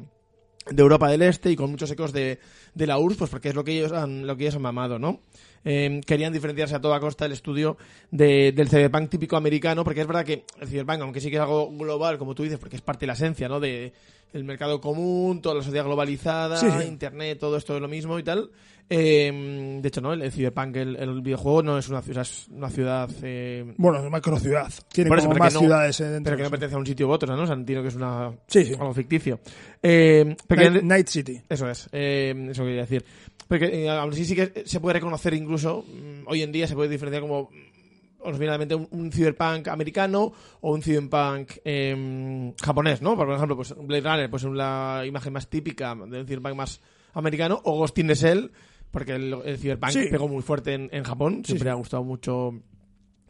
de 0.70 0.82
Europa 0.82 1.08
del 1.10 1.22
Este 1.22 1.50
y 1.50 1.56
con 1.56 1.70
muchos 1.70 1.90
ecos 1.90 2.12
de, 2.12 2.38
de 2.74 2.86
la 2.86 2.98
URSS, 2.98 3.16
pues 3.18 3.30
porque 3.30 3.48
es 3.50 3.54
lo 3.54 3.64
que 3.64 3.72
ellos 3.78 3.92
han, 3.92 4.26
lo 4.26 4.36
que 4.36 4.44
ellos 4.44 4.56
han 4.56 4.62
mamado, 4.62 4.98
¿no? 4.98 5.20
Eh, 5.64 6.00
querían 6.06 6.32
diferenciarse 6.32 6.76
a 6.76 6.80
toda 6.80 7.00
costa 7.00 7.24
del 7.24 7.32
estudio 7.32 7.76
de- 8.10 8.52
del 8.52 8.68
cyberpunk 8.68 9.08
típico 9.10 9.36
americano, 9.36 9.82
porque 9.84 10.00
es 10.02 10.06
verdad 10.06 10.24
que 10.24 10.44
el 10.60 10.68
cyberpunk, 10.68 11.00
aunque 11.00 11.20
sí 11.20 11.28
que 11.30 11.36
es 11.36 11.42
algo 11.42 11.68
global, 11.76 12.18
como 12.18 12.34
tú 12.34 12.44
dices, 12.44 12.58
porque 12.58 12.76
es 12.76 12.82
parte 12.82 13.00
de 13.00 13.06
la 13.08 13.12
esencia, 13.14 13.48
¿no? 13.48 13.58
De 13.58 13.92
el 14.32 14.44
mercado 14.44 14.80
común, 14.80 15.40
toda 15.40 15.54
la 15.56 15.62
sociedad 15.62 15.84
globalizada, 15.84 16.56
Sí, 16.82 16.86
internet, 16.88 17.38
todo 17.38 17.56
esto 17.56 17.74
es 17.76 17.80
lo 17.82 17.88
mismo 17.88 18.18
y 18.18 18.22
tal. 18.22 18.50
Eh, 18.88 19.78
de 19.82 19.88
hecho, 19.88 20.00
¿no? 20.00 20.12
El, 20.12 20.30
cyberpunk, 20.30 20.76
el, 20.76 20.96
el 20.96 21.20
videojuego 21.20 21.62
no 21.62 21.78
es 21.78 21.88
una 21.88 22.02
ciudad, 22.02 22.22
es 22.22 22.46
una 22.48 22.70
ciudad 22.70 23.10
eh, 23.22 23.74
Bueno, 23.76 24.04
es 24.04 24.10
macrociudad. 24.10 24.72
Tiene 24.92 25.10
eso, 25.14 25.26
como 25.28 25.38
más 25.38 25.54
no- 25.54 25.60
ciudades 25.60 26.00
eh, 26.00 26.04
dentro. 26.04 26.24
pero 26.30 26.36
que 26.36 26.42
no 26.44 26.50
pertenece 26.50 26.76
a 26.76 26.78
un 26.78 26.86
sitio 26.86 27.08
u 27.08 27.10
otro, 27.10 27.34
¿no? 27.36 27.42
O 27.42 27.46
sea, 27.46 27.56
entiendo 27.56 27.82
que 27.82 27.88
es 27.88 27.96
una, 27.96 28.32
Sí, 28.46 28.64
sí. 28.64 28.72
algo 28.74 28.94
ficticio. 28.94 29.40
Eh, 29.82 30.36
Night, 30.48 30.82
Night 30.82 31.08
City. 31.08 31.40
eso 31.48 31.68
es, 31.68 31.88
eh, 31.92 32.48
eso 32.50 32.62
quería 32.64 32.82
decir. 32.82 33.04
Porque 33.48 33.66
eh, 33.84 33.88
aún 33.90 34.12
así 34.12 34.24
sí 34.24 34.34
que 34.36 34.62
se 34.66 34.78
puede 34.80 34.94
reconocer 34.94 35.34
incluso, 35.34 35.84
mm, 35.84 36.28
hoy 36.28 36.42
en 36.42 36.52
día 36.52 36.66
se 36.68 36.74
puede 36.74 36.88
diferenciar 36.88 37.22
como, 37.22 37.44
mm, 37.50 38.20
os 38.28 38.38
viene 38.38 38.50
a 38.50 38.54
la 38.54 38.58
mente 38.58 38.74
un, 38.76 38.88
un 38.92 39.10
cyberpunk 39.12 39.66
americano 39.68 40.32
o 40.60 40.72
un 40.72 40.82
cyberpunk 40.82 41.52
eh, 41.64 42.52
japonés, 42.62 43.02
¿no? 43.02 43.16
Por 43.16 43.30
ejemplo, 43.32 43.56
pues 43.56 43.74
Blade 43.76 44.02
Runner, 44.08 44.30
pues 44.30 44.44
la 44.44 45.02
imagen 45.06 45.32
más 45.32 45.48
típica 45.48 45.94
del 46.08 46.24
cyberpunk 46.26 46.54
más 46.54 46.80
americano, 47.14 47.60
o 47.64 47.78
Ghost 47.78 47.98
in 47.98 48.08
the 48.08 48.14
Shell, 48.14 48.50
porque 48.90 49.12
el, 49.14 49.34
el 49.44 49.58
cyberpunk 49.58 49.92
Sí. 49.92 50.06
pegó 50.10 50.28
muy 50.28 50.42
fuerte 50.42 50.74
en, 50.74 50.88
en 50.92 51.04
Japón, 51.04 51.42
Sí, 51.44 51.52
siempre 51.52 51.68
sí. 51.68 51.70
ha 51.70 51.74
gustado 51.74 52.04
mucho 52.04 52.54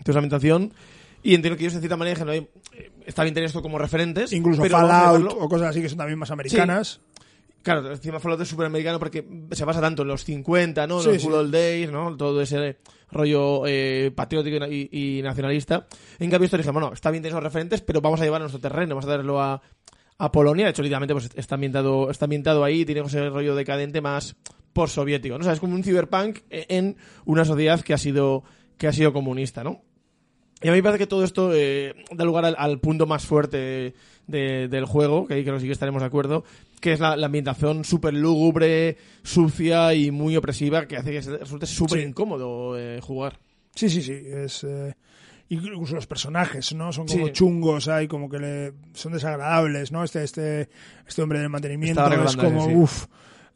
toda 0.02 0.12
esa 0.12 0.18
ambientación. 0.18 0.72
Y 1.22 1.34
entiendo 1.34 1.56
que 1.56 1.64
ellos 1.64 1.74
de 1.74 1.80
cierta 1.80 1.96
manera 1.96 2.14
dijeron, 2.14 2.30
"Oye, 2.30 2.50
eh, 2.78 2.92
está 3.06 3.22
bien 3.24 3.34
tener 3.34 3.48
esto 3.48 3.62
como 3.62 3.78
referentes. 3.78 4.32
Incluso 4.32 4.62
pero 4.62 4.78
Fallout 4.78 5.22
llevarlo- 5.22 5.36
o 5.44 5.48
cosas 5.48 5.68
así 5.70 5.82
que 5.82 5.88
son 5.88 5.98
también 5.98 6.18
más 6.18 6.30
americanas. 6.30 7.00
Claro, 7.62 7.90
encima 7.90 8.20
Fallout 8.20 8.40
es 8.42 8.48
superamericano 8.48 9.00
porque 9.00 9.26
se 9.50 9.64
basa 9.64 9.80
tanto 9.80 10.02
en 10.02 10.08
los 10.08 10.22
50, 10.24 10.86
¿no? 10.86 11.02
Los. 11.02 11.24
Good 11.24 11.34
Old 11.34 11.52
Days, 11.52 11.90
¿no? 11.90 12.16
Todo 12.16 12.40
ese 12.40 12.76
rollo 13.10 13.64
eh, 13.66 14.12
patriótico 14.14 14.64
y, 14.66 14.88
y 14.92 15.22
nacionalista. 15.22 15.88
En 16.20 16.30
cambio, 16.30 16.44
esto 16.44 16.56
dije, 16.58 16.70
bueno, 16.70 16.92
está 16.92 17.10
bien 17.10 17.24
tener 17.24 17.32
esos 17.32 17.42
referentes, 17.42 17.80
pero 17.80 18.00
vamos 18.00 18.20
a 18.20 18.24
llevar 18.24 18.40
a 18.40 18.44
nuestro 18.44 18.60
terreno, 18.60 18.94
vamos 18.94 19.06
a 19.06 19.16
darlo 19.16 19.40
a, 19.42 19.60
a 20.18 20.30
Polonia. 20.32 20.66
De 20.66 20.70
hecho, 20.70 20.82
literalmente, 20.82 21.14
pues 21.14 21.28
está 21.34 21.56
ambientado, 21.56 22.08
está 22.08 22.26
ambientado 22.26 22.62
ahí, 22.62 22.84
tiene 22.84 23.00
ese 23.00 23.28
rollo 23.30 23.56
decadente 23.56 24.00
más 24.00 24.36
post-soviético, 24.76 25.36
¿no? 25.38 25.40
O 25.40 25.44
sea, 25.44 25.54
es 25.54 25.60
como 25.60 25.74
un 25.74 25.82
cyberpunk 25.82 26.40
en 26.50 26.96
una 27.24 27.44
sociedad 27.44 27.80
que 27.80 27.94
ha 27.94 27.98
sido, 27.98 28.44
que 28.76 28.86
ha 28.86 28.92
sido 28.92 29.12
comunista, 29.14 29.64
¿no? 29.64 29.80
Y 30.62 30.68
a 30.68 30.70
mí 30.72 30.78
me 30.78 30.82
parece 30.82 30.98
que 31.00 31.06
todo 31.06 31.24
esto 31.24 31.50
eh, 31.54 31.94
da 32.14 32.24
lugar 32.24 32.44
al, 32.44 32.54
al 32.58 32.78
punto 32.80 33.06
más 33.06 33.24
fuerte 33.26 33.94
de- 34.26 34.68
del 34.68 34.84
juego, 34.86 35.26
que 35.26 35.34
ahí 35.34 35.42
creo 35.42 35.54
que 35.56 35.60
sí 35.60 35.66
que 35.66 35.72
estaremos 35.72 36.00
de 36.02 36.06
acuerdo, 36.06 36.44
que 36.80 36.92
es 36.92 37.00
la, 37.00 37.16
la 37.16 37.26
ambientación 37.26 37.84
súper 37.84 38.14
lúgubre, 38.14 38.96
sucia 39.22 39.92
y 39.94 40.10
muy 40.10 40.36
opresiva, 40.36 40.86
que 40.86 40.96
hace 40.96 41.10
que 41.12 41.20
resulte 41.38 41.66
súper 41.66 42.00
Sí. 42.00 42.06
incómodo 42.06 42.78
eh, 42.78 43.00
jugar. 43.02 43.38
Sí, 43.74 43.90
sí, 43.90 44.00
sí. 44.02 44.12
Es, 44.14 44.64
eh, 44.64 44.94
incluso 45.50 45.94
los 45.94 46.06
personajes, 46.06 46.74
¿no? 46.74 46.90
Son 46.92 47.06
como 47.06 47.26
Sí. 47.26 47.32
chungos, 47.32 47.88
hay 47.88 48.08
como 48.08 48.28
que 48.30 48.38
le, 48.38 48.72
son 48.94 49.12
desagradables, 49.12 49.92
¿no? 49.92 50.02
Este, 50.04 50.24
este, 50.24 50.68
este 51.06 51.22
hombre 51.22 51.38
del 51.40 51.50
mantenimiento 51.50 52.02
es 52.24 52.34
como, 52.36 52.64
ese, 52.66 53.06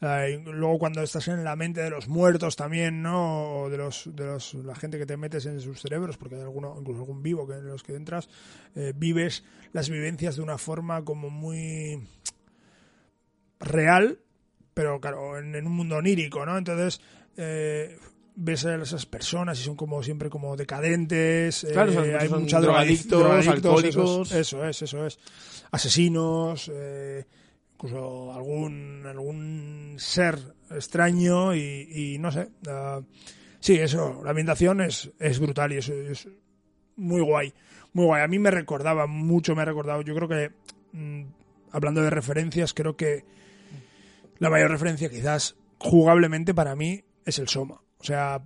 uff. 0.00 0.46
luego 0.54 0.78
cuando 0.78 1.02
estás 1.02 1.28
en 1.28 1.44
la 1.44 1.56
mente 1.56 1.82
de 1.82 1.90
los 1.90 2.08
muertos 2.08 2.56
también, 2.56 3.02
¿no? 3.02 3.62
O 3.62 3.70
de 3.70 3.76
los, 3.76 4.08
de 4.14 4.24
los, 4.26 4.54
la 4.54 4.74
gente 4.74 4.98
que 4.98 5.06
te 5.06 5.16
metes 5.16 5.46
en 5.46 5.60
sus 5.60 5.80
cerebros, 5.80 6.16
porque 6.16 6.36
hay 6.36 6.40
alguno, 6.42 6.74
incluso 6.78 7.00
algún 7.00 7.22
vivo 7.22 7.46
que 7.46 7.54
en 7.54 7.66
los 7.66 7.82
que 7.82 7.94
entras, 7.96 8.28
eh, 8.74 8.92
vives 8.96 9.44
las 9.72 9.88
vivencias 9.90 10.36
de 10.36 10.42
una 10.42 10.56
forma 10.58 11.04
como 11.04 11.28
muy 11.30 12.00
real, 13.60 14.18
pero 14.74 15.00
claro, 15.00 15.38
en, 15.38 15.54
en 15.54 15.66
un 15.66 15.72
mundo 15.72 15.96
onírico, 15.96 16.44
¿no? 16.46 16.56
Entonces, 16.56 17.00
eh, 17.36 17.98
ves 18.36 18.64
a 18.64 18.76
esas 18.76 19.04
personas 19.06 19.58
y 19.60 19.62
son 19.64 19.76
como 19.76 20.02
siempre 20.02 20.30
como 20.30 20.56
decadentes, 20.56 21.66
Claro, 21.72 21.92
eh, 21.92 21.94
son- 21.94 22.20
hay 22.20 22.28
mucha 22.40 22.60
drogadictos, 22.60 23.20
drogadictos, 23.20 23.54
alcohólicos. 23.54 24.32
Eso 24.32 24.64
es, 24.64 24.80
eso 24.82 24.82
es, 24.82 24.82
eso 24.82 25.06
es. 25.06 25.18
Asesinos, 25.72 26.70
eh, 26.72 27.26
incluso 27.80 28.32
algún, 28.32 29.04
algún 29.06 29.96
ser 29.98 30.38
extraño 30.70 31.54
y, 31.54 31.88
y 31.90 32.18
no 32.18 32.30
sé. 32.30 32.48
ah, 32.68 33.00
sí, 33.58 33.74
eso, 33.76 34.20
la 34.22 34.30
ambientación 34.30 34.82
es, 34.82 35.10
es 35.18 35.40
brutal 35.40 35.72
y 35.72 35.78
es, 35.78 35.88
es 35.88 36.28
muy 36.96 37.22
guay. 37.22 37.54
Muy 37.94 38.04
guay. 38.04 38.22
A 38.22 38.28
mí 38.28 38.38
me 38.38 38.50
recordaba 38.50 39.06
mucho, 39.06 39.56
me 39.56 39.62
ha 39.62 39.64
recordado. 39.64 40.02
Yo 40.02 40.14
creo 40.14 40.28
que, 40.28 40.52
mm, 40.92 41.22
hablando 41.72 42.02
de 42.02 42.10
referencias, 42.10 42.74
creo 42.74 42.96
que 42.96 43.24
la 44.38 44.50
mayor 44.50 44.70
referencia 44.70 45.08
quizás 45.08 45.56
jugablemente 45.78 46.52
para 46.54 46.76
mí 46.76 47.02
es 47.24 47.38
el 47.38 47.48
Soma. 47.48 47.80
O 47.98 48.04
sea, 48.04 48.42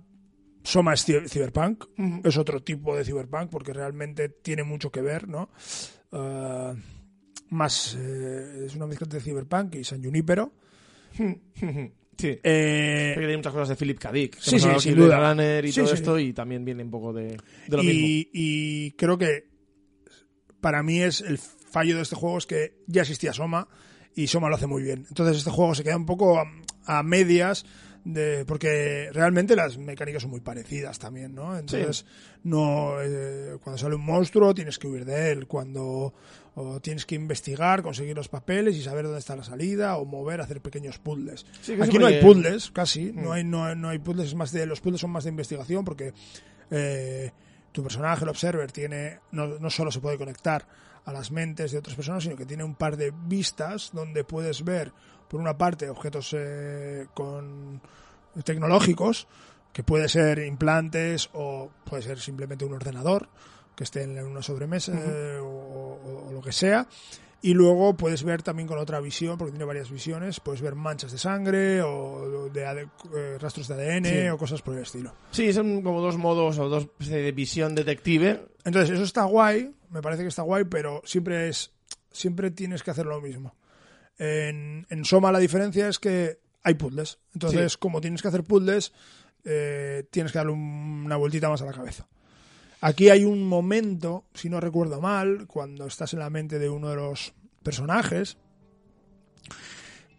Soma 0.63 0.93
es 0.93 1.05
Cyberpunk, 1.05 1.85
es 2.23 2.37
otro 2.37 2.63
tipo 2.63 2.95
de 2.95 3.03
Cyberpunk 3.03 3.49
porque 3.49 3.73
realmente 3.73 4.29
tiene 4.29 4.63
mucho 4.63 4.91
que 4.91 5.01
ver, 5.01 5.27
¿no? 5.27 5.49
Ah, 6.11 6.73
más, 7.49 7.95
eh, 7.99 8.63
es 8.65 8.75
una 8.75 8.87
mezcla 8.87 9.07
de 9.07 9.19
Cyberpunk 9.21 9.75
y 9.75 9.83
San 9.83 10.03
Junipero. 10.03 10.51
Sí. 12.17 12.29
Eh, 12.43 13.11
Porque 13.13 13.27
tiene 13.27 13.35
muchas 13.35 13.51
cosas 13.51 13.67
de 13.67 13.75
Philip 13.75 13.99
K. 13.99 14.09
Dick. 14.13 14.37
sí, 14.39 14.57
sí, 14.57 14.69
sin 14.79 14.95
duda. 14.95 15.19
Runner 15.33 15.65
y 15.65 15.71
Sí, 15.73 15.81
todo 15.81 15.87
sí. 15.89 15.93
esto, 15.95 16.17
y 16.17 16.31
también 16.31 16.63
viene 16.63 16.81
un 16.81 16.89
poco 16.89 17.11
de, 17.11 17.25
de 17.67 17.75
lo 17.77 17.83
mismo. 17.83 17.91
y, 18.07 18.29
y 18.31 18.91
creo 18.91 19.17
que 19.17 19.49
para 20.61 20.81
mí 20.81 21.01
es 21.01 21.19
el 21.19 21.37
fallo 21.37 21.97
de 21.97 22.03
este 22.03 22.15
juego 22.15 22.37
es 22.37 22.45
que 22.45 22.77
ya 22.87 23.01
existía 23.01 23.33
Soma 23.33 23.67
y 24.15 24.27
Soma 24.27 24.47
lo 24.47 24.55
hace 24.55 24.65
muy 24.65 24.81
bien. 24.81 25.05
Entonces 25.09 25.35
este 25.39 25.51
juego 25.51 25.75
se 25.75 25.83
queda 25.83 25.97
un 25.97 26.05
poco 26.05 26.39
a, 26.39 26.45
a 26.85 27.03
medias 27.03 27.65
de 28.05 28.45
porque 28.45 29.09
realmente 29.11 29.55
las 29.57 29.77
mecánicas 29.77 30.21
son 30.21 30.31
muy 30.31 30.39
parecidas 30.39 30.97
también, 30.99 31.35
¿no? 31.35 31.57
Entonces 31.57 32.05
no 32.43 32.93
eh, 33.01 33.57
cuando 33.61 33.77
sale 33.77 33.95
un 33.95 34.05
monstruo 34.05 34.53
tienes 34.53 34.79
que 34.79 34.87
huir 34.87 35.03
de 35.03 35.31
él, 35.33 35.47
cuando 35.47 36.13
o 36.55 36.79
tienes 36.79 37.05
que 37.05 37.15
investigar, 37.15 37.83
conseguir 37.83 38.15
los 38.15 38.29
papeles 38.29 38.75
y 38.75 38.81
saber 38.81 39.03
dónde 39.05 39.19
está 39.19 39.35
la 39.35 39.43
salida 39.43 39.97
o 39.97 40.05
mover, 40.05 40.39
hacer 40.41 40.61
pequeños 40.61 40.97
puzzles. 40.99 41.45
Sí, 41.61 41.75
Aquí 41.81 41.99
no 41.99 42.05
hay 42.07 42.21
puzzles, 42.21 42.71
casi, 42.71 43.11
Mm. 43.11 43.21
no 43.23 43.33
hay 43.33 43.43
no, 43.43 43.75
no 43.75 43.89
hay 43.89 43.99
puzzles 43.99 44.27
es 44.27 44.35
más 44.35 44.51
de 44.51 44.65
los 44.65 44.79
puzzles 44.81 45.01
son 45.01 45.11
más 45.11 45.25
de 45.25 45.31
investigación 45.31 45.83
porque 45.83 46.13
eh, 46.71 47.31
tu 47.71 47.83
personaje, 47.83 48.23
el 48.23 48.29
Observer, 48.29 48.71
tiene 48.71 49.19
no, 49.31 49.47
no 49.59 49.69
solo 49.69 49.91
se 49.91 49.99
puede 49.99 50.17
conectar 50.17 50.65
a 51.03 51.11
las 51.13 51.29
mentes 51.29 51.71
de 51.71 51.77
otras 51.77 51.95
personas, 51.95 52.23
sino 52.23 52.35
que 52.35 52.45
tiene 52.45 52.63
un 52.63 52.75
par 52.75 52.97
de 52.97 53.11
vistas 53.27 53.91
donde 53.93 54.23
puedes 54.23 54.63
ver, 54.63 54.91
por 55.29 55.39
una 55.39 55.57
parte, 55.57 55.89
objetos 55.89 56.33
eh, 56.37 57.05
con 57.13 57.79
tecnológicos, 58.43 59.27
que 59.71 59.83
puede 59.83 60.09
ser 60.09 60.39
implantes 60.39 61.29
o 61.33 61.69
puede 61.83 62.01
ser 62.01 62.19
simplemente 62.19 62.65
un 62.65 62.73
ordenador 62.73 63.29
que 63.75 63.83
esté 63.83 64.03
en 64.03 64.17
una 64.19 64.41
sobremesa 64.41 64.93
eh, 64.95 65.37
o, 65.41 65.64
o- 65.95 66.27
o 66.29 66.31
lo 66.31 66.41
que 66.41 66.51
sea. 66.51 66.87
Y 67.41 67.53
luego 67.53 67.95
puedes 67.95 68.23
ver 68.23 68.41
también 68.41 68.67
con 68.67 68.79
otra 68.79 68.99
visión, 68.99 69.37
porque 69.37 69.51
tiene 69.51 69.65
varias 69.65 69.91
visiones, 69.91 70.39
puedes 70.39 70.61
ver 70.61 70.73
manchas 70.73 71.11
de 71.11 71.19
sangre 71.19 71.81
o 71.83 72.49
de 72.51 72.65
AD 72.65 72.77
eh, 73.15 73.37
rastros 73.39 73.67
de 73.67 73.75
ADN 73.75 74.05
Sí. 74.09 74.27
o 74.29 74.37
cosas 74.37 74.61
por 74.63 74.75
el 74.75 74.81
estilo. 74.81 75.13
Sí, 75.29 75.53
son 75.53 75.83
como 75.83 76.01
dos 76.01 76.17
modos 76.17 76.57
o 76.57 76.69
dos 76.69 76.83
especie 76.85 77.17
de 77.17 77.31
visión 77.33 77.75
detective. 77.75 78.45
Entonces, 78.63 78.89
eso 78.95 79.03
está 79.03 79.25
guay, 79.25 79.75
me 79.91 80.01
parece 80.01 80.23
que 80.23 80.29
está 80.29 80.41
guay, 80.41 80.63
pero 80.63 81.01
siempre 81.05 81.49
es 81.49 81.71
siempre 82.11 82.49
tienes 82.49 82.81
que 82.81 82.91
hacer 82.91 83.05
lo 83.05 83.21
mismo. 83.21 83.53
En, 84.17 84.87
en 84.89 85.05
Soma 85.05 85.31
la 85.31 85.39
diferencia 85.39 85.87
es 85.89 85.99
que 85.99 86.39
hay 86.63 86.73
puzzles. 86.75 87.19
Entonces, 87.33 87.77
como 87.77 88.01
tienes 88.01 88.21
que 88.21 88.27
hacer 88.29 88.43
puzzles, 88.43 88.93
eh, 89.43 90.05
tienes 90.09 90.31
que 90.31 90.39
darle 90.39 90.53
un- 90.53 91.03
una 91.05 91.17
vueltita 91.17 91.49
más 91.49 91.61
a 91.61 91.65
la 91.65 91.73
cabeza. 91.73 92.07
Aquí 92.81 93.09
hay 93.09 93.23
un 93.23 93.47
momento, 93.47 94.25
si 94.33 94.49
no 94.49 94.59
recuerdo 94.59 95.01
mal, 95.01 95.47
cuando 95.47 95.87
estás 95.87 96.13
en 96.13 96.19
la 96.19 96.29
mente 96.29 96.59
de 96.59 96.69
uno 96.69 96.89
de 96.89 96.95
los 96.95 97.33
personajes, 97.63 98.37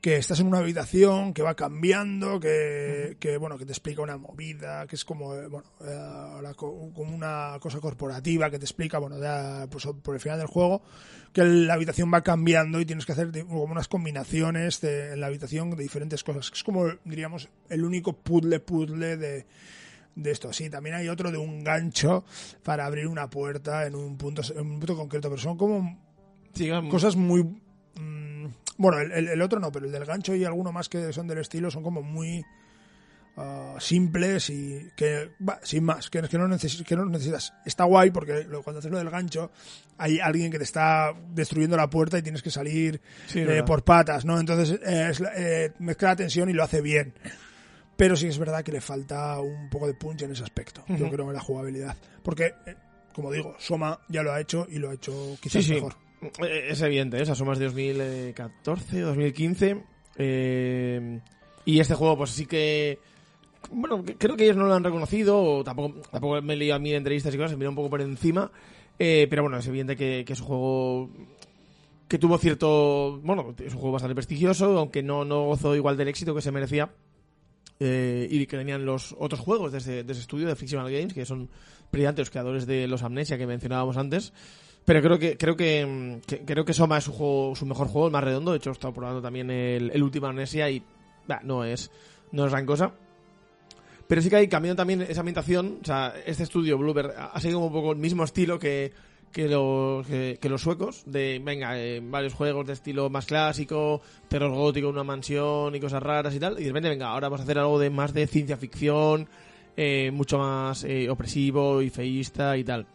que 0.07 0.19
estás 0.19 0.39
en 0.39 0.47
una 0.47 0.59
habitación 0.59 1.35
que 1.35 1.43
va 1.43 1.57
cambiando, 1.57 2.39
que, 2.39 3.17
que, 3.19 3.39
bueno, 3.39 3.59
que 3.59 3.67
te 3.67 3.73
explica 3.73 4.03
una 4.03 4.17
movida, 4.17 4.87
que 4.87 4.95
es 4.95 5.05
como 5.05 5.35
eh, 5.35 5.49
bueno, 5.49 5.67
eh, 5.81 6.53
como 6.57 7.13
una 7.13 7.57
cosa 7.61 7.81
corporativa 7.81 8.49
que 8.49 8.61
te 8.61 8.65
explica, 8.65 8.99
bueno, 8.99 9.19
ya, 9.19 9.67
pues, 9.69 9.85
por 10.03 10.15
el 10.15 10.21
final 10.21 10.39
del 10.39 10.47
juego, 10.47 10.83
que 11.33 11.43
la 11.43 11.75
habitación 11.75 12.13
va 12.15 12.23
cambiando 12.23 12.81
y 12.81 12.87
tienes 12.87 13.05
que 13.05 13.13
hacer 13.13 13.33
como 13.47 13.65
unas 13.65 13.89
combinaciones 13.89 14.83
en 14.85 15.19
la 15.19 15.27
habitación 15.27 15.71
de 15.71 15.83
diferentes 15.83 16.23
cosas. 16.23 16.53
Es 16.55 16.63
como, 16.63 16.87
diríamos, 17.05 17.49
el 17.69 17.85
único 17.85 18.13
puzzle 18.13 18.61
puzzle 18.61 19.17
de, 19.17 19.47
de 20.17 20.31
esto. 20.33 20.53
Sí, 20.53 20.69
también 20.69 20.97
hay 20.97 21.09
otro 21.09 21.31
de 21.31 21.39
un 21.39 21.63
gancho 21.63 22.25
para 22.65 22.85
abrir 22.87 23.07
una 23.07 23.31
puerta 23.31 23.87
en 23.87 23.95
un 23.95 24.17
punto, 24.19 24.43
en 24.53 24.61
un 24.67 24.79
punto 24.81 24.97
concreto, 24.97 25.29
pero 25.31 25.41
son 25.41 25.57
como 25.57 26.03
cosas 26.89 27.15
muy 27.17 27.43
mm, 27.45 28.47
bueno 28.79 28.99
el, 28.99 29.13
el- 29.13 29.29
el 29.29 29.43
otro 29.43 29.61
no 29.61 29.71
pero 29.71 29.87
el 29.87 29.93
del 29.93 30.05
gancho 30.07 30.35
y 30.35 30.45
alguno 30.45 30.73
más 30.73 30.89
que 30.89 31.13
son 31.13 31.27
del 31.29 31.39
estilo 31.39 31.71
son 31.71 31.83
como 31.83 32.01
muy 32.03 32.43
ah, 33.37 33.77
simples 33.79 34.49
y 34.51 34.89
que 34.97 35.33
va, 35.47 35.61
sin 35.63 35.85
más 35.85 36.09
que, 36.09 36.23
que 36.23 36.39
no 36.39 36.49
neces- 36.49 36.83
que 36.85 36.97
no 36.97 37.05
necesitas. 37.07 37.53
Está 37.67 37.85
guay 37.85 38.11
porque 38.11 38.45
lo- 38.45 38.63
cuando 38.63 38.79
haces 38.79 38.91
lo 38.91 38.99
del 38.99 39.11
gancho 39.11 39.51
hay 39.99 40.19
alguien 40.21 40.51
que 40.51 40.59
te 40.59 40.65
está 40.65 41.13
destruyendo 41.35 41.77
la 41.77 41.91
puerta 41.91 42.19
y 42.19 42.23
tienes 42.23 42.43
que 42.43 42.51
salir 42.51 43.01
Sí, 43.27 43.41
eh, 43.41 43.63
por 43.67 43.85
patas 43.85 44.25
no 44.25 44.39
entonces 44.41 44.81
eh, 44.83 45.09
es 45.11 45.21
eh, 45.37 45.73
mezcla 45.79 46.11
la 46.11 46.17
tensión 46.17 46.49
y 46.49 46.53
lo 46.55 46.65
hace 46.65 46.81
bien 46.81 47.13
pero 47.97 48.17
sí 48.17 48.27
es 48.27 48.39
verdad 48.39 48.63
que 48.63 48.73
le 48.73 48.81
falta 48.81 49.41
un 49.41 49.69
poco 49.71 49.87
de 49.87 49.95
punch 49.95 50.23
en 50.23 50.33
ese 50.33 50.43
aspecto 50.45 50.85
yo 50.89 51.09
creo 51.11 51.27
en 51.29 51.33
la 51.35 51.41
jugabilidad 51.41 51.97
porque 52.23 52.53
eh, 52.67 52.75
como 53.15 53.33
digo 53.33 53.55
Soma 53.59 53.99
ya 54.09 54.23
lo 54.23 54.33
ha 54.33 54.41
hecho 54.41 54.67
y 54.71 54.79
lo 54.79 54.91
ha 54.91 54.95
hecho 54.95 55.37
quizás 55.41 55.65
Sí, 55.65 55.69
sí. 55.69 55.75
mejor 55.75 55.95
Eh, 56.43 56.69
Es 56.71 56.81
evidente, 56.83 57.19
¿eh? 57.19 57.23
o 57.23 57.27
sea, 57.27 57.35
son 57.35 57.47
más 57.47 57.59
de 57.59 57.67
2014, 57.67 59.01
2015. 59.01 59.83
eh, 60.17 61.21
y 61.65 61.81
este 61.81 61.95
juego, 61.95 62.17
pues 62.17 62.31
sí 62.31 62.47
que. 62.47 62.99
Bueno, 63.71 64.05
creo 64.19 64.37
que 64.37 64.45
ellos 64.45 64.57
no 64.57 64.67
lo 64.67 64.75
han 64.75 64.85
reconocido, 64.85 65.37
o 65.43 65.65
tampoco, 65.65 66.01
tampoco 66.11 66.41
me 66.41 66.55
he 66.55 66.57
leído 66.57 66.77
a 66.77 66.79
mí 66.79 66.91
en 66.91 66.97
entrevistas 66.99 67.35
y 67.35 67.37
cosas, 67.37 67.51
se 67.51 67.57
mira 67.57 67.69
un 67.71 67.75
poco 67.77 67.91
por 67.91 68.01
encima. 68.01 68.51
eh, 68.99 69.27
pero 69.29 69.43
bueno, 69.43 69.59
es 69.59 69.67
evidente 69.67 69.97
que, 69.97 70.25
que 70.25 70.33
es 70.33 70.41
un 70.41 70.47
juego 70.47 71.11
que 72.09 72.19
tuvo 72.19 72.39
cierto. 72.39 73.21
Bueno, 73.23 73.55
es 73.59 73.73
un 73.75 73.79
juego 73.81 73.93
bastante 73.93 74.15
prestigioso, 74.15 74.79
aunque 74.79 75.03
no, 75.03 75.25
no 75.25 75.45
gozó 75.47 75.75
igual 75.75 75.97
del 75.97 76.09
éxito 76.09 76.35
que 76.35 76.41
se 76.43 76.53
merecía. 76.53 76.91
Eh, 77.79 78.27
y 78.31 78.47
que 78.47 78.57
tenían 78.57 78.85
los 78.85 79.15
otros 79.19 79.41
juegos 79.41 79.73
de 79.73 79.79
ese, 79.79 80.05
de 80.05 80.13
ese 80.13 80.23
estudio, 80.23 80.49
de 80.49 80.57
Fictional 80.57 80.91
Games, 80.91 81.13
que 81.13 81.27
son 81.27 81.49
brillantes 81.93 82.23
los 82.23 82.31
creadores 82.31 82.67
de 82.67 82.89
los 82.89 83.03
Amnesia 83.03 83.39
que 83.39 83.47
mencionábamos 83.47 83.97
antes. 83.97 84.33
Pero 84.85 85.03
creo 85.03 85.19
que 85.19 85.37
creo 85.37 85.57
que, 85.57 85.85
mm, 85.85 86.45
creo 86.45 86.65
que 86.65 86.73
Soma 86.73 86.99
es 86.99 87.05
su 87.05 87.13
juego, 87.13 87.55
su 87.57 87.67
mejor 87.67 87.89
juego, 87.89 88.07
el 88.07 88.13
más 88.13 88.25
redondo. 88.25 88.53
De 88.53 88.59
hecho, 88.59 88.71
he 88.71 88.73
estado 88.73 88.95
probando 88.95 89.21
también 89.21 89.51
el, 89.51 90.03
último 90.03 90.29
Amnesia 90.29 90.71
y 90.71 90.83
bah, 91.27 91.41
no 91.43 91.65
es 91.65 91.91
no 92.33 92.47
es 92.47 92.53
gran 92.53 92.65
cosa. 92.65 92.93
Pero 94.07 94.23
sí 94.23 94.31
que 94.31 94.37
hay 94.37 94.49
cambiando 94.49 94.77
también 94.81 95.03
esa 95.03 95.21
ambientación. 95.21 95.81
O 95.83 95.85
sea, 95.85 96.15
este 96.25 96.45
estudio 96.45 96.79
Bloober 96.79 97.15
ha 97.17 97.27
ha 97.27 97.41
seguido 97.41 97.59
un 97.59 97.73
poco 97.73 97.93
el 97.93 97.99
mismo 97.99 98.23
estilo 98.23 98.61
que, 98.61 98.93
que 99.37 99.49
los 99.49 100.07
que, 100.07 100.49
los 100.49 100.63
suecos 100.63 101.03
de 101.05 101.39
venga 101.45 101.79
eh, 101.79 102.01
varios 102.03 102.33
juegos 102.33 102.67
de 102.67 102.73
estilo 102.73 103.11
más 103.11 103.27
clásico, 103.27 104.01
terror 104.29 104.51
gótico, 104.51 104.89
una 104.89 105.05
mansión 105.05 105.75
y 105.75 105.81
cosas 105.81 106.03
raras 106.03 106.35
y 106.35 106.41
tal. 106.41 106.59
Y 106.59 106.63
de 106.63 106.69
repente 106.69 106.89
venga 106.89 107.09
ahora 107.09 107.29
vamos 107.29 107.41
a 107.41 107.43
hacer 107.43 107.59
algo 107.59 107.79
de 107.79 107.91
más 107.91 108.15
de 108.15 108.27
ciencia 108.27 108.57
ficción, 108.57 109.29
eh, 109.77 110.11
mucho 110.11 110.39
más 110.39 110.85
eh, 110.85 111.11
opresivo 111.11 111.83
y 111.83 111.91
feísta 111.91 112.57
y 112.57 112.65
tal. 112.65 112.87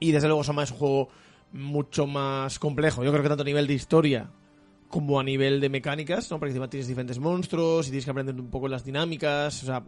Y 0.00 0.12
desde 0.12 0.28
luego 0.28 0.42
Soma 0.44 0.62
es 0.62 0.70
un 0.70 0.78
juego 0.78 1.08
mucho 1.52 2.06
más 2.06 2.58
complejo. 2.58 3.04
Yo 3.04 3.10
creo 3.10 3.22
que 3.22 3.28
tanto 3.28 3.42
a 3.42 3.44
nivel 3.44 3.66
de 3.66 3.74
historia 3.74 4.30
como 4.88 5.20
a 5.20 5.24
nivel 5.24 5.60
de 5.60 5.68
mecánicas, 5.68 6.30
¿no? 6.30 6.38
Porque 6.38 6.52
encima 6.52 6.70
tienes 6.70 6.88
diferentes 6.88 7.18
monstruos 7.18 7.86
y 7.86 7.90
tienes 7.90 8.06
que 8.06 8.12
aprender 8.12 8.34
un 8.34 8.48
poco 8.48 8.66
las 8.66 8.82
dinámicas, 8.82 9.62
o 9.62 9.66
sea, 9.66 9.82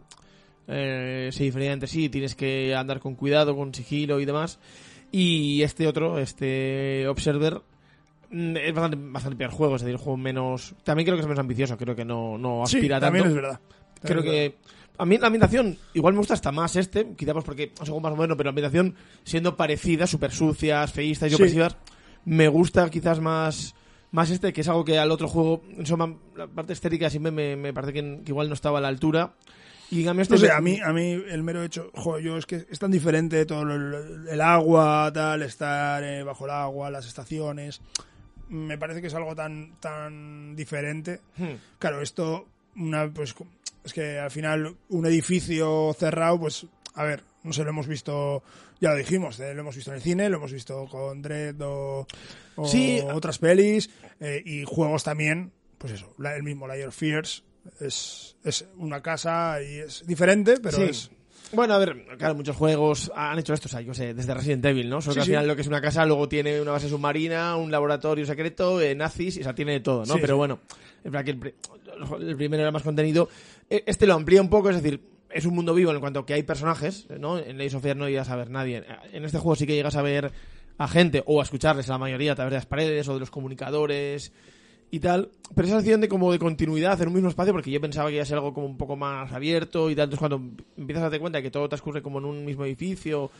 eh, 0.67 1.29
se 1.31 1.43
diferencian 1.45 1.73
entre 1.73 1.87
sí, 1.87 2.09
tienes 2.09 2.35
que 2.35 2.75
andar 2.75 2.99
con 2.99 3.15
cuidado, 3.15 3.55
con 3.55 3.73
sigilo 3.73 4.19
y 4.19 4.25
demás. 4.25 4.59
Y 5.11 5.61
este 5.63 5.87
otro, 5.87 6.17
este 6.19 7.07
Observer, 7.07 7.61
mm, 8.29 8.55
es 8.57 8.73
bastante, 8.73 8.97
bastante 9.11 9.37
peor 9.37 9.51
juego, 9.51 9.75
es 9.75 9.81
decir, 9.81 9.95
un 9.95 10.01
juego 10.01 10.17
menos... 10.17 10.73
También 10.83 11.05
creo 11.05 11.17
que 11.17 11.21
es 11.21 11.27
menos 11.27 11.39
ambicioso, 11.39 11.77
creo 11.77 11.95
que 11.95 12.05
no, 12.05 12.37
no 12.37 12.63
Sí, 12.65 12.77
aspira 12.77 12.99
también 12.99 13.25
tanto. 13.25 13.37
es 13.37 13.43
verdad. 13.43 13.59
Creo 14.01 14.19
es 14.19 14.25
que 14.25 14.55
a 14.97 15.05
mí 15.05 15.17
la 15.17 15.27
ambientación 15.27 15.77
igual 15.93 16.13
me 16.13 16.19
gusta 16.19 16.33
hasta 16.33 16.51
más 16.51 16.75
este, 16.75 17.13
quizá 17.15 17.33
pues 17.33 17.45
porque 17.45 17.71
es 17.73 17.79
un 17.81 17.85
juego 17.87 17.99
más 18.01 18.15
moderno, 18.15 18.37
pero 18.37 18.47
la 18.47 18.51
ambientación 18.51 18.95
siendo 19.23 19.55
parecida, 19.57 20.07
súper 20.07 20.31
sucias, 20.31 20.91
feístas 20.91 21.27
y 21.27 21.35
Sí. 21.35 21.35
opresivas, 21.35 21.75
me 22.25 22.47
gusta 22.47 22.89
quizás 22.89 23.19
más 23.19 23.75
más 24.11 24.29
este, 24.29 24.51
que 24.51 24.59
es 24.61 24.67
algo 24.67 24.83
que 24.83 24.99
al 24.99 25.09
otro 25.09 25.27
juego, 25.29 25.61
en 25.77 25.85
la 26.35 26.45
parte 26.47 26.73
estética 26.73 27.09
siempre 27.09 27.31
me, 27.31 27.55
me 27.55 27.73
parece 27.73 27.93
que, 27.93 28.01
que 28.25 28.31
igual 28.31 28.49
no 28.49 28.53
estaba 28.55 28.79
a 28.79 28.81
la 28.81 28.89
altura. 28.89 29.33
Y 29.91 29.99
en 29.99 30.05
cambio 30.05 30.23
este 30.23 30.33
No 30.35 30.39
sé, 30.39 30.47
me- 30.47 30.51
a 30.53 30.61
mí, 30.61 30.79
a 30.81 30.93
mí 30.93 31.11
el 31.11 31.43
mero 31.43 31.63
hecho, 31.63 31.91
jo, 31.93 32.17
yo 32.19 32.37
es 32.37 32.45
que 32.45 32.65
es 32.69 32.79
tan 32.79 32.89
diferente 32.91 33.45
todo 33.45 33.63
el, 33.63 34.27
el 34.29 34.41
agua, 34.41 35.11
tal, 35.13 35.41
estar 35.43 36.03
eh, 36.03 36.23
bajo 36.23 36.45
el 36.45 36.51
agua, 36.51 36.89
las 36.89 37.05
estaciones. 37.05 37.81
Me 38.49 38.77
parece 38.77 39.01
que 39.01 39.07
es 39.07 39.13
algo 39.13 39.35
tan, 39.35 39.75
tan 39.79 40.55
diferente. 40.55 41.19
Hmm. 41.37 41.55
Claro, 41.79 42.01
esto, 42.01 42.47
una, 42.77 43.09
pues, 43.13 43.35
es 43.83 43.93
que 43.93 44.17
al 44.19 44.31
final 44.31 44.75
un 44.89 45.05
edificio 45.05 45.93
cerrado, 45.97 46.39
pues, 46.39 46.65
a 46.95 47.03
ver, 47.03 47.23
no 47.43 47.53
sé, 47.53 47.63
lo 47.63 47.69
hemos 47.71 47.87
visto, 47.87 48.43
ya 48.79 48.91
lo 48.91 48.97
dijimos, 48.97 49.39
eh, 49.39 49.53
lo 49.53 49.61
hemos 49.61 49.75
visto 49.75 49.91
en 49.91 49.95
el 49.97 50.01
cine, 50.01 50.29
lo 50.29 50.37
hemos 50.37 50.51
visto 50.53 50.85
con 50.85 51.21
Dredd 51.21 51.61
o, 51.61 52.05
o 52.55 52.65
Sí. 52.67 53.01
otras 53.13 53.39
pelis 53.39 53.89
eh, 54.19 54.41
y 54.45 54.63
juegos 54.65 55.03
también, 55.03 55.51
pues 55.77 55.93
eso, 55.93 56.13
el 56.23 56.43
mismo 56.43 56.67
Layer 56.67 56.91
Fears 56.91 57.43
es, 57.79 58.35
es 58.43 58.65
una 58.77 59.01
casa 59.01 59.57
y 59.61 59.77
es 59.79 60.05
diferente, 60.05 60.57
pero 60.61 60.77
Sí. 60.77 60.83
es... 60.83 61.11
Bueno, 61.53 61.73
a 61.73 61.79
ver, 61.79 62.05
claro, 62.17 62.33
muchos 62.33 62.55
juegos 62.55 63.11
han 63.13 63.37
hecho 63.37 63.53
esto, 63.53 63.67
o 63.67 63.69
sea, 63.69 63.81
yo 63.81 63.93
sé, 63.93 64.13
desde 64.13 64.33
Resident 64.33 64.63
Evil, 64.63 64.89
¿no? 64.89 65.01
Solo 65.01 65.13
Sí, 65.13 65.17
que 65.17 65.19
al 65.19 65.25
sí. 65.25 65.31
final 65.31 65.47
lo 65.49 65.55
que 65.55 65.61
es 65.63 65.67
una 65.67 65.81
casa 65.81 66.05
luego 66.05 66.29
tiene 66.29 66.61
una 66.61 66.71
base 66.71 66.87
submarina, 66.87 67.57
un 67.57 67.69
laboratorio 67.71 68.25
secreto, 68.25 68.79
eh, 68.79 68.95
nazis, 68.95 69.37
o 69.39 69.43
sea, 69.43 69.53
tiene 69.53 69.73
de 69.73 69.79
todo, 69.81 70.05
¿no? 70.05 70.13
Sí, 70.13 70.19
Pero 70.21 70.37
bueno, 70.37 70.59
es 71.03 71.11
verdad 71.11 71.25
que 71.25 71.31
el, 71.31 71.37
pri- 71.39 71.55
el 72.21 72.35
primero 72.37 72.61
era 72.63 72.71
más 72.71 72.83
contenido. 72.83 73.27
E- 73.69 73.83
Este 73.85 74.07
lo 74.07 74.13
amplía 74.13 74.41
un 74.41 74.49
poco, 74.49 74.69
es 74.69 74.81
decir, 74.81 75.01
es 75.29 75.45
un 75.45 75.53
mundo 75.53 75.73
vivo 75.73 75.91
en 75.91 75.99
cuanto 75.99 76.25
que 76.25 76.33
hay 76.35 76.43
personajes, 76.43 77.07
¿no? 77.19 77.37
En 77.37 77.57
Ley 77.57 77.67
of 77.67 77.81
Fear 77.83 77.97
no 77.97 78.07
llegas 78.07 78.29
a 78.29 78.37
ver 78.37 78.49
nadie. 78.49 78.85
En 79.11 79.25
este 79.25 79.37
juego 79.37 79.57
sí 79.57 79.67
que 79.67 79.75
llegas 79.75 79.97
a 79.97 80.01
ver 80.01 80.31
a 80.77 80.87
gente 80.87 81.21
o 81.25 81.41
a 81.41 81.43
escucharles 81.43 81.89
a 81.89 81.93
la 81.93 81.97
mayoría 81.97 82.31
a 82.31 82.35
través 82.35 82.51
de 82.51 82.57
las 82.57 82.65
paredes 82.65 83.09
o 83.09 83.13
de 83.15 83.19
los 83.19 83.29
comunicadores 83.29 84.31
y 84.93 84.99
tal, 84.99 85.29
pero 85.55 85.67
esa 85.67 85.77
sensación 85.77 86.01
de 86.01 86.09
como 86.09 86.31
de 86.31 86.37
continuidad 86.39 87.01
en 87.01 87.07
un 87.07 87.13
mismo 87.13 87.29
espacio, 87.29 87.53
porque 87.53 87.71
yo 87.71 87.79
pensaba 87.79 88.09
que 88.09 88.15
iba 88.15 88.23
a 88.23 88.25
ser 88.25 88.35
algo 88.37 88.53
como 88.53 88.67
un 88.67 88.77
poco 88.77 88.95
más 88.97 89.31
abierto 89.31 89.89
y 89.89 89.95
tal, 89.95 90.03
entonces 90.05 90.19
cuando 90.19 90.41
empiezas 90.77 91.01
a 91.01 91.05
darte 91.05 91.19
cuenta 91.19 91.37
de 91.37 91.43
que 91.43 91.51
todo 91.51 91.69
transcurre 91.69 92.01
como 92.01 92.19
en 92.19 92.25
un 92.25 92.43
mismo 92.45 92.65
edificio, 92.65 93.31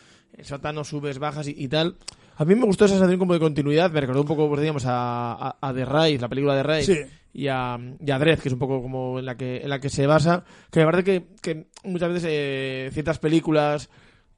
sótano, 0.41 0.83
subes, 0.85 1.19
bajas 1.19 1.47
y, 1.49 1.55
y 1.57 1.67
tal, 1.67 1.95
a 2.37 2.45
mí 2.45 2.55
me 2.55 2.65
gustó 2.65 2.85
esa 2.85 2.95
sensación 2.95 3.19
como 3.19 3.33
de 3.33 3.39
continuidad, 3.39 3.91
me 3.91 3.99
recordó 4.01 4.21
un 4.21 4.27
poco, 4.27 4.47
pues 4.47 4.61
digamos, 4.61 4.85
a, 4.85 5.33
a, 5.33 5.57
a 5.61 5.73
The 5.73 5.85
Rise, 5.85 6.19
la 6.21 6.29
película 6.29 6.55
de 6.55 6.63
Rise, 6.63 6.95
Sí. 7.05 7.11
y 7.33 7.47
a, 7.47 7.77
y 7.99 8.11
a 8.11 8.17
Dredd, 8.19 8.39
que 8.39 8.47
es 8.49 8.53
un 8.53 8.59
poco 8.59 8.81
como 8.81 9.19
en 9.19 9.25
la 9.25 9.35
que, 9.35 9.57
en 9.57 9.69
la 9.69 9.79
que 9.81 9.89
se 9.89 10.07
basa, 10.07 10.45
que 10.71 10.79
me 10.79 10.85
parece 10.85 11.03
que, 11.03 11.25
que 11.41 11.67
muchas 11.83 12.09
veces 12.13 12.29
eh, 12.31 12.89
ciertas 12.93 13.19
películas 13.19 13.89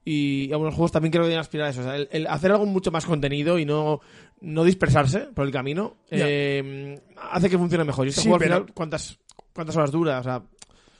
y 0.06 0.52
algunos 0.52 0.74
juegos 0.74 0.92
también 0.92 1.12
creo 1.12 1.24
que 1.24 1.30
deben 1.30 1.40
aspirar 1.40 1.68
a 1.68 1.70
eso. 1.70 1.80
O 1.82 1.84
sea, 1.84 1.96
el, 1.96 2.10
el 2.12 2.28
hacer 2.28 2.52
algo 2.52 2.66
mucho 2.66 2.92
más 2.92 3.06
contenido 3.06 3.58
y 3.58 3.66
no, 3.66 4.02
no 4.44 4.64
dispersarse 4.64 5.22
por 5.34 5.46
el 5.46 5.52
camino 5.52 5.98
eh, 6.12 7.00
hace 7.32 7.50
que 7.50 7.58
funcione 7.58 7.84
mejor. 7.84 8.06
Y 8.06 8.10
este 8.10 8.22
Sí, 8.22 8.28
juego 8.30 8.36
al 8.44 8.48
pero- 8.50 8.56
final, 8.62 8.74
¿cuántas, 8.74 9.20
¿cuántas 9.54 9.76
horas 9.76 9.92
dura? 9.92 10.20
O 10.20 10.24
sea, 10.24 10.44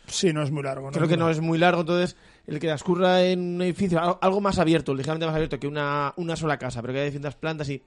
Sí, 0.08 0.34
no 0.34 0.44
es 0.44 0.52
muy 0.52 0.64
largo. 0.64 0.90
creo 0.92 1.08
que 1.08 1.18
no 1.18 1.30
es 1.30 1.40
muy 1.40 1.58
largo, 1.58 1.82
entonces 1.82 2.16
el 2.48 2.60
que 2.60 2.68
transcurra 2.68 3.22
en 3.24 3.56
un 3.56 3.62
edificio, 3.62 4.02
al- 4.02 4.18
algo 4.22 4.42
más 4.42 4.60
abierto, 4.60 4.94
ligeramente 4.94 5.26
más 5.26 5.36
abierto 5.36 5.60
que 5.60 5.68
una, 5.68 6.14
una 6.18 6.36
sola 6.36 6.58
casa, 6.58 6.82
pero 6.82 6.94
que 6.94 7.00
hay 7.00 7.06
distintas 7.06 7.36
plantas 7.36 7.70
y... 7.70 7.82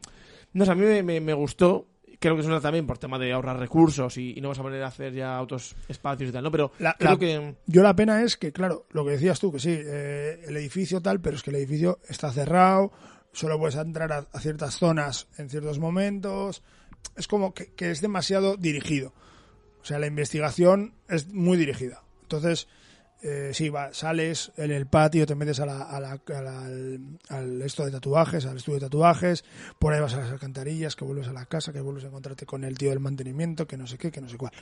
No 0.53 0.65
sé, 0.65 0.71
a 0.71 0.75
mí 0.75 0.85
me, 0.87 1.03
me- 1.03 1.21
me 1.21 1.35
gustó. 1.35 1.89
Creo 2.19 2.35
que 2.35 2.41
es 2.41 2.47
una 2.47 2.61
también 2.63 2.87
por 2.87 2.97
tema 2.97 3.19
de 3.19 3.31
ahorrar 3.33 3.59
recursos 3.59 4.17
y, 4.17 4.33
y 4.39 4.41
no 4.41 4.49
vas 4.49 4.59
a 4.59 4.63
poner 4.63 4.83
a 4.83 4.87
hacer 4.87 5.13
ya 5.13 5.39
otros 5.43 5.77
espacios 5.87 6.31
y 6.31 6.33
tal, 6.33 6.45
¿no? 6.45 6.51
Pero 6.51 6.73
La- 6.79 6.95
creo 6.99 7.11
la- 7.13 7.19
que... 7.19 7.55
Yo 7.67 7.83
la 7.83 7.95
pena 7.95 8.23
es 8.23 8.39
que, 8.39 8.53
claro, 8.53 8.87
lo 8.93 9.05
que 9.05 9.11
decías 9.13 9.39
tú, 9.39 9.53
que 9.53 9.59
sí, 9.59 9.71
eh, 9.77 10.41
el 10.47 10.57
edificio 10.57 11.03
tal, 11.03 11.21
pero 11.21 11.37
es 11.37 11.43
que 11.43 11.51
el 11.51 11.57
edificio 11.57 11.99
está 12.09 12.33
cerrado, 12.33 12.91
solo 13.37 13.59
puedes 13.59 13.77
entrar 13.77 14.13
a, 14.13 14.27
a 14.33 14.41
ciertas 14.41 14.79
zonas 14.79 15.29
en 15.39 15.49
ciertos 15.51 15.79
momentos. 15.79 16.63
Es 17.17 17.29
como 17.29 17.55
que, 17.55 17.67
que 17.75 17.91
es 17.91 18.01
demasiado 18.01 18.57
dirigido. 18.57 19.13
O 19.83 19.85
sea, 19.85 19.99
la 19.99 20.07
investigación 20.07 20.95
es 21.09 21.29
muy 21.29 21.57
dirigida. 21.57 22.03
Entonces, 22.23 22.67
eh, 23.23 23.51
sí, 23.55 23.69
va, 23.69 23.93
sales 23.95 24.53
en 24.57 24.71
el 24.73 24.87
patio, 24.87 25.27
te 25.27 25.35
metes 25.35 25.61
a 25.61 25.67
la, 25.67 25.83
a 25.83 26.01
la- 26.01 26.21
a 26.35 26.41
la- 26.43 26.65
al, 26.65 27.01
al 27.29 27.63
esto 27.63 27.85
de 27.85 27.91
tatuajes, 27.93 28.45
al 28.47 28.57
estudio 28.57 28.81
de 28.81 28.87
tatuajes, 28.87 29.45
por 29.79 29.93
ahí 29.95 30.01
vas 30.01 30.15
a 30.15 30.19
las 30.19 30.31
alcantarillas, 30.33 30.97
que 30.97 31.05
vuelves 31.05 31.29
a 31.29 31.33
la 31.33 31.47
casa, 31.47 31.73
que 31.73 31.81
vuelves 31.81 32.05
a 32.05 32.09
encontrarte 32.09 32.45
con 32.47 32.65
el 32.65 32.77
tío 32.77 32.91
del 32.91 33.01
mantenimiento, 33.01 33.67
que 33.67 33.77
no 33.77 33.87
sé 33.87 33.97
qué, 33.97 34.11
que 34.11 34.21
no 34.21 34.29
sé 34.29 34.37
cuál. 34.37 34.53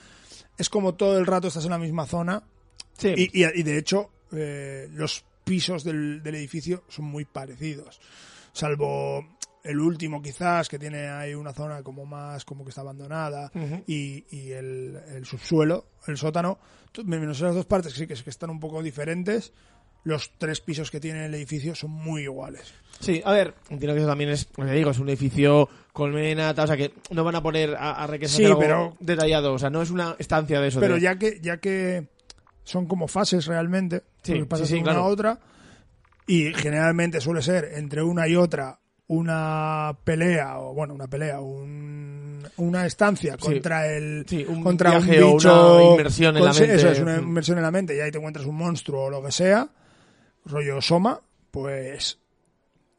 Es 0.59 0.69
como 0.69 0.95
todo 0.95 1.19
el 1.19 1.27
rato 1.27 1.49
estás 1.49 1.65
en 1.65 1.71
la 1.71 1.79
misma 1.79 2.07
zona 2.07 2.43
Sí. 2.99 3.13
y, 3.17 3.43
y- 3.43 3.61
y 3.61 3.63
de 3.65 3.79
hecho 3.79 4.11
eh, 4.33 4.89
los 4.93 5.25
pisos 5.45 5.83
del, 5.85 6.23
del 6.23 6.35
edificio 6.37 6.85
son 6.89 7.07
muy 7.07 7.25
parecidos, 7.25 8.01
salvo 8.55 9.23
el 9.63 9.79
último 9.81 10.23
quizás, 10.23 10.69
que 10.69 10.79
tiene 10.79 11.09
ahí 11.09 11.35
una 11.35 11.53
zona 11.53 11.83
como 11.83 12.05
más 12.07 12.45
como 12.45 12.65
que 12.65 12.69
está 12.71 12.81
abandonada 12.83 13.51
y, 13.87 14.25
y 14.35 14.53
el, 14.53 14.99
el 15.15 15.25
subsuelo, 15.27 15.87
el 16.07 16.17
sótano, 16.17 16.59
menos 17.05 17.39
esas 17.39 17.55
dos 17.55 17.67
partes 17.67 17.93
que 17.93 17.99
sí 18.01 18.07
que, 18.07 18.13
es 18.15 18.23
que 18.23 18.31
están 18.31 18.51
un 18.51 18.61
poco 18.61 18.83
diferentes, 18.83 19.53
los 20.05 20.33
tres 20.37 20.61
pisos 20.61 20.91
que 20.91 21.01
tiene 21.01 21.25
el 21.25 21.35
edificio 21.35 21.75
son 21.75 21.91
muy 21.93 22.23
iguales. 22.25 22.75
Sí, 23.01 23.23
a 23.25 23.33
ver, 23.33 23.55
entiendo 23.71 23.95
que 23.95 24.01
eso 24.01 24.09
también 24.09 24.31
es, 24.31 24.47
digo, 24.75 24.91
es 24.91 24.99
un 24.99 25.09
edificio 25.09 25.67
colmena, 25.95 26.53
tal, 26.55 26.65
o 26.65 26.67
sea 26.69 26.77
que 26.77 26.93
no 27.11 27.25
van 27.25 27.37
a 27.37 27.43
poner 27.43 27.75
a, 27.75 27.93
a 28.05 28.07
Requesens 28.07 28.37
Sí, 28.37 28.45
algo 28.45 28.61
pero- 28.61 28.97
detallado, 29.01 29.55
o 29.55 29.59
sea, 29.59 29.71
no 29.71 29.81
es 29.81 29.91
una 29.91 30.15
estancia 30.19 30.61
de 30.61 30.69
eso. 30.69 30.79
Pero 30.79 30.97
de- 30.97 31.01
ya 31.01 31.19
que 31.19 31.41
ya 31.41 31.57
que 31.57 32.07
son 32.65 32.87
como 32.87 33.09
fases 33.09 33.47
realmente, 33.47 34.03
Sí, 34.23 34.43
pasas 34.45 34.69
sí, 34.69 34.75
sí, 34.75 34.79
de 34.79 34.83
una 34.83 34.93
claro. 34.93 35.07
a 35.07 35.09
otra 35.09 35.41
y 36.27 36.53
generalmente 36.55 37.21
suele 37.21 37.43
ser 37.43 37.71
entre 37.75 38.03
una 38.03 38.27
y 38.29 38.37
otra 38.37 38.79
una 39.07 39.97
pelea 40.05 40.59
o 40.61 40.73
bueno, 40.73 40.95
una 40.95 41.07
pelea, 41.09 41.41
un- 41.41 42.49
una 42.57 42.87
estancia 42.87 43.35
Sí. 43.35 43.39
contra 43.39 43.87
el 43.93 44.25
Sí, 44.29 44.45
un 44.49 44.63
contra 44.63 44.93
un 44.99 45.05
viaje 45.07 45.23
o 45.23 45.35
bicho 45.35 45.75
una 45.75 45.83
inmersión 45.85 46.37
en 46.37 46.45
la 46.45 46.53
mente. 46.53 46.75
Eso 46.75 46.89
es 46.91 47.01
una 47.01 47.17
inmersión 47.19 47.59
en 47.59 47.65
la 47.65 47.71
mente 47.71 47.95
y 47.97 48.01
ahí 48.01 48.11
te 48.11 48.19
encuentras 48.19 48.47
un 48.47 48.57
monstruo 48.57 49.05
o 49.05 49.11
lo 49.11 49.23
que 49.23 49.31
sea, 49.33 49.69
rollo 50.47 50.81
Soma, 50.81 51.21
pues 51.51 52.19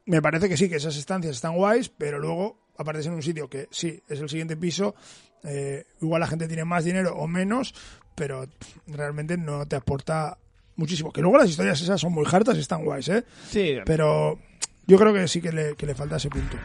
me 0.06 0.22
parece 0.22 0.48
que 0.48 0.58
sí, 0.58 0.70
que 0.70 0.76
esas 0.76 0.96
estancias 0.98 1.36
están 1.36 1.56
guays, 1.56 1.90
pero 1.90 2.20
luego 2.20 2.60
apareces 2.78 3.08
en 3.08 3.14
un 3.14 3.24
sitio 3.24 3.50
que 3.50 3.68
sí, 3.72 4.00
es 4.08 4.20
el 4.22 4.30
siguiente 4.30 4.56
piso, 4.58 4.94
eh, 5.44 5.86
igual 6.02 6.20
la 6.20 6.28
gente 6.28 6.48
tiene 6.48 6.66
más 6.66 6.84
dinero 6.86 7.16
o 7.16 7.28
menos, 7.28 7.74
pero 8.14 8.46
realmente 8.88 9.38
no 9.38 9.66
te 9.68 9.76
aporta 9.76 10.38
muchísimo. 10.76 11.12
Que 11.12 11.22
luego 11.22 11.38
las 11.38 11.50
historias 11.50 11.82
esas 11.82 12.00
son 12.02 12.14
muy 12.14 12.26
hartas 12.32 12.58
y 12.58 12.62
están 12.62 12.84
guays, 12.84 13.08
¿eh? 13.10 13.24
Sí, 13.50 13.78
Pero 13.86 14.40
yo 14.88 14.98
creo 14.98 15.14
que 15.14 15.28
sí 15.28 15.42
que 15.42 15.52
le, 15.52 15.76
que 15.76 15.86
le 15.86 15.96
falta 15.96 16.18
ese 16.18 16.30
punto. 16.30 16.58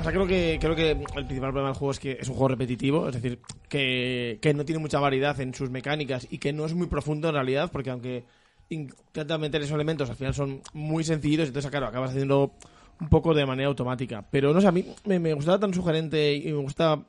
O 0.00 0.02
sea, 0.02 0.12
creo 0.12 0.26
que, 0.26 0.58
creo 0.60 0.74
que 0.74 0.90
el 0.90 1.26
principal 1.26 1.50
problema 1.50 1.68
del 1.68 1.76
juego 1.78 1.92
es 1.92 1.98
que 1.98 2.12
es 2.20 2.28
un 2.28 2.34
juego 2.34 2.48
repetitivo, 2.48 3.08
es 3.08 3.14
decir, 3.14 3.38
que, 3.68 4.38
que 4.40 4.54
no 4.54 4.64
tiene 4.64 4.78
mucha 4.80 4.98
variedad 4.98 5.38
en 5.40 5.54
sus 5.54 5.70
mecánicas 5.70 6.26
y 6.30 6.38
que 6.38 6.52
no 6.52 6.64
es 6.66 6.74
muy 6.74 6.86
profundo 6.86 7.28
en 7.28 7.34
realidad, 7.34 7.70
porque 7.72 7.90
aunque 7.90 8.24
intenta 8.70 9.36
meter 9.38 9.60
esos 9.62 9.74
elementos, 9.74 10.08
al 10.10 10.16
final 10.16 10.34
son 10.34 10.62
muy 10.72 11.04
sencillos, 11.04 11.48
entonces, 11.48 11.70
claro, 11.70 11.86
acabas 11.86 12.10
haciendo 12.10 12.52
un 13.00 13.08
poco 13.08 13.34
de 13.34 13.46
manera 13.46 13.68
automática. 13.68 14.24
Pero 14.30 14.52
no 14.52 14.60
sé, 14.60 14.66
a 14.68 14.72
mí 14.72 14.84
me, 15.04 15.18
me 15.18 15.34
gustaba 15.34 15.58
tan 15.58 15.72
sugerente 15.74 16.34
y 16.34 16.46
me 16.52 16.58
gusta. 16.62 17.02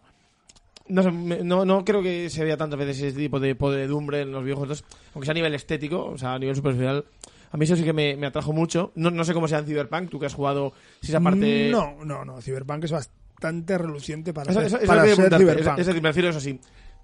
No, 0.87 1.03
sé, 1.03 1.11
me- 1.11 1.43
no, 1.43 1.63
no 1.63 1.85
creo 1.85 2.01
que 2.01 2.29
se 2.29 2.43
vea 2.43 2.57
tantas 2.57 2.79
veces 2.79 3.01
ese 3.01 3.17
tipo 3.17 3.39
de 3.39 3.55
podredumbre 3.55 4.21
en 4.21 4.31
los 4.31 4.43
videojuegos, 4.43 4.83
aunque 5.13 5.25
sea 5.25 5.31
a 5.31 5.35
nivel 5.35 5.53
estético, 5.53 6.05
o 6.05 6.17
sea, 6.17 6.33
a 6.33 6.39
nivel 6.39 6.55
superficial. 6.55 7.05
A 7.51 7.57
mí 7.57 7.65
eso 7.65 7.75
sí 7.75 7.83
que 7.83 7.93
me, 7.93 8.15
me 8.15 8.27
atrajo 8.27 8.53
mucho. 8.53 8.91
No, 8.95 9.11
no 9.11 9.23
sé 9.25 9.33
cómo 9.33 9.47
sea 9.47 9.59
en 9.59 9.65
Cyberpunk, 9.65 10.09
tú 10.09 10.19
que 10.19 10.25
has 10.27 10.33
jugado, 10.33 10.73
si 11.01 11.11
esa 11.11 11.19
parte. 11.19 11.69
No, 11.69 12.03
no, 12.05 12.23
no. 12.23 12.41
Cyberpunk 12.41 12.85
es 12.85 12.91
bastante 12.91 13.77
reluciente 13.77 14.33
para 14.33 14.51
Eso, 14.51 14.59
ser, 14.61 14.67
eso- 14.67 14.77
eso 14.77 14.87
para 14.87 15.03
ser. 15.05 15.15
Cyberpunk. 15.15 15.59
Es, 15.59 15.67
es 15.79 15.87
decir, 15.87 16.01
me 16.01 16.09
refiero 16.09 16.29
eso 16.29 16.39
sí. 16.39 16.59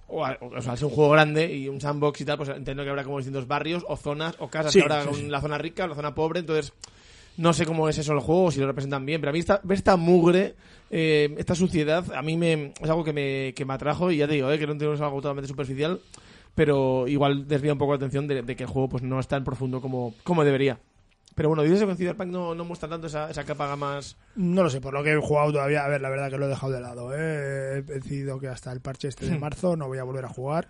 O, 0.08 0.26
a- 0.26 0.38
o 0.40 0.62
sea, 0.62 0.78
ser 0.78 0.86
un 0.86 0.92
juego 0.92 1.12
grande 1.12 1.54
y 1.54 1.68
un 1.68 1.82
sandbox 1.82 2.22
y 2.22 2.26
tal, 2.26 2.38
pues 2.38 2.48
entiendo 2.50 2.84
que 2.84 2.90
habrá 2.90 3.04
como 3.04 3.18
distintos 3.18 3.46
barrios 3.46 3.84
o 3.90 3.98
zonas 3.98 4.36
o 4.40 4.48
casas. 4.50 4.72
Sí, 4.72 4.80
que 4.80 4.84
habrá 4.86 5.02
sí, 5.02 5.08
con 5.10 5.16
sí. 5.18 5.28
la 5.28 5.42
zona 5.42 5.58
rica, 5.58 5.86
la 5.86 5.96
zona 5.96 6.16
pobre, 6.16 6.40
entonces 6.40 6.72
no 7.36 7.52
sé 7.54 7.66
cómo 7.66 7.90
es 7.90 7.98
eso 7.98 8.14
el 8.14 8.20
juego, 8.22 8.50
si 8.50 8.60
lo 8.62 8.68
representan 8.68 9.06
bien, 9.06 9.20
pero 9.22 9.30
a 9.32 9.34
mí 9.34 9.40
esta, 9.40 9.62
esta 9.70 9.96
mugre, 9.98 10.56
eh, 10.90 11.36
esta 11.38 11.54
suciedad, 11.56 12.06
a 12.16 12.22
mí 12.22 12.36
me, 12.38 12.74
es 12.82 12.90
algo 12.90 13.04
que 13.04 13.12
me, 13.14 13.54
que 13.54 13.64
me 13.66 13.74
atrajo 13.74 14.10
y 14.12 14.18
ya 14.18 14.28
te 14.28 14.34
digo, 14.36 14.50
eh, 14.50 14.58
que 14.58 14.66
no 14.66 14.74
es 14.94 15.02
algo 15.02 15.18
totalmente 15.18 15.48
superficial, 15.50 16.00
pero 16.58 17.08
igual 17.08 17.48
desvía 17.48 17.72
un 17.72 17.78
poco 17.78 17.92
la 17.92 17.98
atención 17.98 18.28
de, 18.28 18.42
de 18.42 18.56
que 18.56 18.64
el 18.64 18.70
juego 18.70 18.90
pues 18.90 19.04
no 19.04 19.20
es 19.20 19.28
tan 19.28 19.44
profundo 19.44 19.80
como, 19.80 20.16
como 20.24 20.44
debería. 20.44 20.80
Pero 21.36 21.50
bueno, 21.50 21.62
dices 21.62 21.86
que 21.86 21.96
Cyberpunk 21.96 22.30
no, 22.32 22.56
no 22.56 22.66
muestra 22.66 22.90
tanto 22.90 23.06
esa, 23.06 23.30
esa 23.30 23.44
capa 23.44 23.76
más... 23.76 24.18
No 24.36 24.64
lo 24.64 24.70
sé, 24.72 24.82
por 24.82 24.92
lo 24.92 25.04
que 25.04 25.12
he 25.12 25.22
jugado 25.22 25.52
todavía. 25.52 25.86
A 25.86 25.88
ver, 25.88 26.02
la 26.02 26.10
verdad 26.10 26.32
que 26.32 26.40
lo 26.40 26.48
he 26.48 26.50
dejado 26.50 26.74
de 26.74 26.82
lado. 26.82 27.14
¿eh? 27.14 27.78
He 27.78 27.82
decidido 27.84 28.40
que 28.40 28.48
hasta 28.48 28.72
el 28.72 28.82
parche 28.82 29.08
este 29.08 29.28
de 29.28 29.38
marzo 29.38 29.76
no 29.76 29.88
voy 29.88 30.00
a 30.00 30.04
volver 30.04 30.26
a 30.26 30.30
jugar. 30.30 30.68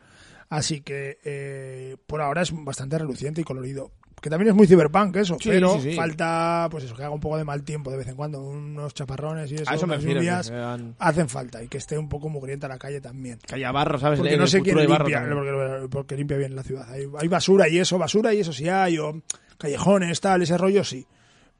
Así 0.49 0.81
que 0.81 1.19
eh, 1.23 1.95
por 2.05 2.19
ahora 2.19 2.41
es 2.41 2.51
bastante 2.53 2.97
reluciente 2.97 3.39
y 3.39 3.45
colorido. 3.45 3.91
Que 4.21 4.31
también 4.31 4.49
es 4.49 4.55
muy 4.55 4.65
cyberpunk 4.67 5.15
eso, 5.17 5.37
Sí, 5.39 5.49
pero 5.49 5.75
sí, 5.79 5.91
sí. 5.91 5.95
falta 5.95 6.67
pues 6.71 6.83
eso, 6.85 6.95
que 6.95 7.03
haga 7.03 7.11
un 7.13 7.19
poco 7.19 7.37
de 7.37 7.43
mal 7.43 7.63
tiempo 7.63 7.91
de 7.91 7.97
vez 7.97 8.07
en 8.07 8.15
cuando, 8.15 8.41
unos 8.41 8.93
chaparrones 8.95 9.51
y 9.51 9.55
eso, 9.55 9.71
eso 9.71 9.85
unas 9.85 10.03
lluvias, 10.03 10.47
sean- 10.47 10.95
hacen 10.97 11.29
falta 11.29 11.63
y 11.63 11.67
que 11.67 11.77
esté 11.77 11.97
un 11.99 12.09
poco 12.09 12.27
mugrienta 12.27 12.67
la 12.67 12.79
calle 12.79 12.99
también. 12.99 13.37
Que 13.45 13.55
haya 13.55 13.71
barro, 13.71 13.99
¿sabes? 13.99 14.17
Porque 14.19 14.35
no 14.35 14.43
el 14.43 14.49
sé 14.49 14.61
quién 14.63 14.75
limpia, 14.77 15.19
porque, 15.35 15.87
porque 15.89 16.15
limpia 16.17 16.37
bien 16.37 16.55
la 16.55 16.63
ciudad. 16.63 16.89
Hay, 16.91 17.03
hay 17.19 17.27
basura 17.27 17.69
y 17.69 17.77
eso, 17.77 17.99
basura 17.99 18.33
y 18.33 18.39
eso 18.39 18.53
sí 18.53 18.67
hay, 18.67 18.97
o 18.97 19.21
callejones, 19.59 20.19
tal, 20.19 20.41
ese 20.41 20.57
rollo 20.57 20.83
sí. 20.83 21.05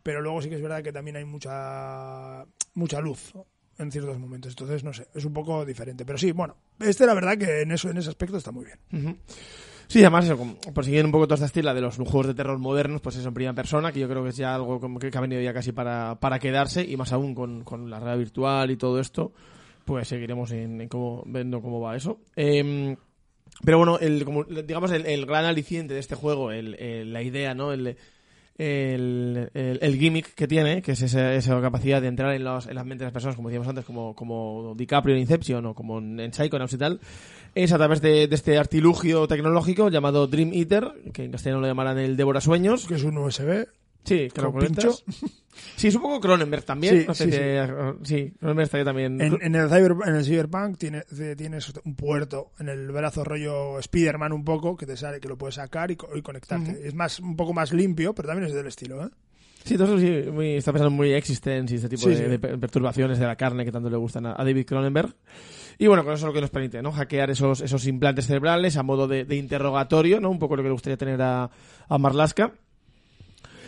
Pero 0.01 0.21
luego 0.21 0.41
sí 0.41 0.49
que 0.49 0.55
es 0.55 0.61
verdad 0.61 0.81
que 0.81 0.91
también 0.91 1.17
hay 1.17 1.25
mucha 1.25 2.43
mucha 2.73 3.01
luz 3.01 3.33
en 3.77 3.91
ciertos 3.91 4.17
momentos. 4.17 4.53
Entonces, 4.53 4.83
no 4.83 4.93
sé, 4.93 5.07
es 5.13 5.25
un 5.25 5.33
poco 5.33 5.63
diferente. 5.63 6.05
Pero 6.05 6.17
sí, 6.17 6.31
bueno, 6.31 6.55
este 6.79 7.05
la 7.05 7.13
verdad 7.13 7.37
que 7.37 7.61
en 7.61 7.71
eso 7.71 7.89
en 7.89 7.97
ese 7.97 8.09
aspecto 8.09 8.37
está 8.37 8.51
muy 8.51 8.65
bien. 8.65 9.17
Sí, 9.87 9.99
además, 10.01 10.25
eso, 10.25 10.37
seguir 10.81 11.05
un 11.05 11.11
poco 11.11 11.25
toda 11.27 11.35
esta 11.35 11.45
estila 11.45 11.73
de 11.73 11.79
los 11.81 11.95
juegos 11.95 12.27
de 12.27 12.33
terror 12.33 12.57
modernos, 12.59 12.99
pues 13.01 13.15
eso 13.15 13.29
en 13.29 13.33
primera 13.33 13.53
persona, 13.53 13.91
que 13.91 13.99
yo 14.01 14.09
creo 14.09 14.21
que 14.23 14.29
es 14.29 14.37
ya 14.37 14.53
algo 14.53 14.79
como 14.81 14.99
que, 14.99 15.09
ha 15.13 15.21
venido 15.21 15.41
ya 15.41 15.53
casi 15.53 15.71
para, 15.71 16.17
para 16.19 16.39
quedarse, 16.39 16.83
y 16.83 16.97
más 16.97 17.13
aún 17.13 17.33
con, 17.33 17.63
con 17.63 17.89
la 17.89 17.97
realidad 17.99 18.17
virtual 18.19 18.69
y 18.71 18.75
todo 18.77 18.99
esto, 18.99 19.31
pues 19.85 20.09
seguiremos 20.09 20.51
en, 20.51 20.89
cómo, 20.89 21.23
viendo 21.25 21.61
cómo 21.61 21.79
va 21.79 21.95
eso. 21.95 22.19
Em, 22.35 22.97
pero 23.63 23.77
bueno, 23.77 23.97
el, 23.99 24.25
como, 24.25 24.43
digamos, 24.43 24.91
el, 24.91 25.05
el 25.05 25.25
gran 25.25 25.45
aliciente 25.45 25.93
de 25.93 26.01
este 26.01 26.15
juego, 26.15 26.51
el, 26.51 26.75
el- 26.75 27.13
la 27.13 27.21
idea, 27.23 27.53
¿no? 27.55 27.71
El, 27.71 27.95
el, 28.57 29.49
el- 29.53 29.99
gimmick 29.99 30.33
que 30.33 30.47
tiene, 30.47 30.81
que 30.81 30.93
es 30.93 31.01
esa, 31.01 31.33
esa 31.33 31.61
capacidad 31.61 32.01
de 32.01 32.07
entrar 32.07 32.33
en, 32.33 32.43
los, 32.43 32.67
en 32.67 32.75
las 32.75 32.85
mentes 32.85 32.99
de 32.99 33.05
las 33.05 33.13
personas, 33.13 33.35
como 33.35 33.49
decíamos 33.49 33.67
antes, 33.67 33.85
como, 33.85 34.15
como 34.15 34.73
DiCaprio 34.75 35.15
en 35.15 35.21
Inception 35.21 35.65
o 35.67 35.73
como 35.75 35.99
en 35.99 36.33
Psychonauts 36.33 36.73
y 36.73 36.77
tal, 36.77 36.99
es 37.55 37.71
a 37.71 37.77
través 37.77 38.01
de, 38.01 38.27
de 38.27 38.35
este 38.35 38.57
artilugio 38.57 39.27
tecnológico 39.27 39.89
llamado 39.89 40.27
Dream 40.27 40.51
Eater, 40.53 40.91
que 41.13 41.23
en 41.25 41.31
castellano 41.31 41.61
lo 41.61 41.67
llamarán 41.67 41.97
el 41.99 42.15
Devora 42.17 42.41
Sueños. 42.41 42.85
Que 42.87 42.95
es 42.95 43.03
un 43.03 43.17
USB. 43.17 43.67
Sí, 44.03 44.29
que 44.33 44.41
lo 44.41 44.53
conectas. 44.53 45.03
Sí, 45.75 45.87
es 45.87 45.95
un 45.95 46.01
poco 46.01 46.21
Cronenberg 46.21 46.63
también. 46.63 47.01
Sí, 47.01 47.05
no 47.07 47.13
sé 47.13 47.25
sí, 47.25 47.31
sí. 47.31 48.15
sí, 48.27 48.33
Cronenberg 48.39 48.65
estaría 48.65 48.85
también. 48.85 49.19
En, 49.19 49.37
en 49.41 49.55
el 49.55 49.67
cyber, 49.67 49.95
en 50.05 50.15
el 50.15 50.23
Cyberpunk 50.23 50.77
tiene- 50.77 51.03
tienes 51.35 51.73
un 51.83 51.95
puerto 51.95 52.51
en 52.59 52.69
el 52.69 52.87
brazo 52.91 53.23
rollo 53.25 53.79
Spider-Man 53.79 54.31
un 54.31 54.45
poco 54.45 54.77
que 54.77 54.85
te 54.85 54.95
sale 54.95 55.19
que 55.19 55.27
lo 55.27 55.37
puedes 55.37 55.55
sacar 55.55 55.91
y, 55.91 55.97
y 56.15 56.21
conectarte. 56.21 56.87
Es 56.87 56.93
más 56.93 57.19
un 57.19 57.35
poco 57.35 57.53
más 57.53 57.73
limpio, 57.73 58.13
pero 58.15 58.29
también 58.29 58.47
es 58.47 58.53
del 58.55 58.67
estilo, 58.67 59.03
¿eh? 59.03 59.09
Sí, 59.65 59.75
todo 59.75 59.97
eso 59.97 59.99
sí, 59.99 60.31
muy, 60.31 60.55
está 60.55 60.71
pensando 60.71 60.91
muy 60.91 61.11
existence 61.11 61.73
y 61.73 61.77
este 61.77 61.89
tipo 61.89 62.07
de, 62.07 62.39
perturbaciones 62.39 63.19
de 63.19 63.25
la 63.25 63.35
carne 63.35 63.65
que 63.65 63.71
tanto 63.73 63.89
le 63.89 63.97
gustan 63.97 64.25
a, 64.27 64.31
a 64.39 64.45
David 64.45 64.65
Cronenberg. 64.65 65.13
Y 65.77 65.87
bueno, 65.87 66.03
con 66.03 66.13
eso 66.13 66.25
es 66.25 66.27
lo 66.27 66.33
que 66.33 66.41
nos 66.41 66.49
permite, 66.49 66.81
¿no? 66.81 66.91
Hackear 66.91 67.29
esos, 67.29 67.61
esos 67.61 67.85
implantes 67.85 68.25
cerebrales 68.25 68.77
a 68.77 68.83
modo 68.83 69.07
de, 69.07 69.25
de 69.25 69.35
interrogatorio, 69.35 70.19
¿no? 70.19 70.29
Un 70.29 70.39
poco 70.39 70.55
lo 70.55 70.63
que 70.63 70.69
le 70.69 70.73
gustaría 70.73 70.97
tener 70.97 71.21
a, 71.21 71.49
a 71.87 71.97
Marlaska. 71.97 72.53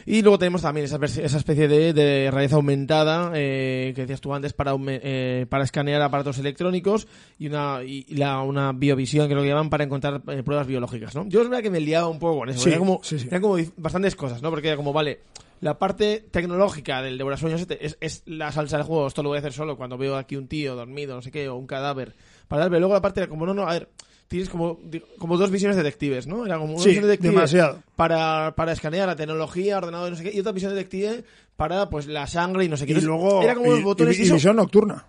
Y 0.05 0.21
luego 0.21 0.39
tenemos 0.39 0.61
también 0.61 0.85
esa, 0.85 0.97
esa 1.03 1.37
especie 1.37 1.67
de, 1.67 1.93
de 1.93 2.31
realidad 2.31 2.55
aumentada 2.55 3.31
eh, 3.35 3.93
que 3.95 4.01
decías 4.01 4.21
tú 4.21 4.33
antes 4.33 4.53
para, 4.53 4.75
eh, 4.87 5.45
para 5.49 5.63
escanear 5.63 6.01
aparatos 6.01 6.37
electrónicos 6.39 7.07
y 7.37 7.47
una, 7.47 7.83
y 7.83 8.05
la, 8.15 8.41
una 8.41 8.71
biovisión 8.71 9.27
que 9.27 9.35
lo 9.35 9.41
que 9.41 9.47
llaman 9.47 9.69
para 9.69 9.83
encontrar 9.83 10.21
eh, 10.27 10.43
pruebas 10.43 10.67
biológicas, 10.67 11.15
¿no? 11.15 11.27
Yo 11.27 11.41
es 11.41 11.49
verdad 11.49 11.63
que 11.63 11.69
me 11.69 11.79
liaba 11.79 12.07
un 12.07 12.19
poco 12.19 12.39
con 12.39 12.49
eso. 12.49 12.59
Sí, 12.59 12.69
era 12.69 12.79
como, 12.79 13.01
sí, 13.03 13.27
como 13.41 13.57
bastantes 13.77 14.15
cosas, 14.15 14.41
¿no? 14.41 14.49
Porque 14.49 14.67
era 14.67 14.77
como, 14.77 14.93
vale, 14.93 15.19
la 15.61 15.77
parte 15.77 16.25
tecnológica 16.31 17.01
del 17.01 17.17
devorasueños 17.17 17.61
este 17.61 17.85
es, 17.85 17.97
es 17.99 18.23
la 18.25 18.51
salsa 18.51 18.77
del 18.77 18.85
juego. 18.85 19.07
Esto 19.07 19.23
lo 19.23 19.29
voy 19.29 19.37
a 19.37 19.39
hacer 19.39 19.53
solo 19.53 19.77
cuando 19.77 19.97
veo 19.97 20.15
aquí 20.15 20.35
un 20.35 20.47
tío 20.47 20.75
dormido, 20.75 21.15
no 21.15 21.21
sé 21.21 21.31
qué, 21.31 21.49
o 21.49 21.55
un 21.55 21.67
cadáver. 21.67 22.15
Para 22.47 22.61
dar, 22.61 22.69
pero 22.69 22.79
luego 22.79 22.93
la 22.93 23.01
parte 23.01 23.21
era 23.21 23.29
como, 23.29 23.45
no, 23.45 23.53
no, 23.53 23.67
a 23.67 23.73
ver, 23.73 23.89
tienes 24.29 24.47
como, 24.47 24.79
como 25.17 25.37
dos 25.37 25.51
visiones 25.51 25.75
detectives, 25.75 26.25
¿no? 26.27 26.45
Era 26.45 26.57
como 26.57 26.75
una 26.75 26.83
Sí, 26.83 26.89
visión 26.91 27.05
detective 27.05 27.33
demasiado. 27.33 27.83
para, 27.97 28.53
para 28.55 28.71
escanear 28.71 29.07
la 29.07 29.15
tecnología, 29.17 29.77
ordenador, 29.77 30.09
no 30.11 30.15
sé 30.15 30.23
qué, 30.23 30.31
y 30.33 30.39
otra 30.39 30.53
visión 30.53 30.73
detective 30.73 31.25
para, 31.57 31.89
pues, 31.89 32.07
la 32.07 32.25
sangre 32.27 32.63
y 32.63 32.69
no 32.69 32.77
sé 32.77 32.85
qué. 32.85 32.93
Y 32.93 33.01
luego 33.01 33.41
Era 33.43 33.55
como 33.55 33.71
los 33.71 33.81
y- 33.81 33.83
botones 33.83 34.17
y- 34.17 34.27
y, 34.27 34.31
visión 34.31 34.55
nocturna. 34.55 35.03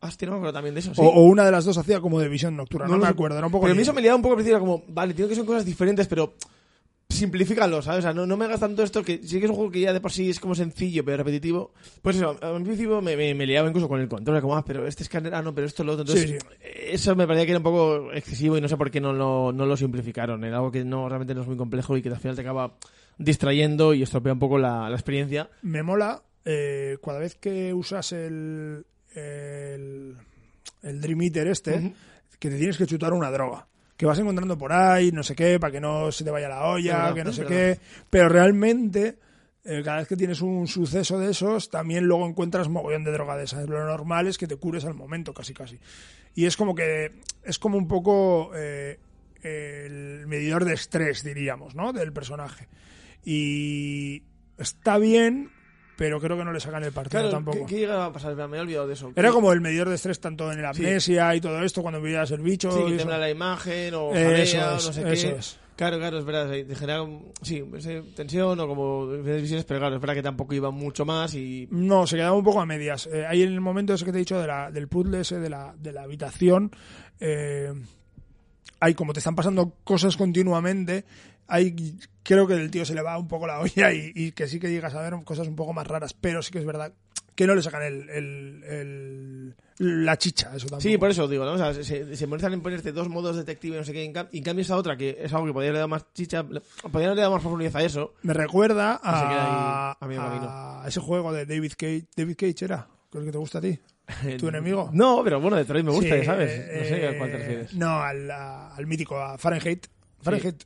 Hostia, 0.00 0.26
no 0.26 0.32
me 0.32 0.36
acuerdo 0.38 0.52
también 0.52 0.74
de 0.74 0.80
eso, 0.80 0.94
sí. 0.94 1.00
O, 1.00 1.06
o 1.06 1.22
una 1.22 1.46
de 1.46 1.50
las 1.52 1.64
dos 1.64 1.78
hacía 1.78 1.98
como 2.00 2.20
de 2.20 2.28
visión 2.28 2.54
nocturna, 2.56 2.86
no, 2.88 2.98
me 2.98 3.06
acuerdo, 3.06 3.38
era 3.38 3.46
un 3.46 3.52
poco 3.52 3.62
Pero 3.62 3.72
a 3.72 3.76
mí 3.76 3.80
eso 3.82 3.94
me 3.94 4.02
liaba 4.02 4.16
un 4.16 4.20
poco 4.22 4.32
al 4.34 4.36
principio, 4.36 4.56
era 4.58 4.60
como, 4.60 4.82
vale, 4.88 5.14
tiene 5.14 5.30
que 5.30 5.34
ser 5.36 5.46
cosas 5.46 5.64
diferentes, 5.64 6.06
pero 6.06 6.34
simplifícalo, 7.14 7.80
¿sabes? 7.82 8.00
O 8.00 8.02
sea, 8.02 8.12
no, 8.12 8.26
no 8.26 8.36
me 8.36 8.44
hagas 8.44 8.60
tanto 8.60 8.82
esto, 8.82 9.02
que 9.02 9.18
sí 9.22 9.38
que 9.38 9.44
es 9.46 9.50
un 9.50 9.56
juego 9.56 9.70
que 9.70 9.80
ya 9.80 9.92
de 9.92 10.00
por 10.00 10.12
sí 10.12 10.30
es 10.30 10.40
como 10.40 10.54
sencillo, 10.54 11.04
pero 11.04 11.16
repetitivo. 11.18 11.72
Pues 12.02 12.16
eso, 12.16 12.36
al 12.40 12.62
principio 12.62 13.00
me, 13.00 13.16
me, 13.16 13.34
me 13.34 13.46
liaba 13.46 13.68
incluso 13.68 13.88
con 13.88 14.00
el 14.00 14.08
control, 14.08 14.40
como, 14.40 14.56
ah, 14.56 14.64
pero 14.64 14.86
este 14.86 15.02
escáner, 15.02 15.34
ah, 15.34 15.42
no, 15.42 15.54
pero 15.54 15.66
esto 15.66 15.84
lo 15.84 15.92
otro. 15.92 16.02
Entonces, 16.02 16.30
Sí, 16.30 16.38
sí. 16.38 16.68
eso 16.90 17.16
me 17.16 17.26
parecía 17.26 17.46
que 17.46 17.52
era 17.52 17.58
un 17.58 17.64
poco 17.64 18.12
excesivo 18.12 18.58
y 18.58 18.60
no 18.60 18.68
sé 18.68 18.76
por 18.76 18.90
qué 18.90 19.00
no 19.00 19.12
lo, 19.12 19.52
no 19.52 19.66
lo 19.66 19.76
simplificaron. 19.76 20.44
Era 20.44 20.56
algo 20.56 20.70
que 20.70 20.84
no 20.84 21.08
realmente 21.08 21.34
no 21.34 21.42
es 21.42 21.46
muy 21.46 21.56
complejo 21.56 21.96
y 21.96 22.02
que 22.02 22.08
al 22.10 22.18
final 22.18 22.34
te 22.36 22.42
acaba 22.42 22.76
distrayendo 23.18 23.94
y 23.94 24.02
estropea 24.02 24.32
un 24.32 24.38
poco 24.38 24.58
la, 24.58 24.88
la 24.90 24.96
experiencia. 24.96 25.48
me 25.62 25.82
mola 25.82 26.22
eh, 26.44 26.98
cada 27.04 27.20
vez 27.20 27.36
que 27.36 27.72
usas 27.72 28.12
el, 28.12 28.84
el, 29.14 30.16
el 30.82 31.00
Dream 31.00 31.22
Eater 31.22 31.46
este, 31.46 31.94
que 32.38 32.50
te 32.50 32.56
tienes 32.58 32.76
que 32.76 32.86
chutar 32.86 33.12
una 33.12 33.30
droga. 33.30 33.66
Que 33.96 34.06
vas 34.06 34.18
encontrando 34.18 34.58
por 34.58 34.72
ahí, 34.72 35.12
no 35.12 35.22
sé 35.22 35.34
qué, 35.36 35.58
para 35.60 35.72
que 35.72 35.80
no 35.80 36.10
se 36.10 36.24
te 36.24 36.30
vaya 36.30 36.48
la 36.48 36.66
olla, 36.66 36.96
verdad, 36.96 37.14
que 37.14 37.24
no 37.24 37.32
sé 37.32 37.44
verdad. 37.44 37.56
qué. 37.56 37.80
Pero 38.10 38.28
realmente, 38.28 39.18
eh, 39.64 39.82
cada 39.84 39.98
vez 39.98 40.08
que 40.08 40.16
tienes 40.16 40.40
un 40.40 40.66
suceso 40.66 41.18
de 41.18 41.30
esos, 41.30 41.70
también 41.70 42.04
luego 42.04 42.26
encuentras 42.26 42.68
mogollón 42.68 43.04
de 43.04 43.12
droga 43.12 43.36
de 43.36 43.44
esas. 43.44 43.68
Lo 43.68 43.84
normal 43.84 44.26
es 44.26 44.36
que 44.36 44.46
te 44.48 44.56
cures 44.56 44.84
al 44.84 44.94
momento, 44.94 45.32
casi 45.32 45.54
casi. 45.54 45.78
Y 46.34 46.46
es 46.46 46.56
como 46.56 46.74
que, 46.74 47.12
es 47.44 47.58
como 47.58 47.78
un 47.78 47.86
poco 47.86 48.50
eh, 48.56 48.98
el 49.42 50.26
medidor 50.26 50.64
de 50.64 50.74
estrés, 50.74 51.22
diríamos, 51.22 51.74
¿no? 51.74 51.92
Del 51.92 52.12
personaje. 52.12 52.68
Y 53.24 54.24
está 54.58 54.98
bien, 54.98 55.50
pero 55.96 56.20
creo 56.20 56.36
que 56.36 56.44
no 56.44 56.52
le 56.52 56.60
sacan 56.60 56.82
el 56.84 56.92
partido 56.92 57.20
Claro, 57.20 57.30
tampoco. 57.30 57.58
¿qué, 57.58 57.66
qué 57.74 57.80
llegaba 57.80 58.06
a 58.06 58.12
pasar? 58.12 58.34
Me 58.48 58.56
he 58.56 58.60
olvidado 58.60 58.86
de 58.86 58.94
eso. 58.94 59.12
Era 59.14 59.30
como 59.32 59.52
el 59.52 59.60
medidor 59.60 59.88
de 59.88 59.94
estrés 59.94 60.20
tanto 60.20 60.50
en 60.52 60.60
la 60.62 60.70
amnesia 60.70 61.34
y 61.34 61.40
todo 61.40 61.62
esto, 61.62 61.82
cuando 61.82 62.00
veías 62.00 62.30
el 62.30 62.40
bicho. 62.40 62.70
Sí, 62.72 62.78
que 62.78 62.86
eso. 62.88 62.96
tembla 62.98 63.18
la 63.18 63.30
imagen 63.30 63.94
o 63.94 64.12
Eso 64.12 64.56
jadea, 64.58 64.70
o 64.70 64.74
no 64.74 64.80
sé 64.80 65.12
eso 65.12 65.28
qué. 65.28 65.36
es. 65.38 65.58
Claro, 65.76 65.98
claro, 65.98 66.18
es 66.20 66.24
verdad. 66.24 66.48
te 66.50 66.74
genera, 66.76 67.04
sí, 67.42 67.64
tensión 68.14 68.60
o 68.60 68.68
como 68.68 69.08
diferentes 69.10 69.42
visiones, 69.42 69.64
pero 69.64 69.80
claro, 69.80 69.96
es 69.96 70.00
verdad 70.00 70.14
que 70.14 70.22
tampoco 70.22 70.54
iba 70.54 70.70
mucho 70.70 71.04
más 71.04 71.34
y... 71.34 71.66
No, 71.72 72.06
se 72.06 72.14
quedaba 72.14 72.36
un 72.36 72.44
poco 72.44 72.60
a 72.60 72.66
medias. 72.66 73.08
Eh, 73.12 73.26
ahí 73.26 73.42
en 73.42 73.52
el 73.52 73.60
momento 73.60 73.92
ese 73.92 74.04
que 74.04 74.12
te 74.12 74.18
he 74.18 74.20
dicho 74.20 74.38
de 74.40 74.46
la, 74.46 74.70
del 74.70 74.86
puzzle 74.86 75.20
ese 75.20 75.40
de 75.40 75.50
la, 75.50 75.74
de 75.76 75.90
la 75.90 76.02
habitación, 76.02 76.70
eh, 77.18 77.72
hay 78.78 78.94
como 78.94 79.12
te 79.12 79.18
están 79.18 79.34
pasando 79.34 79.74
cosas 79.82 80.16
continuamente, 80.16 81.04
hay, 81.46 81.96
creo 82.22 82.46
que 82.46 82.54
el 82.54 82.70
tío 82.70 82.84
se 82.84 82.94
le 82.94 83.02
va 83.02 83.18
un 83.18 83.28
poco 83.28 83.46
la 83.46 83.60
olla 83.60 83.92
y, 83.92 84.12
y 84.14 84.32
que 84.32 84.46
sí 84.46 84.58
que 84.60 84.70
llegas 84.70 84.94
a 84.94 85.00
ver 85.02 85.14
cosas 85.24 85.46
un 85.48 85.56
poco 85.56 85.72
más 85.72 85.86
raras, 85.86 86.14
pero 86.14 86.42
sí 86.42 86.50
que 86.52 86.58
es 86.58 86.64
verdad 86.66 86.92
que 87.34 87.46
no 87.48 87.54
le 87.56 87.62
sacan 87.62 87.82
el, 87.82 88.08
el- 88.10 88.64
el- 88.64 89.54
la 89.78 90.16
chicha, 90.16 90.50
eso 90.54 90.66
tampoco. 90.68 90.82
Sí, 90.82 90.96
por 90.98 91.10
eso 91.10 91.26
digo, 91.26 91.44
¿no? 91.44 91.52
O 91.54 91.58
sea, 91.58 91.74
se, 91.74 92.14
se 92.16 92.26
molestan 92.28 92.52
en 92.52 92.60
ponerte 92.62 92.92
dos 92.92 93.08
modos 93.08 93.34
detective, 93.36 93.76
no 93.76 93.82
sé 93.84 93.92
qué, 93.92 94.04
y 94.04 94.06
en, 94.06 94.14
cam- 94.14 94.28
y 94.30 94.38
en 94.38 94.44
cambio 94.44 94.62
esa 94.62 94.76
otra, 94.76 94.96
que 94.96 95.16
es 95.20 95.32
algo 95.32 95.46
que 95.46 95.52
podría 95.52 95.70
haberle 95.70 95.78
dado 95.80 95.88
más 95.88 96.06
chicha, 96.14 96.44
podría 96.44 97.08
haberle 97.08 97.22
dado 97.22 97.32
más 97.32 97.42
profundidad 97.42 97.76
a 97.76 97.82
eso. 97.82 98.14
Me 98.22 98.34
recuerda 98.34 99.00
Y 99.02 99.06
a, 99.08 99.96
ahí 100.00 100.86
ese 100.88 101.00
juego 101.00 101.32
de 101.32 101.44
David 101.44 101.72
Cage. 101.76 102.04
David 102.16 102.36
Cage 102.38 102.64
era, 102.66 102.86
el 103.14 103.24
que 103.24 103.32
te 103.32 103.38
gusta 103.38 103.58
a 103.58 103.62
ti. 103.62 103.78
¿Tu 104.38 104.46
enemigo? 104.48 104.90
No, 104.92 105.22
pero 105.24 105.40
bueno, 105.40 105.56
Detroit 105.56 105.84
me 105.84 105.90
gusta, 105.90 106.14
Sí, 106.20 106.24
¿sabes? 106.24 106.50
eh, 106.52 106.76
no 106.78 106.84
sé 106.84 107.08
a 107.08 107.18
cuál 107.18 107.30
te 107.30 107.36
eh, 107.36 107.38
refieres. 107.40 107.74
No, 107.74 108.00
al, 108.00 108.30
al 108.30 108.86
mítico, 108.86 109.18
a 109.18 109.36
Fahrenheit. 109.38 109.86
Fahrenheit. 110.22 110.62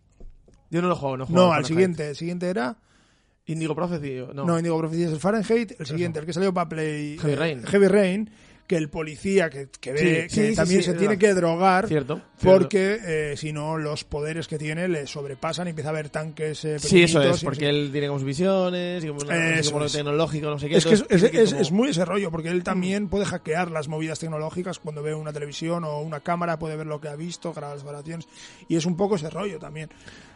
Yo 0.71 0.83
no 0.83 0.89
lo 0.89 0.97
juego, 0.97 1.17
no 1.17 1.27
juego. 1.27 1.47
No, 1.47 1.53
al 1.53 1.65
siguiente. 1.65 2.11
El 2.11 2.17
siguiente 2.17 2.49
era. 2.49 2.77
Indigo 3.47 3.75
Prophecy, 3.75 4.23
no. 4.35 4.45
No, 4.45 4.59
Indigo 4.59 4.79
Prophecy 4.79 5.05
es 5.05 5.13
el 5.13 5.21
Fahrenheit. 5.21 5.73
El 5.81 5.87
siguiente, 5.87 6.21
el 6.21 6.27
que 6.27 6.33
salió 6.35 6.53
para 6.53 6.69
Play. 6.69 7.17
Heavy 7.19 7.33
eh, 7.33 7.37
Rain. 7.37 7.63
Heavy 7.65 7.89
Rain. 7.89 8.31
Que 8.67 8.77
el 8.77 8.91
policía 8.91 9.49
que, 9.49 9.69
que 9.81 9.93
ve 9.93 10.29
Sí, 10.29 10.37
que 10.43 10.51
sí, 10.51 10.55
también 10.55 10.83
sí, 10.83 10.91
se 10.91 10.95
tiene 10.99 11.17
que 11.19 11.33
drogar. 11.33 11.89
Cierto. 11.89 12.21
Porque 12.43 12.99
eh, 13.03 13.35
si 13.39 13.51
no, 13.55 13.79
los 13.79 14.05
poderes 14.05 14.47
que 14.47 14.59
tiene 14.59 14.87
le 14.89 15.07
sobrepasan 15.07 15.67
y 15.69 15.71
empieza 15.71 15.89
a 15.89 15.93
haber 15.93 16.11
tanques. 16.11 16.63
eh, 16.67 16.79
Sí, 16.79 17.05
eso 17.05 17.23
es, 17.23 17.43
porque 17.43 17.65
no 17.65 17.71
sé 17.73 17.79
él 17.79 17.89
tiene 17.91 18.09
como 18.09 18.19
sus 18.19 18.27
visiones 18.27 19.03
y 19.03 19.09
como, 19.09 19.21
como 19.21 19.79
lo 19.81 19.87
es. 19.87 19.93
tecnológico, 19.93 20.51
no 20.51 20.59
sé 20.59 20.69
qué. 20.69 20.77
Es 20.77 20.85
que 20.85 20.93
es, 20.93 21.01
entonces 21.01 21.23
es- 21.23 21.31
tiene 21.31 21.39
que 21.39 21.45
es- 21.45 21.51
como- 21.53 21.63
es 21.63 21.73
muy 21.73 21.89
ese 21.89 22.05
rollo, 22.05 22.31
porque 22.31 22.51
él 22.51 22.63
también 22.63 23.09
puede 23.09 23.25
hackear 23.25 23.71
las 23.71 23.89
movidas 23.89 24.19
tecnológicas 24.19 24.79
cuando 24.81 25.03
ve 25.03 25.15
una 25.15 25.33
televisión 25.33 25.85
o 25.85 26.03
una 26.03 26.21
cámara, 26.21 26.59
puede 26.59 26.77
ver 26.77 26.87
lo 26.87 27.01
que 27.01 27.09
ha 27.09 27.17
visto, 27.17 27.55
grabar 27.55 27.77
las 27.77 27.85
grabaciones, 27.87 28.29
y 28.69 28.77
es 28.77 28.85
un 28.85 28.99
poco 28.99 29.17
ese 29.17 29.31
rollo 29.31 29.59
también. 29.59 29.89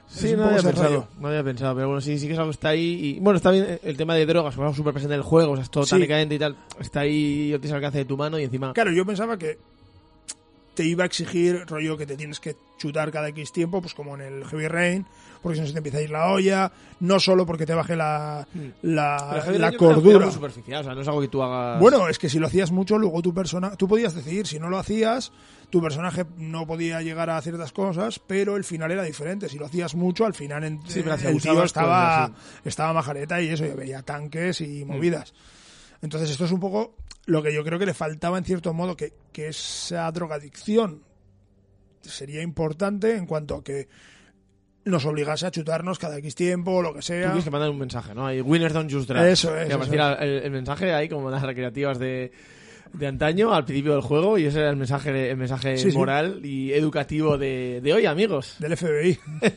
Sí, 0.09 0.35
no 0.37 0.45
había 0.45 0.63
pensado, 0.63 0.89
rollo. 0.89 1.07
no 1.21 1.29
había 1.29 1.43
pensado, 1.43 1.75
pero 1.75 1.87
bueno, 1.89 2.01
sí, 2.03 2.19
sí 2.19 2.27
que 2.27 2.35
es 2.35 2.39
algo 2.39 2.51
que 2.51 2.55
está 2.57 2.69
ahí. 2.69 3.17
Y, 3.17 3.21
bueno, 3.21 3.39
está 3.39 3.51
bien 3.51 3.81
el 3.83 3.97
tema 3.97 4.15
de 4.15 4.27
drogas, 4.27 4.55
como 4.55 4.67
algo 4.67 4.77
súper 4.77 4.93
presente 4.93 5.15
en 5.15 5.21
el 5.21 5.25
juego, 5.25 5.53
o 5.53 5.57
sea, 5.57 5.63
es 5.63 5.71
todo 5.71 5.85
Sí. 5.85 5.91
tan 5.91 6.01
decadente 6.01 6.35
y 6.35 6.39
tal. 6.39 6.57
Está 6.79 7.01
ahí, 7.01 7.49
yo 7.49 7.59
tienes 7.59 7.73
al 7.73 7.77
alcance 7.77 7.99
de 7.99 8.05
tu 8.05 8.17
mano 8.19 8.39
y 8.39 8.45
encima. 8.45 8.73
Claro, 8.75 8.93
yo 8.93 9.07
pensaba 9.07 9.39
que 9.39 9.59
te 10.75 10.85
iba 10.85 11.03
a 11.05 11.07
exigir 11.07 11.65
rollo 11.67 11.97
que 11.99 12.07
te 12.07 12.17
tienes 12.17 12.41
que 12.41 12.57
chutar 12.79 13.11
cada 13.11 13.29
X 13.29 13.53
tiempo, 13.53 13.81
pues 13.83 13.95
como 13.95 14.15
en 14.17 14.23
el 14.23 14.45
Heavy 14.47 14.69
Rain, 14.69 15.07
porque 15.43 15.57
si 15.57 15.61
no 15.61 15.67
se 15.67 15.73
te 15.75 15.79
empieza 15.81 15.99
a 15.99 16.03
ir 16.03 16.11
la 16.11 16.31
olla, 16.33 16.73
no 17.01 17.21
solo 17.21 17.45
porque 17.47 17.67
te 17.67 17.75
baje 17.75 17.95
la, 17.97 18.47
la, 18.83 19.17
Hmm. 19.17 19.33
La 19.35 19.41
Rain 19.41 19.55
era 19.57 19.73
cordura. 19.73 20.25
muy 20.27 20.33
superficial, 20.35 20.81
o 20.81 20.85
sea, 20.85 20.95
no 20.95 21.01
es 21.03 21.09
algo 21.09 21.21
que 21.21 21.29
tú 21.29 21.43
hagas. 21.43 21.79
Bueno, 21.81 22.09
es 22.09 22.19
que 22.19 22.29
si 22.31 22.39
lo 22.39 22.47
hacías 22.47 22.71
mucho, 22.71 22.97
luego 22.99 23.21
tu 23.23 23.35
persona, 23.35 23.77
tú 23.77 23.87
podías 23.89 24.15
decidir, 24.15 24.47
si 24.47 24.59
no 24.59 24.69
lo 24.71 24.79
hacías, 24.79 25.31
tu 25.73 25.81
personaje 25.81 26.27
no 26.37 26.67
podía 26.67 27.01
llegar 27.01 27.31
a 27.31 27.41
ciertas 27.41 27.73
cosas, 27.73 28.19
pero 28.19 28.59
el 28.59 28.65
final 28.65 28.91
era 28.93 29.03
diferente. 29.03 29.49
Si 29.49 29.59
lo 29.59 29.65
hacías 29.65 29.95
mucho, 29.95 30.27
al 30.27 30.35
final 30.35 30.65
en- 30.65 30.83
Sí, 30.87 30.99
el 31.01 31.41
tío 31.41 31.65
estaba, 31.65 32.29
cosas, 32.29 32.61
estaba 32.67 32.93
majareta 32.93 33.41
y 33.41 33.49
eso, 33.49 33.65
y 33.65 33.71
veía 33.71 34.03
tanques 34.03 34.61
Mm. 34.61 34.65
y 34.65 34.85
movidas. 34.85 35.33
Entonces 36.03 36.29
esto 36.29 36.45
es 36.45 36.53
un 36.53 36.61
poco 36.61 36.95
lo 37.25 37.43
que 37.43 37.55
yo 37.55 37.65
creo 37.65 37.79
que 37.79 37.87
le 37.87 37.95
faltaba 37.95 38.37
en 38.37 38.45
cierto 38.45 38.75
modo, 38.75 38.99
que, 38.99 39.15
que 39.33 39.49
esa 39.49 40.13
drogadicción 40.13 41.05
sería 42.03 42.43
importante 42.43 43.17
en 43.17 43.25
cuanto 43.25 43.55
a 43.57 43.65
que 43.65 43.89
nos 44.85 45.07
obligase 45.07 45.47
a 45.47 45.51
chutarnos 45.53 45.99
cada 45.99 46.19
X 46.19 46.35
tiempo 46.35 46.73
o 46.73 46.83
lo 46.83 46.91
que 46.93 46.99
Tú 46.99 47.07
sea. 47.07 47.27
tienes 47.29 47.45
que 47.45 47.51
mandar 47.51 47.71
un 47.71 47.79
mensaje, 47.79 48.15
¿no? 48.15 48.27
Hay 48.27 48.43
winners 48.43 48.75
don't 48.75 48.93
just 48.93 49.09
drugs. 49.09 49.25
Eso 49.25 49.57
es, 49.57 49.63
Que 49.63 49.69
eso 49.69 49.77
apareciera 49.77 50.15
el, 50.15 50.43
el 50.43 50.51
mensaje 50.51 50.93
ahí 50.93 51.09
como 51.09 51.31
las 51.31 51.41
recreativas 51.43 51.99
de, 51.99 52.31
de 52.93 53.07
antaño 53.07 53.53
al 53.55 53.65
principio 53.65 53.93
del 53.93 54.03
juego 54.03 54.39
y 54.39 54.45
ese 54.47 54.61
era 54.61 54.71
el 54.71 54.77
mensaje, 54.77 55.31
el 55.31 55.37
mensaje 55.37 55.77
Sí, 55.79 55.91
sí. 55.91 55.97
moral 55.97 56.41
y 56.45 56.73
educativo 56.73 57.39
de, 57.39 57.81
de 57.83 57.93
hoy, 57.93 58.07
amigos. 58.07 58.57
Del 58.59 58.77
FBI. 58.77 59.19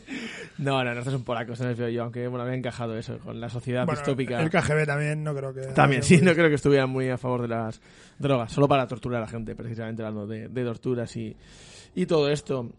No, 0.57 0.81
no, 0.86 0.93
no, 0.93 0.99
estos 0.99 1.11
son 1.13 1.25
polacos, 1.25 1.59
les 1.59 1.77
veo 1.77 1.89
yo, 1.89 2.03
aunque 2.03 2.29
bueno, 2.29 2.43
había 2.45 2.55
encajado 2.55 2.97
eso 2.97 3.19
con 3.19 3.41
la 3.41 3.49
sociedad 3.49 3.86
Bueno, 3.86 3.99
distópica. 3.99 4.41
el 4.41 4.49
KGB 4.49 4.86
también, 4.86 5.21
no 5.21 5.36
creo 5.36 5.53
que. 5.53 5.63
También, 5.73 6.01
sí, 6.01 6.21
no 6.21 6.33
creo 6.33 6.47
que 6.47 6.55
estuvieran 6.55 6.89
muy 6.89 7.09
a 7.09 7.17
favor 7.17 7.41
de 7.41 7.49
las 7.49 7.81
drogas, 8.19 8.53
solo 8.53 8.65
para 8.65 8.88
torturar 8.88 9.17
a 9.17 9.25
la 9.25 9.27
gente, 9.29 9.53
precisamente 9.53 10.01
hablando 10.01 10.25
de, 10.25 10.47
de 10.47 10.63
torturas 10.63 11.13
y, 11.17 11.36
y 11.93 12.05
todo 12.05 12.29
esto. 12.29 12.69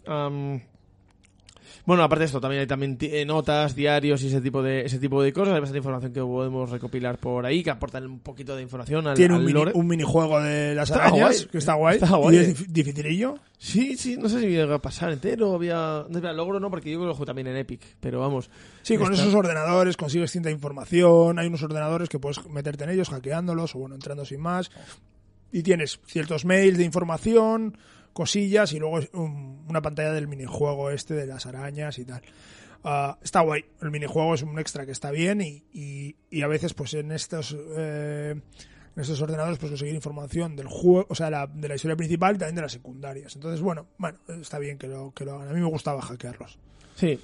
Bueno, 1.87 2.03
aparte 2.03 2.20
de 2.20 2.26
esto, 2.26 2.41
también 2.41 2.61
hay 2.61 2.66
también 2.66 2.99
eh, 3.01 3.24
notas, 3.24 3.74
diarios 3.74 4.22
y 4.22 4.26
ese 4.26 4.41
tipo 4.41 4.61
de 4.62 4.84
ese 4.84 4.99
tipo 4.99 5.22
de 5.22 5.32
cosas. 5.32 5.55
Hay 5.55 5.61
bastante 5.61 5.78
información 5.78 6.12
que 6.12 6.20
podemos 6.20 6.68
recopilar 6.68 7.16
por 7.18 7.47
ahí, 7.47 7.62
que 7.62 7.70
aportan 7.70 8.05
un 8.07 8.18
poquito 8.18 8.55
de 8.57 8.62
información 8.62 9.07
al, 9.07 9.16
Tiene 9.16 9.34
al 9.37 9.41
un, 9.41 9.47
mini- 9.47 9.53
lore. 9.55 9.70
un 9.74 9.87
minijuego 9.87 10.41
de 10.41 10.74
las 10.74 10.91
Está 10.91 11.05
arañas, 11.07 11.37
guay. 11.39 11.49
que 11.53 11.59
está 11.59 11.74
guay. 11.74 11.95
Está 11.97 12.16
guay. 12.16 12.37
Y 12.37 12.39
es 12.41 12.59
dif- 12.61 12.66
dificilillo. 12.66 13.37
Sí, 13.57 13.97
sí, 13.97 14.16
no 14.18 14.28
sé 14.28 14.41
si 14.41 14.47
iba 14.49 14.74
a 14.74 14.82
pasar 14.82 15.12
entero, 15.12 15.55
había... 15.55 16.05
No 16.11 16.18
había 16.18 16.32
logro, 16.32 16.61
no, 16.61 16.68
porque 16.70 16.91
yo 16.91 16.99
lo 16.99 17.12
juego 17.14 17.24
también 17.24 17.47
en 17.47 17.57
Epic, 17.57 17.80
pero 18.01 18.20
vamos. 18.20 18.51
Sí, 18.82 18.97
con 18.99 19.12
Está- 19.12 19.22
esos 19.22 19.34
ordenadores 19.34 19.97
consigues 19.97 20.30
cierta 20.32 20.51
información. 20.51 21.39
Hay 21.39 21.47
unos 21.47 21.62
ordenadores 21.62 22.09
que 22.09 22.18
puedes 22.18 22.45
meterte 22.51 22.84
en 22.84 22.91
ellos 22.91 23.09
hackeándolos 23.11 23.74
o 23.76 23.78
bueno, 23.78 23.95
entrando 23.95 24.24
sin 24.24 24.41
más. 24.41 24.70
Y 25.53 25.62
tienes 25.62 26.01
ciertos 26.07 26.45
mails 26.45 26.76
de 26.76 26.84
información, 26.84 27.78
cosillas 28.16 28.72
y 28.72 28.78
luego 28.78 28.98
una 29.68 29.82
pantalla 29.82 30.12
del 30.12 30.26
minijuego 30.26 30.90
este 30.90 31.12
de 31.14 31.26
las 31.26 31.44
arañas 31.44 31.98
y 31.98 32.04
tal. 32.06 32.22
ah, 32.84 33.18
está 33.22 33.40
guay. 33.42 33.64
El 33.82 33.90
minijuego 33.90 34.34
es 34.34 34.42
un 34.42 34.58
extra 34.58 34.86
que 34.86 34.92
está 34.92 35.10
bien 35.10 35.42
y, 35.42 35.64
y, 35.72 36.16
y 36.30 36.40
a 36.42 36.46
veces 36.46 36.72
pues 36.72 36.94
en 36.94 37.12
estos 37.12 37.54
eh, 37.76 38.34
en 38.96 39.02
estos 39.02 39.20
ordenadores 39.20 39.58
pues 39.58 39.70
conseguir 39.70 39.94
información 39.94 40.56
del 40.56 40.68
juego, 40.68 41.06
o 41.10 41.14
sea, 41.14 41.28
la- 41.28 41.46
de 41.46 41.68
la 41.68 41.74
historia 41.74 41.96
principal 41.96 42.36
y 42.36 42.38
también 42.38 42.56
de 42.56 42.62
las 42.62 42.72
secundarias. 42.72 43.34
Entonces, 43.36 43.60
bueno, 43.60 43.86
bueno, 43.98 44.18
está 44.40 44.58
bien 44.58 44.78
que 44.78 44.88
lo, 44.88 45.12
que 45.12 45.26
lo 45.26 45.34
hagan. 45.34 45.48
A 45.50 45.52
mí 45.52 45.60
me 45.60 45.66
gustaba 45.68 46.00
hackearlos. 46.00 46.58
Sí. 46.94 47.20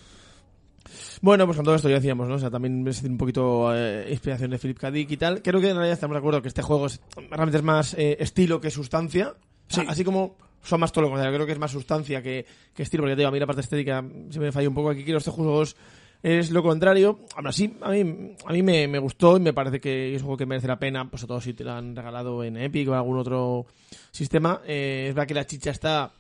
Bueno, 1.23 1.47
pues 1.47 1.57
con 1.57 1.65
todo 1.65 1.77
esto 1.77 1.89
ya 1.89 1.95
decíamos, 1.95 2.29
¿no? 2.29 2.35
O 2.35 2.39
sea, 2.39 2.51
también 2.51 2.87
es 2.87 3.03
un 3.05 3.17
poquito 3.17 3.75
eh, 3.75 4.09
inspiración 4.11 4.51
de 4.51 4.59
Philip 4.59 4.79
K. 4.79 4.91
Dick 4.91 5.11
y 5.13 5.17
tal. 5.17 5.41
Creo 5.41 5.61
que 5.61 5.69
en 5.71 5.77
realidad 5.77 5.95
estamos 5.95 6.15
de 6.15 6.19
acuerdo 6.19 6.43
que 6.43 6.49
este 6.49 6.61
juego 6.61 6.87
es, 6.87 7.01
realmente 7.31 7.57
es 7.57 7.63
más 7.63 7.95
eh, 7.95 8.17
estilo 8.21 8.61
que 8.61 8.71
sustancia. 8.71 9.29
O 9.31 9.73
sea, 9.75 9.85
Sí. 9.85 9.89
Así 9.89 10.05
como 10.05 10.37
son 10.63 10.81
más 10.81 10.93
todo 10.93 11.03
lo 11.03 11.09
contrario. 11.11 11.35
Creo 11.35 11.47
que 11.47 11.53
es 11.53 11.59
más 11.59 11.71
sustancia 11.71 12.23
que, 12.23 12.45
que 12.75 12.83
estilo. 12.83 13.03
Porque 13.03 13.15
te 13.15 13.21
digo, 13.21 13.29
a 13.29 13.33
mí 13.33 13.39
la 13.41 13.47
parte 13.47 13.61
estética 13.63 14.05
se 14.31 14.39
me 14.41 14.53
falla 14.53 14.69
un 14.69 14.75
poco 14.75 14.91
aquí. 14.91 15.05
Quiero 15.05 15.19
estos 15.19 15.35
juegos 15.35 15.77
es 16.23 16.53
lo 16.53 16.63
contrario. 16.63 17.19
Aún 17.35 17.49
así, 17.49 17.77
a 17.83 17.91
mí, 17.91 18.35
a 18.47 18.53
mí 18.53 18.63
me, 18.63 18.87
me 18.87 18.99
gustó 19.01 19.37
y 19.37 19.41
me 19.41 19.53
parece 19.53 19.81
que 19.81 20.15
es 20.15 20.23
un 20.23 20.27
juego 20.27 20.37
que 20.39 20.47
merece 20.47 20.69
la 20.69 20.79
pena, 20.79 21.11
pues 21.11 21.21
sobre 21.23 21.29
todo 21.31 21.41
si 21.41 21.53
te 21.53 21.65
lo 21.65 21.73
han 21.73 21.97
regalado 21.97 22.45
en 22.45 22.57
Epic 22.57 22.89
o 22.89 22.93
en 22.93 22.99
algún 22.99 23.19
otro 23.19 23.67
sistema. 24.13 24.61
Eh, 24.67 25.07
es 25.09 25.15
verdad 25.15 25.27
que 25.27 25.35
la 25.35 25.47
chicha 25.47 25.71
está 25.73 26.13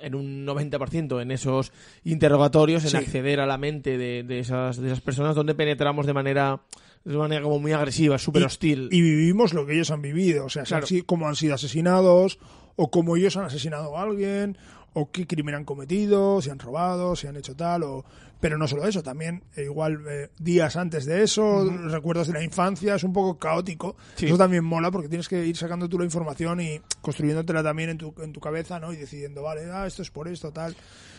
en 0.00 0.14
un 0.14 0.46
90% 0.46 1.20
en 1.20 1.30
esos 1.30 1.72
interrogatorios, 2.04 2.84
en 2.84 2.90
Sí. 2.90 2.96
acceder 2.96 3.38
a 3.40 3.46
la 3.46 3.58
mente 3.58 3.98
de, 3.98 4.22
de 4.22 4.38
esas, 4.38 4.78
de 4.78 4.86
esas 4.88 5.02
personas, 5.02 5.34
donde 5.36 5.54
penetramos 5.54 6.06
de 6.06 6.14
manera, 6.14 6.60
de 7.04 7.16
manera 7.18 7.42
como 7.42 7.58
muy 7.58 7.72
agresiva, 7.72 8.16
súper 8.16 8.44
hostil. 8.44 8.88
Y 8.90 9.02
vivimos 9.02 9.52
lo 9.52 9.66
que 9.66 9.74
ellos 9.74 9.90
han 9.90 10.00
vivido, 10.00 10.46
o 10.46 10.48
sea, 10.48 10.62
Claro. 10.62 10.86
cómo 11.04 11.28
han 11.28 11.36
sido 11.36 11.54
asesinados, 11.54 12.38
o 12.82 12.90
cómo 12.90 13.14
ellos 13.14 13.36
han 13.36 13.44
asesinado 13.44 13.94
a 13.94 14.02
alguien, 14.02 14.56
o 14.94 15.10
qué 15.10 15.26
crimen 15.26 15.54
han 15.54 15.66
cometido, 15.66 16.40
si 16.40 16.48
han 16.48 16.58
robado, 16.58 17.14
si 17.14 17.26
han 17.26 17.36
hecho 17.36 17.54
tal, 17.54 17.82
o... 17.82 18.06
pero 18.40 18.56
no 18.56 18.66
solo 18.66 18.86
eso, 18.86 19.02
también 19.02 19.44
eh, 19.54 19.64
igual 19.64 20.02
eh, 20.08 20.30
días 20.38 20.76
antes 20.76 21.04
de 21.04 21.22
eso, 21.22 21.68
recuerdos 21.88 22.28
de 22.28 22.32
la 22.32 22.42
infancia, 22.42 22.94
es 22.94 23.04
un 23.04 23.12
poco 23.12 23.38
caótico. 23.38 23.96
Sí. 24.14 24.26
Eso 24.26 24.38
también 24.38 24.64
mola 24.64 24.90
porque 24.90 25.10
tienes 25.10 25.28
que 25.28 25.44
ir 25.46 25.58
sacando 25.58 25.90
tú 25.90 25.98
la 25.98 26.06
información 26.06 26.58
y 26.62 26.80
construyéndotela 27.02 27.62
también 27.62 27.90
en 27.90 27.98
tu, 27.98 28.14
en 28.22 28.32
tu 28.32 28.40
cabeza, 28.40 28.80
¿no? 28.80 28.94
Y 28.94 28.96
decidiendo, 28.96 29.42
vale, 29.42 29.70
ah, 29.70 29.86
esto 29.86 30.00
es 30.00 30.10
por 30.10 30.26
esto, 30.26 30.50
tal. 30.50 30.74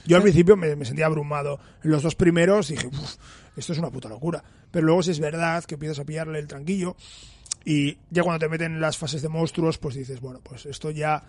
Yo 0.07 0.17
al 0.17 0.23
principio 0.23 0.57
me, 0.57 0.75
me 0.75 0.83
sentía 0.83 1.05
abrumado. 1.05 1.59
En 1.83 1.91
los 1.91 2.01
dos 2.01 2.15
primeros 2.15 2.69
dije, 2.69 2.87
"Uf, 2.87 3.17
esto 3.55 3.73
es 3.73 3.77
una 3.77 3.91
puta 3.91 4.09
locura. 4.09 4.43
Pero 4.71 4.87
luego 4.87 5.03
si 5.03 5.11
es 5.11 5.19
verdad 5.19 5.63
que 5.63 5.75
empiezas 5.75 5.99
a 5.99 6.05
pillarle 6.05 6.39
el 6.39 6.47
tranquillo, 6.47 6.95
y 7.63 7.99
ya 8.09 8.23
cuando 8.23 8.39
te 8.39 8.49
meten 8.49 8.73
en 8.73 8.81
las 8.81 8.97
fases 8.97 9.21
de 9.21 9.29
monstruos, 9.29 9.77
pues 9.77 9.93
dices, 9.93 10.19
bueno, 10.19 10.39
pues 10.41 10.65
esto 10.65 10.89
ya 10.89 11.23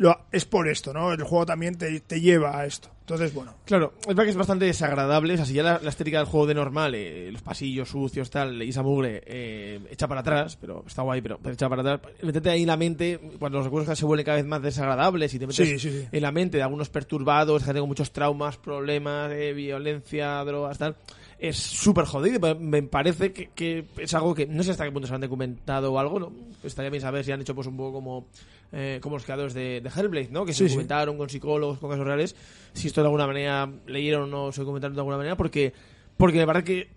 lo, 0.00 0.18
es 0.32 0.46
por 0.46 0.66
esto, 0.66 0.94
¿no? 0.94 1.12
El 1.12 1.22
juego 1.24 1.44
también 1.44 1.76
te, 1.76 2.00
te 2.00 2.20
lleva 2.22 2.58
a 2.58 2.64
esto. 2.64 2.88
Entonces, 3.00 3.34
bueno, 3.34 3.54
Claro, 3.66 3.92
es 4.00 4.06
verdad 4.06 4.22
que 4.24 4.30
es 4.30 4.36
bastante 4.36 4.64
desagradable. 4.64 5.34
O 5.34 5.36
sea, 5.36 5.44
si 5.44 5.52
ya 5.52 5.62
la, 5.62 5.78
la 5.82 5.90
estética 5.90 6.18
del 6.18 6.26
juego 6.26 6.46
de 6.46 6.54
normal, 6.54 6.94
eh, 6.94 7.28
los 7.30 7.42
pasillos 7.42 7.88
sucios, 7.90 8.30
tal, 8.30 8.62
y 8.62 8.70
esa 8.70 8.82
mugre 8.82 9.22
eh, 9.26 9.80
echa 9.90 10.08
para 10.08 10.20
atrás, 10.22 10.56
pero 10.58 10.84
está 10.86 11.02
guay, 11.02 11.20
pero, 11.20 11.38
pero 11.42 11.52
echa 11.52 11.68
para 11.68 11.82
atrás. 11.82 12.12
Métete 12.22 12.48
ahí 12.50 12.62
en 12.62 12.68
la 12.68 12.76
mente, 12.78 13.20
cuando 13.38 13.58
los 13.58 13.66
recuerdos 13.66 13.98
se 13.98 14.06
vuelven 14.06 14.24
cada 14.24 14.36
vez 14.38 14.46
más 14.46 14.62
desagradables 14.62 15.34
y 15.34 15.38
te 15.38 15.46
metes 15.46 15.68
Sí, 15.68 15.78
sí, 15.78 15.90
sí. 15.90 16.08
en 16.10 16.22
la 16.22 16.32
mente 16.32 16.56
de 16.56 16.62
algunos 16.62 16.88
perturbados, 16.88 17.64
gente 17.64 17.80
con 17.80 17.88
muchos 17.88 18.12
traumas, 18.12 18.56
problemas, 18.56 19.32
eh, 19.32 19.52
violencia, 19.52 20.42
drogas, 20.44 20.78
tal. 20.78 20.96
Es 21.40 21.56
súper 21.56 22.04
jodido. 22.04 22.54
Me 22.56 22.82
parece 22.82 23.32
que, 23.32 23.48
que 23.54 23.86
es 23.96 24.12
algo 24.14 24.34
que 24.34 24.46
no 24.46 24.62
sé 24.62 24.72
hasta 24.72 24.84
qué 24.84 24.92
punto 24.92 25.08
se 25.08 25.14
han 25.14 25.22
documentado 25.22 25.92
o 25.92 25.98
algo. 25.98 26.20
¿no? 26.20 26.32
Estaría 26.62 26.90
bien 26.90 27.00
saber 27.00 27.24
si 27.24 27.32
han 27.32 27.40
hecho 27.40 27.54
pues 27.54 27.66
un 27.66 27.76
poco 27.78 27.94
como, 27.94 28.26
eh, 28.72 28.98
como 29.02 29.16
los 29.16 29.24
creadores 29.24 29.54
de, 29.54 29.80
de 29.80 29.88
Hellblade, 29.88 30.28
¿no? 30.30 30.44
Que 30.44 30.52
se 30.52 30.58
sí. 30.58 30.64
documentaron 30.64 31.16
con 31.16 31.30
psicólogos, 31.30 31.78
con 31.78 31.88
casos 31.90 32.04
reales. 32.04 32.36
Si 32.74 32.88
esto 32.88 33.00
de 33.00 33.06
alguna 33.06 33.26
manera 33.26 33.70
leyeron 33.86 34.32
o 34.34 34.52
se 34.52 34.60
documentaron 34.60 34.94
de 34.94 35.00
alguna 35.00 35.16
manera, 35.16 35.36
porque, 35.36 35.72
porque 36.18 36.38
me 36.38 36.46
parece 36.46 36.64
que 36.64 36.88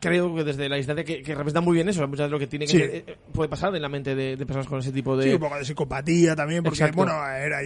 creo 0.00 0.34
que 0.34 0.42
desde 0.44 0.68
la 0.68 0.76
distancia 0.76 1.04
que, 1.04 1.22
que 1.22 1.34
representa 1.34 1.60
muy 1.60 1.74
bien 1.74 1.88
eso, 1.88 2.00
muchas 2.08 2.24
veces 2.26 2.30
lo 2.32 2.38
que 2.38 2.46
tiene 2.46 2.66
que 2.66 2.72
Sí. 2.72 2.78
ser, 2.78 2.90
eh, 3.06 3.16
puede 3.32 3.48
pasar 3.48 3.74
en 3.74 3.82
la 3.82 3.88
mente 3.88 4.14
de, 4.14 4.36
de 4.36 4.46
personas 4.46 4.66
con 4.68 4.78
ese 4.80 4.90
tipo 4.92 5.16
de... 5.16 5.24
sí, 5.28 5.34
un 5.34 5.40
poco 5.40 5.56
de 5.56 5.64
psicopatía 5.64 6.34
también, 6.36 6.62
porque, 6.64 6.78
Exacto. 6.78 6.96
bueno, 6.96 7.12
era 7.28 7.58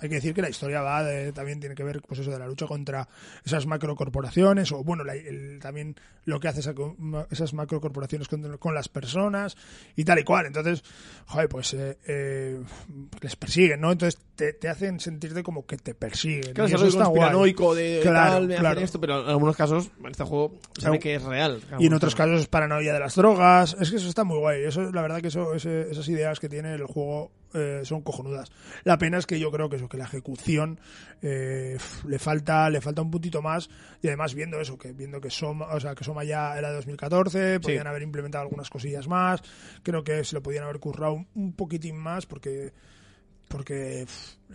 hay 0.00 0.08
que 0.08 0.16
decir 0.16 0.34
que 0.34 0.42
la 0.42 0.48
historia 0.50 0.80
va 0.82 1.02
de- 1.02 1.32
también 1.32 1.60
tiene 1.60 1.74
que 1.74 1.84
ver 1.84 2.00
pues 2.06 2.20
eso 2.20 2.30
de 2.30 2.38
la 2.38 2.46
lucha 2.46 2.66
contra 2.66 3.08
esas 3.44 3.66
macrocorporaciones 3.66 4.72
o 4.72 4.82
bueno 4.84 5.04
la- 5.04 5.14
el- 5.14 5.58
también 5.60 5.96
lo 6.24 6.38
que 6.40 6.48
hace 6.48 6.60
esa 6.60 6.74
esas 7.30 7.54
macrocorporaciones 7.54 8.28
con, 8.28 8.58
con 8.58 8.74
las 8.74 8.88
personas 8.88 9.56
y 9.96 10.04
tal 10.04 10.18
y 10.18 10.24
cual 10.24 10.46
entonces 10.46 10.82
joder 11.26 11.48
pues 11.48 11.74
eh, 11.74 11.98
eh, 12.06 12.60
les 13.20 13.36
persiguen 13.36 13.80
no 13.80 13.90
entonces 13.92 14.20
te, 14.36 14.52
te 14.52 14.68
hacen 14.68 15.00
sentirte 15.00 15.42
como 15.42 15.66
que 15.66 15.76
te 15.78 15.94
persiguen 15.94 16.52
Claro, 16.54 16.68
y 16.70 16.74
eso 16.74 16.84
está 16.86 17.04
de 17.74 18.00
Claro, 18.02 18.32
tal, 18.34 18.48
me 18.48 18.54
hacen 18.56 18.84
esto, 18.84 19.00
pero 19.00 19.22
en 19.24 19.28
algunos 19.28 19.56
casos, 19.56 19.90
en 19.98 20.06
este 20.10 20.22
juego, 20.24 20.54
ve 20.92 20.98
que 21.00 21.14
es 21.16 21.22
real. 21.22 21.60
y 21.78 21.86
en 21.86 21.92
otros 21.94 22.14
casos 22.14 22.40
es 22.42 22.46
paranoia 22.46 22.92
de 22.92 23.00
las 23.00 23.16
drogas. 23.16 23.76
Es 23.80 23.90
que 23.90 23.96
eso 23.96 24.08
está 24.08 24.22
muy 24.24 24.38
guay. 24.38 24.62
Eso, 24.64 24.92
la 24.92 25.02
verdad 25.02 25.20
que 25.20 25.28
eso, 25.28 25.54
ese- 25.54 25.90
esas 25.90 26.08
ideas 26.08 26.38
que 26.38 26.48
tiene 26.48 26.74
el 26.74 26.84
juego 26.84 27.32
eh, 27.54 27.80
son 27.84 28.02
cojonudas. 28.02 28.50
La 28.84 28.98
pena 28.98 29.18
es 29.18 29.26
que 29.26 29.38
yo 29.38 29.50
creo 29.50 29.68
que 29.68 29.76
eso, 29.76 29.88
que 29.88 29.96
la 29.96 30.04
ejecución 30.04 30.80
eh, 31.22 31.76
le 32.06 32.18
falta, 32.18 32.68
le 32.70 32.80
falta 32.80 33.02
un 33.02 33.10
puntito 33.10 33.42
más. 33.42 33.68
Y 34.02 34.08
además 34.08 34.34
viendo 34.34 34.60
eso, 34.60 34.78
que 34.78 34.92
viendo 34.92 35.20
que 35.20 35.30
Soma, 35.30 35.66
o 35.74 35.80
sea, 35.80 35.94
que 35.94 36.04
Soma 36.04 36.24
ya 36.24 36.56
era 36.58 36.68
de 36.68 36.76
2014, 36.76 37.60
podían 37.60 37.86
haber 37.86 38.02
implementado 38.02 38.42
algunas 38.42 38.70
cosillas 38.70 39.08
más. 39.08 39.42
Creo 39.82 40.04
que 40.04 40.24
se 40.24 40.34
lo 40.34 40.42
podían 40.42 40.64
haber 40.64 40.78
currado 40.78 41.14
un, 41.14 41.26
un 41.34 41.52
poquitín 41.52 41.96
más 41.96 42.26
porque 42.26 42.72
porque 43.48 44.06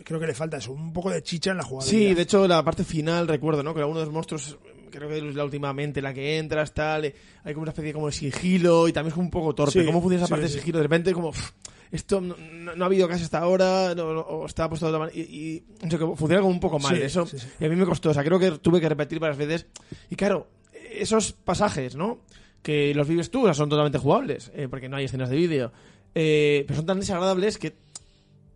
creo 0.04 0.20
que 0.20 0.28
le 0.28 0.34
falta 0.34 0.58
eso, 0.58 0.72
un 0.72 0.94
poco 0.94 1.10
de 1.10 1.22
chicha 1.24 1.52
en 1.52 1.58
la 1.58 1.64
jugabilidad. 1.64 2.10
Sí, 2.10 2.14
de 2.14 2.22
hecho, 2.22 2.48
la 2.48 2.64
parte 2.64 2.84
final, 2.84 3.28
recuerdo, 3.28 3.64
¿no? 3.64 3.74
Que 3.74 3.82
alguno 3.82 4.00
de 4.00 4.06
los 4.06 4.14
monstruos, 4.14 4.58
creo 4.92 5.10
que 5.10 5.18
es 5.18 5.36
la 5.36 5.44
últimamente 5.44 6.02
la 6.02 6.14
que 6.14 6.38
entras, 6.38 6.74
tal, 6.74 7.06
eh, 7.06 7.16
hay 7.44 7.54
como 7.54 7.64
una 7.64 7.72
especie 7.72 7.92
como 7.92 8.08
de 8.08 8.14
sigilo 8.14 8.88
y 8.88 8.94
también 8.94 9.10
es 9.10 9.14
como 9.16 9.26
un 9.26 9.32
poco 9.32 9.54
torpe. 9.56 9.80
Sí, 9.80 9.86
¿Cómo 9.86 10.00
funciona 10.00 10.24
esa 10.24 10.28
sí, 10.28 10.32
parte 10.32 10.48
sí. 10.48 10.54
de 10.54 10.60
sigilo? 10.60 10.78
De 10.78 10.84
repente, 10.84 11.14
como, 11.14 11.32
pff, 11.32 11.52
esto 11.94 12.20
no, 12.20 12.36
no- 12.36 12.76
no 12.76 12.84
ha 12.84 12.88
habido 12.88 13.08
casi 13.08 13.24
hasta 13.24 13.38
ahora, 13.40 13.94
no, 13.96 14.04
o 14.20 14.46
está 14.46 14.68
puesto 14.68 14.86
de 14.88 14.90
otra 14.92 15.00
manera, 15.06 15.18
y, 15.18 15.64
sé, 15.90 15.98
funciona 15.98 16.40
como 16.42 16.50
un 16.50 16.60
poco 16.60 16.80
mal. 16.80 16.96
Sí, 16.98 17.02
eso, 17.02 17.26
sí, 17.26 17.40
sí. 17.40 17.48
Y 17.60 17.66
a 17.66 17.70
mí 17.70 17.76
me 17.78 17.86
costó, 17.86 18.10
o 18.10 18.14
sea, 18.14 18.24
creo 18.24 18.38
que 18.40 18.52
tuve 18.52 18.82
que 18.82 18.90
repetir 18.90 19.20
varias 19.20 19.38
veces. 19.38 19.68
Y 20.10 20.16
claro, 20.18 20.48
esos 20.92 21.32
pasajes, 21.34 21.96
¿no? 21.96 22.20
Que 22.62 22.94
los 22.96 23.08
vives 23.08 23.30
tú, 23.32 23.42
o 23.42 23.46
sea, 23.46 23.54
son 23.54 23.70
totalmente 23.70 23.98
jugables, 24.00 24.52
eh, 24.56 24.68
porque 24.70 24.90
no 24.90 24.98
hay 24.98 25.06
escenas 25.06 25.30
de 25.30 25.36
vídeo. 25.38 25.72
eh, 26.16 26.64
pero 26.68 26.78
son 26.78 26.86
tan 26.86 27.00
desagradables 27.00 27.58
que 27.58 27.74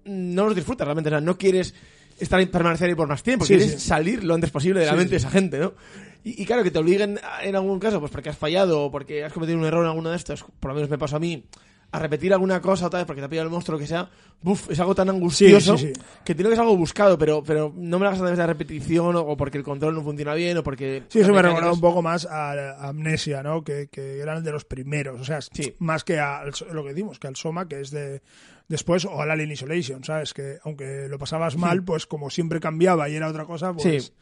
no 0.05 0.45
los 0.45 0.55
disfrutas 0.55 0.85
realmente. 0.85 1.09
O 1.09 1.11
sea, 1.11 1.21
no 1.21 1.37
quieres 1.37 1.73
estar 2.19 2.45
permanecer 2.49 2.89
ahí 2.89 2.95
por 2.95 3.07
más 3.07 3.21
tiempo, 3.23 3.45
quieres 3.45 3.81
salir 3.83 4.23
lo 4.23 4.33
antes 4.33 4.49
posible 4.51 4.79
de 4.79 4.85
la 4.85 4.93
mente 4.93 5.11
de 5.11 5.17
esa 5.17 5.29
gente, 5.29 5.59
¿no? 5.59 5.73
Y, 6.23 6.41
y 6.41 6.45
claro, 6.45 6.63
que 6.63 6.71
te 6.71 6.79
obliguen 6.79 7.19
a- 7.23 7.43
en 7.43 7.55
algún 7.55 7.79
caso, 7.79 7.99
pues 7.99 8.11
porque 8.11 8.29
has 8.29 8.37
fallado 8.37 8.85
o 8.85 8.91
porque 8.91 9.23
has 9.23 9.33
cometido 9.33 9.57
un 9.59 9.65
error 9.65 9.83
en 9.83 9.89
alguno 9.89 10.09
de 10.09 10.15
estos, 10.17 10.43
por 10.59 10.69
lo 10.69 10.75
menos 10.75 10.89
me 10.89 10.97
pasó 10.97 11.17
a 11.17 11.19
mí, 11.19 11.43
a 11.91 11.99
repetir 11.99 12.33
alguna 12.33 12.61
cosa 12.61 12.87
otra 12.87 12.99
vez 12.99 13.07
porque 13.07 13.21
te 13.21 13.25
ha 13.25 13.29
pillado 13.29 13.47
el 13.47 13.51
monstruo 13.51 13.79
que 13.79 13.87
sea, 13.87 14.09
es 14.69 14.79
algo 14.79 14.93
tan 14.93 15.09
angustioso 15.09 15.77
Sí, 15.77 15.87
sí, 15.87 15.93
sí. 15.95 16.01
que 16.25 16.35
tiene 16.35 16.49
que 16.49 16.55
ser 16.55 16.63
algo 16.63 16.75
buscado, 16.77 17.17
pero, 17.17 17.41
pero 17.43 17.71
no 17.75 17.97
me 17.97 18.03
lo 18.03 18.07
hagas 18.09 18.19
a 18.19 18.23
través 18.23 18.37
de 18.37 18.43
la 18.43 18.47
repetición 18.47 19.15
o, 19.15 19.21
o 19.21 19.37
porque 19.37 19.57
el 19.57 19.63
control 19.63 19.95
no 19.95 20.03
funciona 20.03 20.33
bien 20.33 20.57
o 20.57 20.63
porque... 20.63 21.03
Sí, 21.07 21.19
eso 21.19 21.33
me 21.33 21.41
recordaba 21.41 21.71
un 21.71 21.81
poco 21.81 22.01
más 22.01 22.25
a, 22.25 22.51
a 22.51 22.89
Amnesia, 22.89 23.41
¿no? 23.41 23.63
Que, 23.63 23.87
que 23.87 24.19
eran 24.19 24.43
de 24.43 24.51
los 24.51 24.65
primeros. 24.65 25.21
O 25.21 25.23
sea, 25.23 25.39
más 25.79 26.03
que 26.03 26.19
a 26.19 26.43
lo 26.71 26.83
que 26.83 26.93
dimos, 26.93 27.19
que 27.19 27.27
al 27.27 27.35
Soma, 27.35 27.67
que 27.67 27.79
es 27.79 27.91
de 27.91 28.21
después, 28.67 29.05
o 29.05 29.21
al 29.21 29.31
Alien 29.31 29.51
Isolation, 29.51 30.03
¿sabes? 30.03 30.33
Que 30.33 30.57
aunque 30.63 31.07
lo 31.09 31.17
pasabas 31.17 31.55
mal, 31.55 31.83
pues 31.83 32.05
como 32.05 32.29
siempre 32.29 32.59
cambiaba 32.59 33.07
y 33.09 33.15
era 33.15 33.29
otra 33.29 33.45
cosa, 33.45 33.73
pues. 33.73 34.13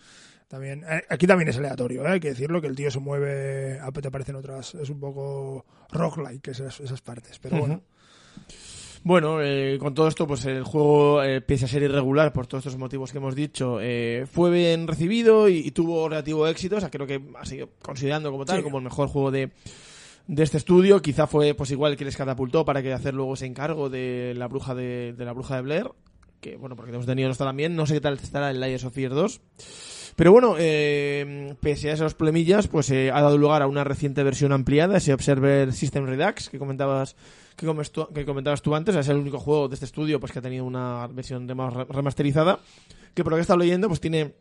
También. 0.55 0.83
eh, 0.89 1.03
Aquí 1.09 1.27
también 1.27 1.49
es 1.49 1.57
aleatorio, 1.57 2.03
¿eh? 2.05 2.09
hay 2.11 2.19
que 2.19 2.29
decirlo, 2.29 2.61
que 2.61 2.67
el 2.67 2.75
tío 2.75 2.89
se 2.91 2.99
mueve, 2.99 3.79
a- 3.79 3.91
te 3.91 4.07
aparecen 4.07 4.35
otras, 4.35 4.75
es 4.75 4.89
un 4.89 4.99
poco 4.99 5.65
rock-like 5.91 6.51
esas, 6.51 6.79
esas 6.79 7.01
partes, 7.01 7.37
pero 7.39 7.59
bueno. 7.59 7.81
Bueno, 9.03 9.39
eh, 9.39 9.77
con 9.79 9.93
todo 9.93 10.07
esto, 10.07 10.25
pues 10.25 10.45
el 10.45 10.63
juego, 10.63 11.21
eh, 11.21 11.39
pese 11.39 11.65
a 11.65 11.67
ser 11.67 11.83
irregular 11.83 12.33
por 12.33 12.47
todos 12.47 12.65
estos 12.65 12.79
motivos 12.79 13.11
que 13.11 13.19
hemos 13.19 13.35
dicho, 13.35 13.77
eh, 13.79 14.25
fue 14.31 14.49
bien 14.49 14.87
recibido 14.87 15.47
y, 15.47 15.57
y 15.59 15.71
tuvo 15.71 16.09
relativo 16.09 16.47
éxito. 16.47 16.77
O 16.77 16.79
sea, 16.79 16.89
creo 16.89 17.05
que 17.05 17.21
ha 17.39 17.45
sido 17.45 17.69
considerando 17.83 18.31
como 18.31 18.45
tal, 18.45 18.57
Sí. 18.57 18.63
como 18.63 18.79
el 18.79 18.83
mejor 18.83 19.07
juego 19.07 19.29
de, 19.29 19.51
de 20.25 20.43
este 20.43 20.57
estudio. 20.57 21.03
Quizá 21.03 21.27
fue 21.27 21.53
pues 21.53 21.69
igual 21.69 21.91
el 21.91 21.97
que 21.99 22.05
les 22.05 22.17
catapultó 22.17 22.65
para 22.65 22.81
que 22.81 22.93
hacer 22.93 23.13
luego 23.13 23.35
ese 23.35 23.45
encargo 23.45 23.91
de 23.91 24.33
la 24.35 24.47
bruja 24.47 24.73
de, 24.73 25.13
de 25.15 25.23
la 25.25 25.33
bruja 25.33 25.55
de 25.57 25.61
Blair. 25.61 25.87
Que 26.41 26.57
bueno, 26.57 26.75
porque 26.75 26.91
hemos 26.91 27.05
tenido 27.05 27.27
no 27.27 27.33
está 27.33 27.45
también. 27.45 27.75
No 27.75 27.85
sé 27.85 27.93
qué 27.93 28.01
tal 28.01 28.15
estará 28.15 28.49
el 28.49 28.59
Layers 28.59 28.85
of 28.85 28.93
Fear 28.95 29.11
2. 29.13 29.41
Pero 30.15 30.31
bueno, 30.31 30.55
eh, 30.57 31.55
pese 31.59 31.89
a 31.89 31.93
esos 31.93 32.13
problemillas, 32.13 32.67
pues 32.69 32.89
eh, 32.91 33.11
ha 33.11 33.21
dado 33.21 33.37
lugar 33.37 33.61
a 33.61 33.67
una 33.67 33.83
reciente 33.83 34.23
versión 34.23 34.53
ampliada, 34.53 34.97
ese 34.97 35.13
Observer 35.13 35.73
System 35.73 36.05
Redux 36.05 36.49
que 36.49 36.57
comentabas 36.57 37.15
que, 37.57 37.65
tú- 37.91 38.07
que 38.13 38.25
comentabas 38.25 38.61
tú 38.61 38.75
antes, 38.75 38.95
es 38.95 39.09
el 39.09 39.17
único 39.17 39.39
juego 39.39 39.67
de 39.67 39.73
este 39.73 39.85
estudio 39.85 40.19
pues 40.21 40.31
que 40.31 40.39
ha 40.39 40.41
tenido 40.41 40.63
una 40.63 41.07
versión 41.07 41.47
rema- 41.49 41.85
remasterizada, 41.89 42.59
que 43.13 43.23
por 43.23 43.31
lo 43.31 43.35
que 43.37 43.39
he 43.39 43.41
estado 43.41 43.59
leyendo 43.59 43.89
pues 43.89 43.99
tiene 43.99 44.33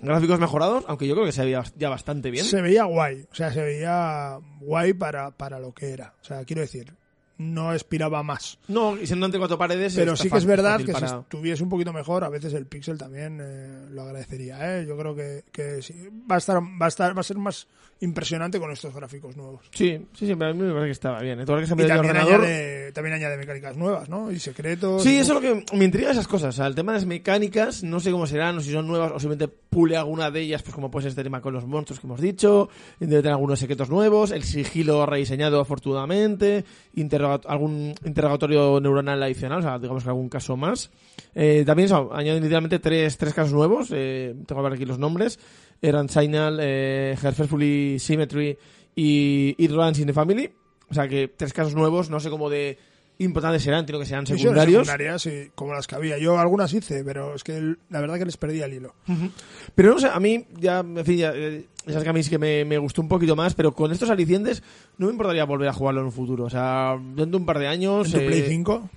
gráficos 0.00 0.38
mejorados, 0.38 0.84
aunque 0.86 1.08
yo 1.08 1.14
creo 1.14 1.26
que 1.26 1.32
se 1.32 1.44
veía 1.44 1.64
ya 1.76 1.88
bastante 1.88 2.30
bien. 2.30 2.44
Se 2.44 2.62
veía 2.62 2.84
guay, 2.84 3.26
o 3.30 3.34
sea, 3.34 3.52
se 3.52 3.62
veía 3.64 4.38
guay 4.60 4.92
para, 4.92 5.32
para 5.32 5.58
lo 5.58 5.72
que 5.74 5.90
era. 5.90 6.14
O 6.20 6.24
sea, 6.24 6.44
quiero 6.44 6.62
decir, 6.62 6.94
no 7.38 7.70
aspiraba 7.70 8.22
más. 8.22 8.58
No, 8.68 8.96
y 8.96 9.06
siendo 9.06 9.26
entre 9.26 9.38
cuatro 9.38 9.56
paredes. 9.56 9.94
Pero 9.94 10.16
sí 10.16 10.28
que 10.28 10.38
es 10.38 10.44
verdad 10.44 10.80
que 10.84 10.92
para- 10.92 11.08
si 11.08 11.14
estuviese 11.16 11.62
un 11.62 11.68
poquito 11.68 11.92
mejor, 11.92 12.24
a 12.24 12.28
veces 12.28 12.52
el 12.52 12.66
Pixel 12.66 12.98
también 12.98 13.38
eh, 13.40 13.86
lo 13.90 14.02
agradecería. 14.02 14.78
¿eh? 14.80 14.86
Yo 14.86 14.96
creo 14.98 15.14
que, 15.14 15.44
que 15.52 15.80
sí. 15.80 15.94
va 16.30 16.34
a 16.34 16.38
estar, 16.38 16.60
va 16.60 16.86
a 16.86 16.88
estar, 16.88 17.16
va 17.16 17.20
a 17.20 17.24
ser 17.24 17.38
más 17.38 17.68
impresionante 18.00 18.58
con 18.60 18.70
estos 18.70 18.94
gráficos 18.94 19.36
nuevos. 19.36 19.66
Sí, 19.72 20.06
sí, 20.14 20.26
sí, 20.26 20.34
pero 20.36 20.50
a 20.50 20.54
mí 20.54 20.60
me 20.62 20.68
parece 20.70 20.86
que 20.86 20.92
estaba 20.92 21.20
bien. 21.20 21.40
¿eh? 21.40 21.44
Todo 21.44 21.56
lo 21.56 21.62
que 21.62 21.66
se 21.66 21.74
Y 21.74 21.76
me 21.76 21.84
también 21.86 22.16
ordenador. 22.16 22.44
añade, 22.44 22.92
también 22.92 23.14
añade 23.16 23.36
mecánicas 23.36 23.76
nuevas, 23.76 24.08
¿no? 24.08 24.30
Y 24.30 24.38
secretos. 24.38 25.02
Sí, 25.02 25.14
y- 25.14 25.18
eso 25.18 25.36
es 25.36 25.42
lo 25.42 25.64
que 25.64 25.76
me 25.76 25.84
intriga 25.84 26.10
esas 26.12 26.28
cosas. 26.28 26.54
O 26.54 26.56
sea, 26.56 26.66
el 26.68 26.74
tema 26.74 26.92
de 26.92 26.98
las 26.98 27.06
mecánicas, 27.06 27.82
no 27.82 27.98
sé 28.00 28.10
cómo 28.12 28.26
serán, 28.26 28.56
o 28.58 28.60
si 28.60 28.70
son 28.72 28.86
nuevas, 28.86 29.10
o 29.12 29.18
simplemente 29.18 29.52
pule 29.68 29.96
alguna 29.96 30.30
de 30.30 30.40
ellas, 30.40 30.62
pues 30.62 30.74
como 30.74 30.90
puede 30.90 31.02
ser 31.04 31.10
este 31.10 31.24
tema 31.24 31.40
con 31.40 31.52
los 31.52 31.66
monstruos 31.66 32.00
que 32.00 32.06
hemos 32.06 32.20
dicho, 32.20 32.68
debe 33.00 33.16
tener 33.22 33.32
algunos 33.32 33.58
secretos 33.58 33.90
nuevos, 33.90 34.30
el 34.30 34.42
sigilo 34.44 35.04
rediseñado 35.04 35.60
afortunadamente, 35.60 36.64
interroga- 36.94 37.40
algún 37.48 37.94
interrogatorio 38.04 38.80
neuronal 38.80 39.22
adicional, 39.22 39.58
o 39.58 39.62
sea, 39.62 39.78
digamos 39.78 40.02
que 40.04 40.08
algún 40.08 40.28
caso 40.28 40.56
más. 40.56 40.90
Eh, 41.34 41.64
también 41.66 41.86
eso, 41.86 42.10
añaden 42.14 42.42
literalmente 42.42 42.78
tres, 42.78 43.18
tres 43.18 43.34
casos 43.34 43.52
nuevos, 43.52 43.88
eh, 43.92 44.34
tengo 44.46 44.62
que 44.62 44.68
ver 44.68 44.72
aquí 44.78 44.84
los 44.86 44.98
nombres, 44.98 45.38
eran 45.80 46.08
Signal, 46.08 46.58
eh, 46.60 47.16
Herferfully 47.22 47.87
Symmetry 47.98 48.56
y 48.94 49.54
It 49.56 49.70
Runs 49.70 49.98
in 49.98 50.06
the 50.06 50.12
Family. 50.12 50.50
O 50.90 50.94
sea 50.94 51.06
que 51.08 51.28
tres 51.28 51.52
casos 51.52 51.74
nuevos, 51.74 52.10
no 52.10 52.18
sé 52.20 52.30
cómo 52.30 52.48
de 52.50 52.78
importantes 53.20 53.62
serán, 53.62 53.80
entiendo 53.80 53.98
que 53.98 54.04
Misiones 54.04 54.28
secundarios. 54.40 54.86
secundarias, 54.86 55.22
sí, 55.22 55.50
como 55.54 55.74
las 55.74 55.86
que 55.88 55.96
había. 55.96 56.18
Yo 56.18 56.38
algunas 56.38 56.72
hice, 56.72 57.02
pero 57.04 57.34
es 57.34 57.42
que 57.44 57.56
el- 57.56 57.78
la 57.90 58.00
verdad 58.00 58.16
que 58.18 58.24
les 58.24 58.36
perdí 58.36 58.60
el 58.62 58.72
hilo. 58.74 58.94
Pero 59.74 59.90
no 59.94 59.98
sé, 59.98 60.06
a 60.06 60.20
mí 60.20 60.44
ya, 60.58 60.80
en 60.80 61.04
fin, 61.04 61.16
ya, 61.18 61.32
eh, 61.34 61.64
sabes 61.86 62.04
que 62.04 62.08
a 62.08 62.12
mí 62.12 62.22
sí 62.22 62.30
que 62.30 62.38
me, 62.38 62.64
me 62.64 62.78
gustó 62.78 63.02
un 63.02 63.08
poquito 63.08 63.34
más, 63.34 63.54
pero 63.54 63.72
con 63.72 63.90
estos 63.92 64.08
alicientes 64.10 64.62
no 64.98 65.06
me 65.06 65.12
importaría 65.12 65.44
volver 65.44 65.68
a 65.68 65.72
jugarlo 65.72 66.00
en 66.00 66.06
un 66.06 66.12
futuro. 66.12 66.44
O 66.44 66.50
sea, 66.50 66.96
dentro 66.96 67.26
de 67.26 67.36
un 67.38 67.46
par 67.46 67.58
de 67.58 67.66
años... 67.66 68.06
¿En 68.06 68.12
tu 68.12 68.18
eh, 68.20 68.26
Play 68.26 68.44
5? 68.48 68.88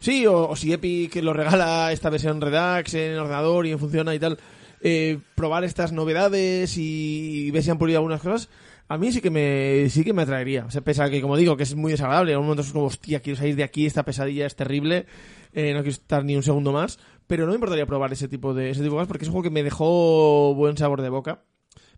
Sí, 0.00 0.26
o, 0.26 0.48
o 0.48 0.56
si 0.56 0.72
Epic 0.72 1.14
lo 1.22 1.32
regala 1.32 1.92
esta 1.92 2.10
versión 2.10 2.40
Redux 2.40 2.94
en 2.94 3.16
ordenador 3.18 3.64
y 3.66 3.76
funciona 3.76 4.12
y 4.14 4.18
tal, 4.18 4.38
eh, 4.80 5.18
probar 5.34 5.64
estas 5.64 5.92
novedades 5.92 6.76
y, 6.76 7.50
ver 7.50 7.62
si 7.62 7.70
han 7.70 7.78
pulido 7.78 7.98
algunas 7.98 8.20
cosas, 8.20 8.48
a 8.88 8.96
mí 8.96 9.12
sí 9.12 9.20
que 9.20 9.30
me 9.30 9.88
sí 9.90 10.04
que 10.04 10.12
me 10.12 10.22
atraería. 10.22 10.64
O 10.64 10.70
sea, 10.70 10.80
pese 10.80 11.02
a 11.02 11.10
que, 11.10 11.20
como 11.20 11.36
digo, 11.36 11.56
que 11.56 11.64
es 11.64 11.74
muy 11.74 11.92
desagradable, 11.92 12.32
en 12.32 12.38
un 12.38 12.44
momento 12.44 12.62
es 12.62 12.72
como, 12.72 12.86
hostia, 12.86 13.20
quiero 13.20 13.38
salir 13.38 13.56
de 13.56 13.64
aquí, 13.64 13.86
esta 13.86 14.04
pesadilla 14.04 14.46
es 14.46 14.56
terrible, 14.56 15.06
eh, 15.52 15.72
no 15.74 15.80
quiero 15.80 15.90
estar 15.90 16.24
ni 16.24 16.36
un 16.36 16.42
segundo 16.42 16.72
más, 16.72 16.98
pero 17.26 17.44
no 17.44 17.50
me 17.50 17.56
importaría 17.56 17.86
probar 17.86 18.12
ese 18.12 18.28
tipo 18.28 18.54
de 18.54 18.70
ese 18.70 18.82
tipo 18.82 18.94
de 18.94 18.96
cosas 18.96 19.08
porque 19.08 19.24
es 19.24 19.28
un 19.28 19.32
juego 19.32 19.44
que 19.44 19.50
me 19.50 19.62
dejó 19.62 20.54
buen 20.54 20.76
sabor 20.76 21.02
de 21.02 21.08
boca, 21.08 21.42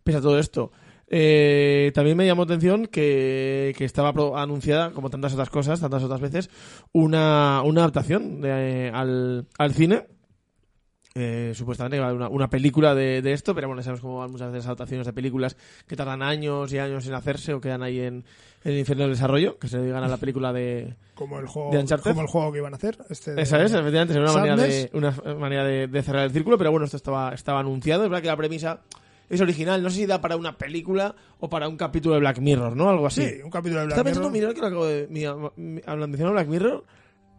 pese 0.02 0.18
a 0.18 0.22
todo 0.22 0.38
esto. 0.38 0.72
Eh, 1.12 1.90
también 1.92 2.16
me 2.16 2.24
llamó 2.24 2.44
atención 2.44 2.86
que, 2.86 3.74
que 3.76 3.84
estaba 3.84 4.12
anunciada, 4.40 4.92
como 4.92 5.10
tantas 5.10 5.32
otras 5.32 5.50
cosas, 5.50 5.80
tantas 5.80 6.04
otras 6.04 6.20
veces, 6.20 6.50
una, 6.92 7.62
una 7.64 7.80
adaptación 7.80 8.44
al, 8.44 9.46
al 9.58 9.74
cine. 9.74 10.06
Eh, 11.16 11.52
supuestamente 11.56 11.96
iba 11.96 12.06
a 12.06 12.10
haber 12.10 12.20
una, 12.20 12.28
una 12.28 12.48
película 12.48 12.94
de, 12.94 13.20
de 13.20 13.32
esto, 13.32 13.52
pero 13.52 13.66
bueno, 13.66 13.82
sabemos 13.82 14.00
cómo 14.00 14.18
van 14.18 14.30
muchas 14.30 14.52
veces 14.52 14.66
adaptaciones 14.66 15.04
de 15.08 15.12
películas 15.12 15.56
que 15.88 15.96
tardan 15.96 16.22
años 16.22 16.72
y 16.72 16.78
años 16.78 17.04
en 17.08 17.14
hacerse 17.14 17.52
o 17.52 17.60
quedan 17.60 17.82
ahí 17.82 17.98
en, 17.98 18.24
en 18.62 18.72
el 18.72 18.78
infierno 18.78 19.02
del 19.04 19.14
desarrollo, 19.14 19.58
que 19.58 19.66
se 19.66 19.78
dedican 19.78 20.04
a 20.04 20.08
la 20.08 20.18
película 20.18 20.52
de... 20.52 20.94
Como 21.16 21.40
el 21.40 21.46
juego, 21.48 21.72
¿De 21.72 21.98
como 21.98 22.20
el 22.20 22.28
juego 22.28 22.52
que 22.52 22.58
iban 22.58 22.74
a 22.74 22.76
hacer. 22.76 22.96
Este 23.10 23.34
de- 23.34 23.42
Esa 23.42 23.60
es, 23.60 23.72
efectivamente, 23.72 24.14
sería 24.14 24.30
una 24.30 24.38
manera, 24.40 24.56
de, 24.62 24.90
una 24.92 25.10
manera 25.36 25.64
de, 25.64 25.88
de 25.88 26.02
cerrar 26.02 26.24
el 26.26 26.30
círculo, 26.30 26.56
pero 26.56 26.70
bueno, 26.70 26.84
esto 26.84 26.96
estaba, 26.96 27.34
estaba 27.34 27.58
anunciado, 27.58 28.04
es 28.04 28.08
verdad 28.10 28.22
que 28.22 28.28
la 28.28 28.36
premisa 28.36 28.80
es 29.28 29.40
original, 29.40 29.82
no 29.82 29.90
sé 29.90 29.96
si 29.96 30.06
da 30.06 30.20
para 30.20 30.36
una 30.36 30.56
película 30.58 31.16
o 31.40 31.48
para 31.50 31.68
un 31.68 31.76
capítulo 31.76 32.14
de 32.14 32.20
Black 32.20 32.38
Mirror, 32.38 32.76
¿no? 32.76 32.88
Algo 32.88 33.08
así. 33.08 33.24
Sí, 33.26 33.42
un 33.42 33.50
capítulo 33.50 33.80
de 33.80 33.86
Black 33.86 33.98
Estaba 33.98 34.04
pensando, 34.04 34.30
Mirror. 34.30 34.50
mirar 34.50 34.54
que 34.54 34.60
lo 34.60 34.66
acabo 34.68 34.86
de. 34.86 35.06
mi- 35.08 36.32
Black 36.32 36.46
Mirror, 36.48 36.84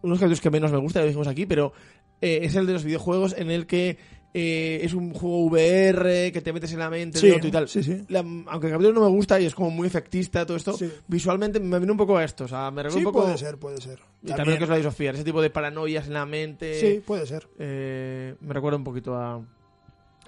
unos 0.01 0.17
capítulos 0.19 0.41
que 0.41 0.49
menos 0.49 0.71
me 0.71 0.77
gusta, 0.77 0.99
ya 0.99 1.03
lo 1.03 1.07
dijimos 1.07 1.27
aquí, 1.27 1.45
pero 1.45 1.73
eh, 2.21 2.39
es 2.43 2.55
el 2.55 2.65
de 2.67 2.73
los 2.73 2.83
videojuegos 2.83 3.35
en 3.37 3.51
el 3.51 3.65
que 3.67 3.97
eh, 4.33 4.79
es 4.83 4.93
un 4.93 5.13
juego 5.13 5.45
VR 5.47 6.31
que 6.31 6.39
te 6.41 6.53
metes 6.53 6.71
en 6.71 6.79
la 6.79 6.89
mente 6.89 7.19
Sí, 7.19 7.27
de 7.27 7.33
otro 7.33 7.47
y 7.49 7.51
tal. 7.51 7.67
sí, 7.67 7.83
sí. 7.83 8.01
La- 8.07 8.19
aunque 8.19 8.67
el 8.67 8.71
capítulo 8.73 8.93
no 8.93 9.01
me 9.01 9.11
gusta 9.11 9.37
y 9.41 9.45
es 9.45 9.53
como 9.53 9.69
muy 9.71 9.87
efectista 9.87 10.45
todo 10.45 10.55
esto, 10.55 10.77
visualmente 11.07 11.59
me 11.59 11.77
viene 11.79 11.91
un 11.91 11.97
poco 11.97 12.15
a 12.17 12.23
esto. 12.23 12.45
O 12.45 12.47
sea, 12.47 12.71
me 12.71 12.81
un 12.87 13.03
poco. 13.03 13.23
puede 13.23 13.37
ser, 13.37 13.57
puede 13.57 13.81
ser. 13.81 13.99
Y 14.23 14.27
también, 14.27 14.51
lo 14.51 14.57
que 14.59 14.63
es 14.63 14.69
la 14.83 14.89
Sofía, 14.89 15.11
ese 15.11 15.25
tipo 15.25 15.41
de 15.41 15.49
paranoias 15.49 16.07
en 16.07 16.13
la 16.13 16.25
mente. 16.25 16.79
Sí, 16.79 17.01
puede 17.05 17.25
ser. 17.27 17.49
eh, 17.59 18.35
me 18.39 18.53
recuerda 18.53 18.77
un 18.77 18.85
poquito 18.85 19.15
a, 19.15 19.41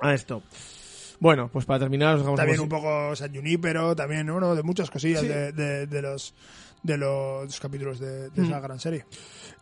a 0.01 0.13
esto. 0.13 0.43
Bueno, 1.19 1.49
pues 1.53 1.63
para 1.63 1.79
terminar, 1.79 2.15
os 2.15 2.19
dejamos 2.21 2.37
También 2.37 2.59
un 2.59 2.67
poco 2.67 3.15
San 3.15 3.33
Junipero, 3.33 3.95
también 3.95 4.29
uno 4.29 4.53
de 4.55 4.63
muchas 4.63 4.91
cosillas 4.91 5.21
de- 5.21 5.87
de 5.87 6.01
los 6.01 6.33
de 6.83 6.97
los 6.97 7.59
capítulos 7.59 7.99
de, 7.99 8.29
de 8.29 8.43
esa 8.45 8.59
Mm. 8.59 8.63
gran 8.63 8.79
serie. 8.79 9.05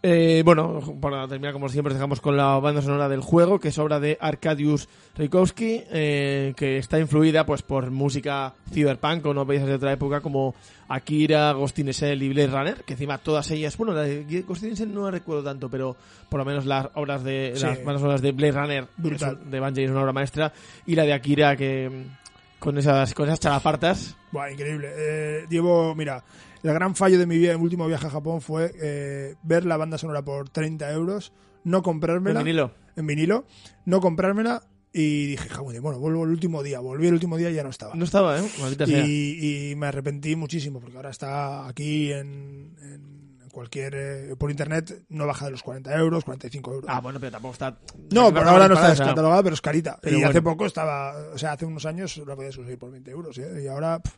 Eh, 0.04 0.42
bueno, 0.44 0.80
para 1.00 1.28
terminar, 1.28 1.54
como 1.54 1.70
siempre, 1.70 1.94
dejamos 1.94 2.20
con 2.20 2.36
la 2.36 2.58
banda 2.60 2.82
sonora 2.82 3.08
del 3.08 3.22
juego, 3.22 3.60
que 3.60 3.68
es 3.68 3.78
obra 3.78 4.00
de 4.00 4.18
Arkadiusz 4.20 4.88
Rykowski, 5.16 5.84
eh, 5.92 6.54
que 6.58 6.80
está 6.80 6.98
influida 7.00 7.46
pues 7.46 7.62
por 7.62 7.92
música 7.92 8.54
cyberpunk 8.74 9.24
o 9.28 9.34
no 9.36 9.46
países 9.46 9.68
de 9.68 9.76
otra 9.76 9.92
época 9.94 10.20
como 10.22 10.56
Akira, 10.90 11.52
Ghost 11.54 11.78
in 11.78 11.88
Shell 11.92 12.24
y 12.24 12.30
Blade 12.30 12.48
Runner, 12.48 12.84
que 12.84 12.94
encima 12.94 13.20
todas 13.20 13.52
ellas, 13.52 13.78
bueno, 13.78 13.94
la 13.94 14.02
de 14.02 14.42
Ghost 14.42 14.64
in 14.64 14.74
Shell 14.74 14.92
no 14.92 15.04
la 15.06 15.12
recuerdo 15.12 15.44
tanto, 15.44 15.70
pero 15.70 15.96
por 16.30 16.40
lo 16.40 16.46
menos 16.46 16.66
las 16.66 16.88
obras 16.96 17.24
de 17.24 17.54
Sí. 17.56 17.64
las 17.64 17.78
bandas 17.84 18.02
sonoras 18.02 18.22
de 18.24 18.32
Blade 18.32 18.52
Runner 18.54 18.88
Brutal. 18.98 19.38
es- 19.46 19.52
de 19.52 19.60
Bungie 19.60 19.84
es 19.86 19.92
una 19.92 20.02
obra 20.02 20.14
maestra 20.14 20.52
y 20.88 20.96
la 20.96 21.04
de 21.04 21.14
Akira 21.14 21.56
que 21.56 22.06
con 22.58 22.78
esas 22.80 23.14
con 23.14 23.26
esas 23.28 23.40
chalapartas 23.40 24.16
Buah, 24.32 24.50
increíble. 24.52 24.90
Eh, 24.96 25.46
llevo, 25.50 25.94
mira, 25.94 26.24
el 26.64 26.74
gran 26.74 26.96
fallo 26.96 27.18
de 27.20 27.26
mi 27.26 27.46
último 27.50 27.88
viaje 27.88 28.08
a 28.08 28.10
Japón 28.10 28.42
fue 28.42 28.72
eh, 28.82 29.36
ver 29.44 29.66
la 29.66 29.78
banda 29.78 29.98
sonora 29.98 30.24
por 30.24 30.50
30 30.50 30.92
euros, 30.92 31.34
no 31.64 31.78
en 31.78 31.84
comprármela 31.84 32.40
vinilo. 32.44 32.72
en 32.96 33.08
vinilo, 33.08 33.46
no 33.86 34.00
comprármela 34.02 34.64
y 34.94 35.28
dije, 35.28 35.50
"Joder, 35.50 35.80
bueno, 35.82 36.00
vuelvo 36.00 36.24
el 36.26 36.32
último 36.32 36.64
día. 36.64 36.80
Volví 36.82 37.08
el 37.08 37.14
último 37.14 37.38
día 37.38 37.50
y 37.50 37.54
ya 37.54 37.64
no 37.64 37.70
estaba. 37.70 37.96
No 37.96 38.04
estaba, 38.04 38.38
¿eh? 38.40 38.44
Sea. 38.86 39.06
y, 39.06 39.72
y 39.72 39.76
me 39.76 39.88
arrepentí 39.88 40.36
muchísimo 40.36 40.80
porque 40.82 40.98
ahora 40.98 41.10
está 41.12 41.68
aquí 41.68 42.12
en, 42.12 42.76
en 42.82 43.50
cualquier 43.52 43.94
eh, 43.96 44.36
por 44.38 44.50
internet 44.50 45.04
no 45.10 45.28
baja 45.28 45.46
de 45.46 45.52
los 45.52 45.62
40 45.64 45.94
euros 45.98 46.24
45 46.24 46.74
euros 46.74 46.86
Ah, 46.90 47.02
bueno, 47.02 47.20
pero 47.20 47.34
tampoco 47.34 47.52
está... 47.54 47.78
no 48.12 48.34
por 48.34 48.48
ahora 48.48 48.68
no 48.70 48.76
está 48.76 48.92
o 48.92 48.96
sea, 48.96 49.06
descatalogada 49.06 49.44
pero 49.44 49.54
es 49.56 49.62
carita 49.62 50.00
Pero 50.02 50.20
y 50.20 50.24
hace 50.24 50.42
poco 50.42 50.66
estaba 50.66 51.14
o 51.34 51.38
sea 51.38 51.52
hace 51.52 51.66
unos 51.66 51.86
años 51.86 52.16
la 52.26 52.36
podías 52.36 52.56
conseguir 52.56 52.80
por 52.80 52.92
20 52.92 53.12
euros 53.12 53.38
¿eh? 53.40 53.62
y 53.64 53.68
ahora 53.68 54.00
pff, 54.02 54.14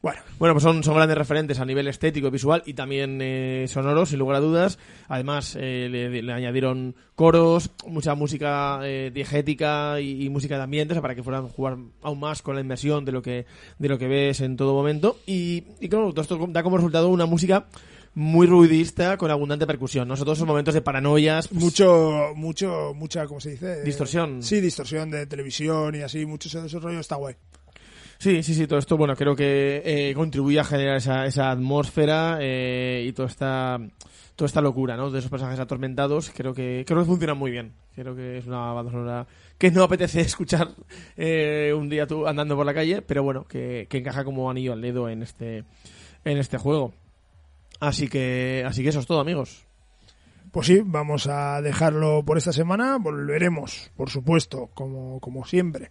bueno 0.00 0.20
Bueno, 0.38 0.54
pues 0.54 0.62
son, 0.62 0.82
son 0.84 0.94
grandes 0.94 1.18
referentes 1.18 1.58
a 1.58 1.64
nivel 1.64 1.88
estético 1.88 2.30
visual 2.30 2.62
y 2.66 2.74
también 2.74 3.18
eh, 3.20 3.66
sonoros, 3.68 4.10
sin 4.10 4.18
lugar 4.20 4.36
a 4.36 4.40
dudas. 4.40 4.78
Además, 5.08 5.56
eh, 5.58 5.88
le, 5.90 6.22
le 6.22 6.32
añadieron 6.32 6.94
coros, 7.16 7.70
mucha 7.86 8.14
música 8.14 8.78
eh, 8.84 9.10
diegética 9.12 10.00
y, 10.00 10.24
y 10.24 10.28
música 10.28 10.56
de 10.56 10.62
ambiente, 10.62 10.92
o 10.92 10.94
sea, 10.94 11.02
para 11.02 11.14
que 11.16 11.22
fueran 11.24 11.48
jugar 11.48 11.76
aún 12.02 12.20
más 12.20 12.42
con 12.42 12.54
la 12.54 12.60
inmersión 12.60 13.04
de 13.04 13.12
lo 13.12 13.22
que, 13.22 13.46
de 13.78 13.88
lo 13.88 13.98
que 13.98 14.06
ves 14.06 14.40
en 14.40 14.56
todo 14.56 14.72
momento. 14.74 15.18
Y, 15.26 15.64
y 15.80 15.88
claro, 15.88 16.10
todo 16.12 16.22
esto 16.22 16.46
da 16.50 16.62
como 16.62 16.76
resultado 16.76 17.08
una 17.08 17.26
música 17.26 17.66
muy 18.14 18.46
ruidista 18.46 19.16
con 19.16 19.30
abundante 19.30 19.66
percusión, 19.66 20.08
¿no? 20.08 20.16
Sobre 20.16 20.26
todo 20.26 20.32
esos 20.34 20.46
momentos 20.46 20.74
de 20.74 20.80
paranoias. 20.80 21.48
pues, 21.48 21.60
mucho 21.60 22.32
mucho 22.34 22.92
mucha 22.94 23.26
cómo 23.26 23.40
se 23.40 23.50
dice 23.50 23.80
Eh, 23.80 23.84
Distorsión. 23.84 24.42
sí 24.42 24.60
distorsión 24.60 25.10
de 25.10 25.26
televisión 25.26 25.94
y 25.94 26.02
así 26.02 26.24
mucho 26.26 26.48
ese, 26.48 26.64
ese 26.66 26.78
rollo 26.80 26.98
está 27.00 27.16
guay 27.16 27.34
Sí, 28.18 28.42
sí, 28.42 28.52
sí, 28.54 28.66
todo 28.66 28.80
esto, 28.80 28.96
bueno, 28.96 29.14
creo 29.14 29.36
que 29.36 29.80
eh, 29.84 30.12
contribuye 30.14 30.58
a 30.58 30.64
generar 30.64 30.96
esa, 30.96 31.24
esa 31.24 31.52
atmósfera 31.52 32.38
eh, 32.40 33.04
y 33.06 33.12
toda 33.12 33.28
esta, 33.28 34.60
locura, 34.60 34.96
¿no? 34.96 35.12
De 35.12 35.20
esos 35.20 35.30
personajes 35.30 35.60
atormentados, 35.60 36.32
creo 36.34 36.52
que, 36.52 36.84
creo 36.84 36.98
que 36.98 37.06
funciona 37.06 37.34
muy 37.34 37.52
bien. 37.52 37.74
Creo 37.94 38.16
que 38.16 38.38
es 38.38 38.46
una 38.46 38.72
banda 38.72 38.90
sonora 38.90 39.26
que 39.56 39.70
no 39.70 39.84
apetece 39.84 40.20
escuchar 40.22 40.68
eh, 41.16 41.72
un 41.76 41.88
día 41.88 42.08
tú 42.08 42.26
andando 42.26 42.56
por 42.56 42.66
la 42.66 42.74
calle, 42.74 43.02
pero 43.02 43.22
bueno, 43.22 43.44
que, 43.44 43.86
que 43.88 43.98
encaja 43.98 44.24
como 44.24 44.50
anillo 44.50 44.72
al 44.72 44.82
dedo 44.82 45.08
en 45.08 45.22
este, 45.22 45.62
en 46.24 46.38
este 46.38 46.58
juego. 46.58 46.94
Así 47.78 48.08
que, 48.08 48.64
así 48.66 48.82
que 48.82 48.88
eso 48.88 48.98
es 48.98 49.06
todo, 49.06 49.20
amigos. 49.20 49.64
Pues 50.50 50.66
sí, 50.66 50.80
vamos 50.84 51.28
a 51.28 51.62
dejarlo 51.62 52.24
por 52.24 52.36
esta 52.36 52.52
semana. 52.52 52.98
Volveremos, 52.98 53.92
por 53.96 54.10
supuesto, 54.10 54.70
como, 54.74 55.20
como 55.20 55.44
siempre, 55.44 55.90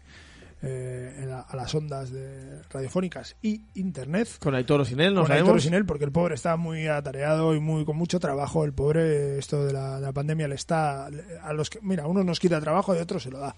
eh, 0.64 1.16
en 1.20 1.30
la- 1.30 1.42
a 1.42 1.56
las 1.56 1.74
ondas 1.76 2.10
de 2.12 2.62
radiofónicas 2.70 3.36
y 3.42 3.62
internet. 3.76 4.28
Con 4.40 4.56
Aitor 4.56 4.82
o 4.82 4.86
sin 4.86 5.00
él, 5.00 5.14
no 5.14 5.22
con 5.24 5.32
Aitor 5.32 5.46
sabemos. 5.46 5.64
sin 5.64 5.74
él, 5.76 5.86
porque 5.86 6.06
el 6.06 6.12
pobre 6.12 6.36
está 6.36 6.56
muy 6.58 6.88
atareado 6.88 7.54
y 7.56 7.60
muy 7.60 7.86
con 7.86 7.96
mucho 7.98 8.20
trabajo. 8.20 8.64
El 8.66 8.74
pobre, 8.74 9.38
esto 9.38 9.66
de 9.66 9.74
la, 9.74 9.96
de 10.00 10.06
la 10.08 10.14
pandemia 10.14 10.48
le 10.48 10.56
está 10.56 11.06
a 11.08 11.54
los 11.54 11.70
que, 11.70 11.80
mira, 11.82 12.08
uno 12.08 12.24
nos 12.24 12.40
quita 12.40 12.60
trabajo 12.60 12.96
y 12.96 13.00
otro 13.00 13.20
se 13.20 13.30
lo 13.30 13.40
da. 13.40 13.56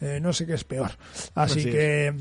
Eh, 0.00 0.18
no 0.20 0.32
sé 0.32 0.46
qué 0.46 0.54
es 0.54 0.64
peor. 0.64 0.90
Así, 1.34 1.64
que 1.64 2.06
eh, 2.08 2.14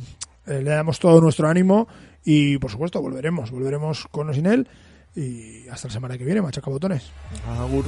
le 0.46 0.70
damos 0.70 1.00
todo 1.00 1.20
nuestro 1.20 1.48
ánimo 1.50 1.88
y, 2.24 2.58
por 2.60 2.72
supuesto, 2.72 3.02
volveremos, 3.02 3.52
volveremos 3.52 4.08
con 4.10 4.30
o 4.30 4.34
sin 4.34 4.46
él 4.46 4.68
y 5.16 5.68
hasta 5.68 5.90
la 5.90 5.94
semana 5.94 6.18
que 6.18 6.24
viene, 6.24 6.42
machaca 6.42 6.70
botones. 6.72 7.12
Agur. 7.60 7.86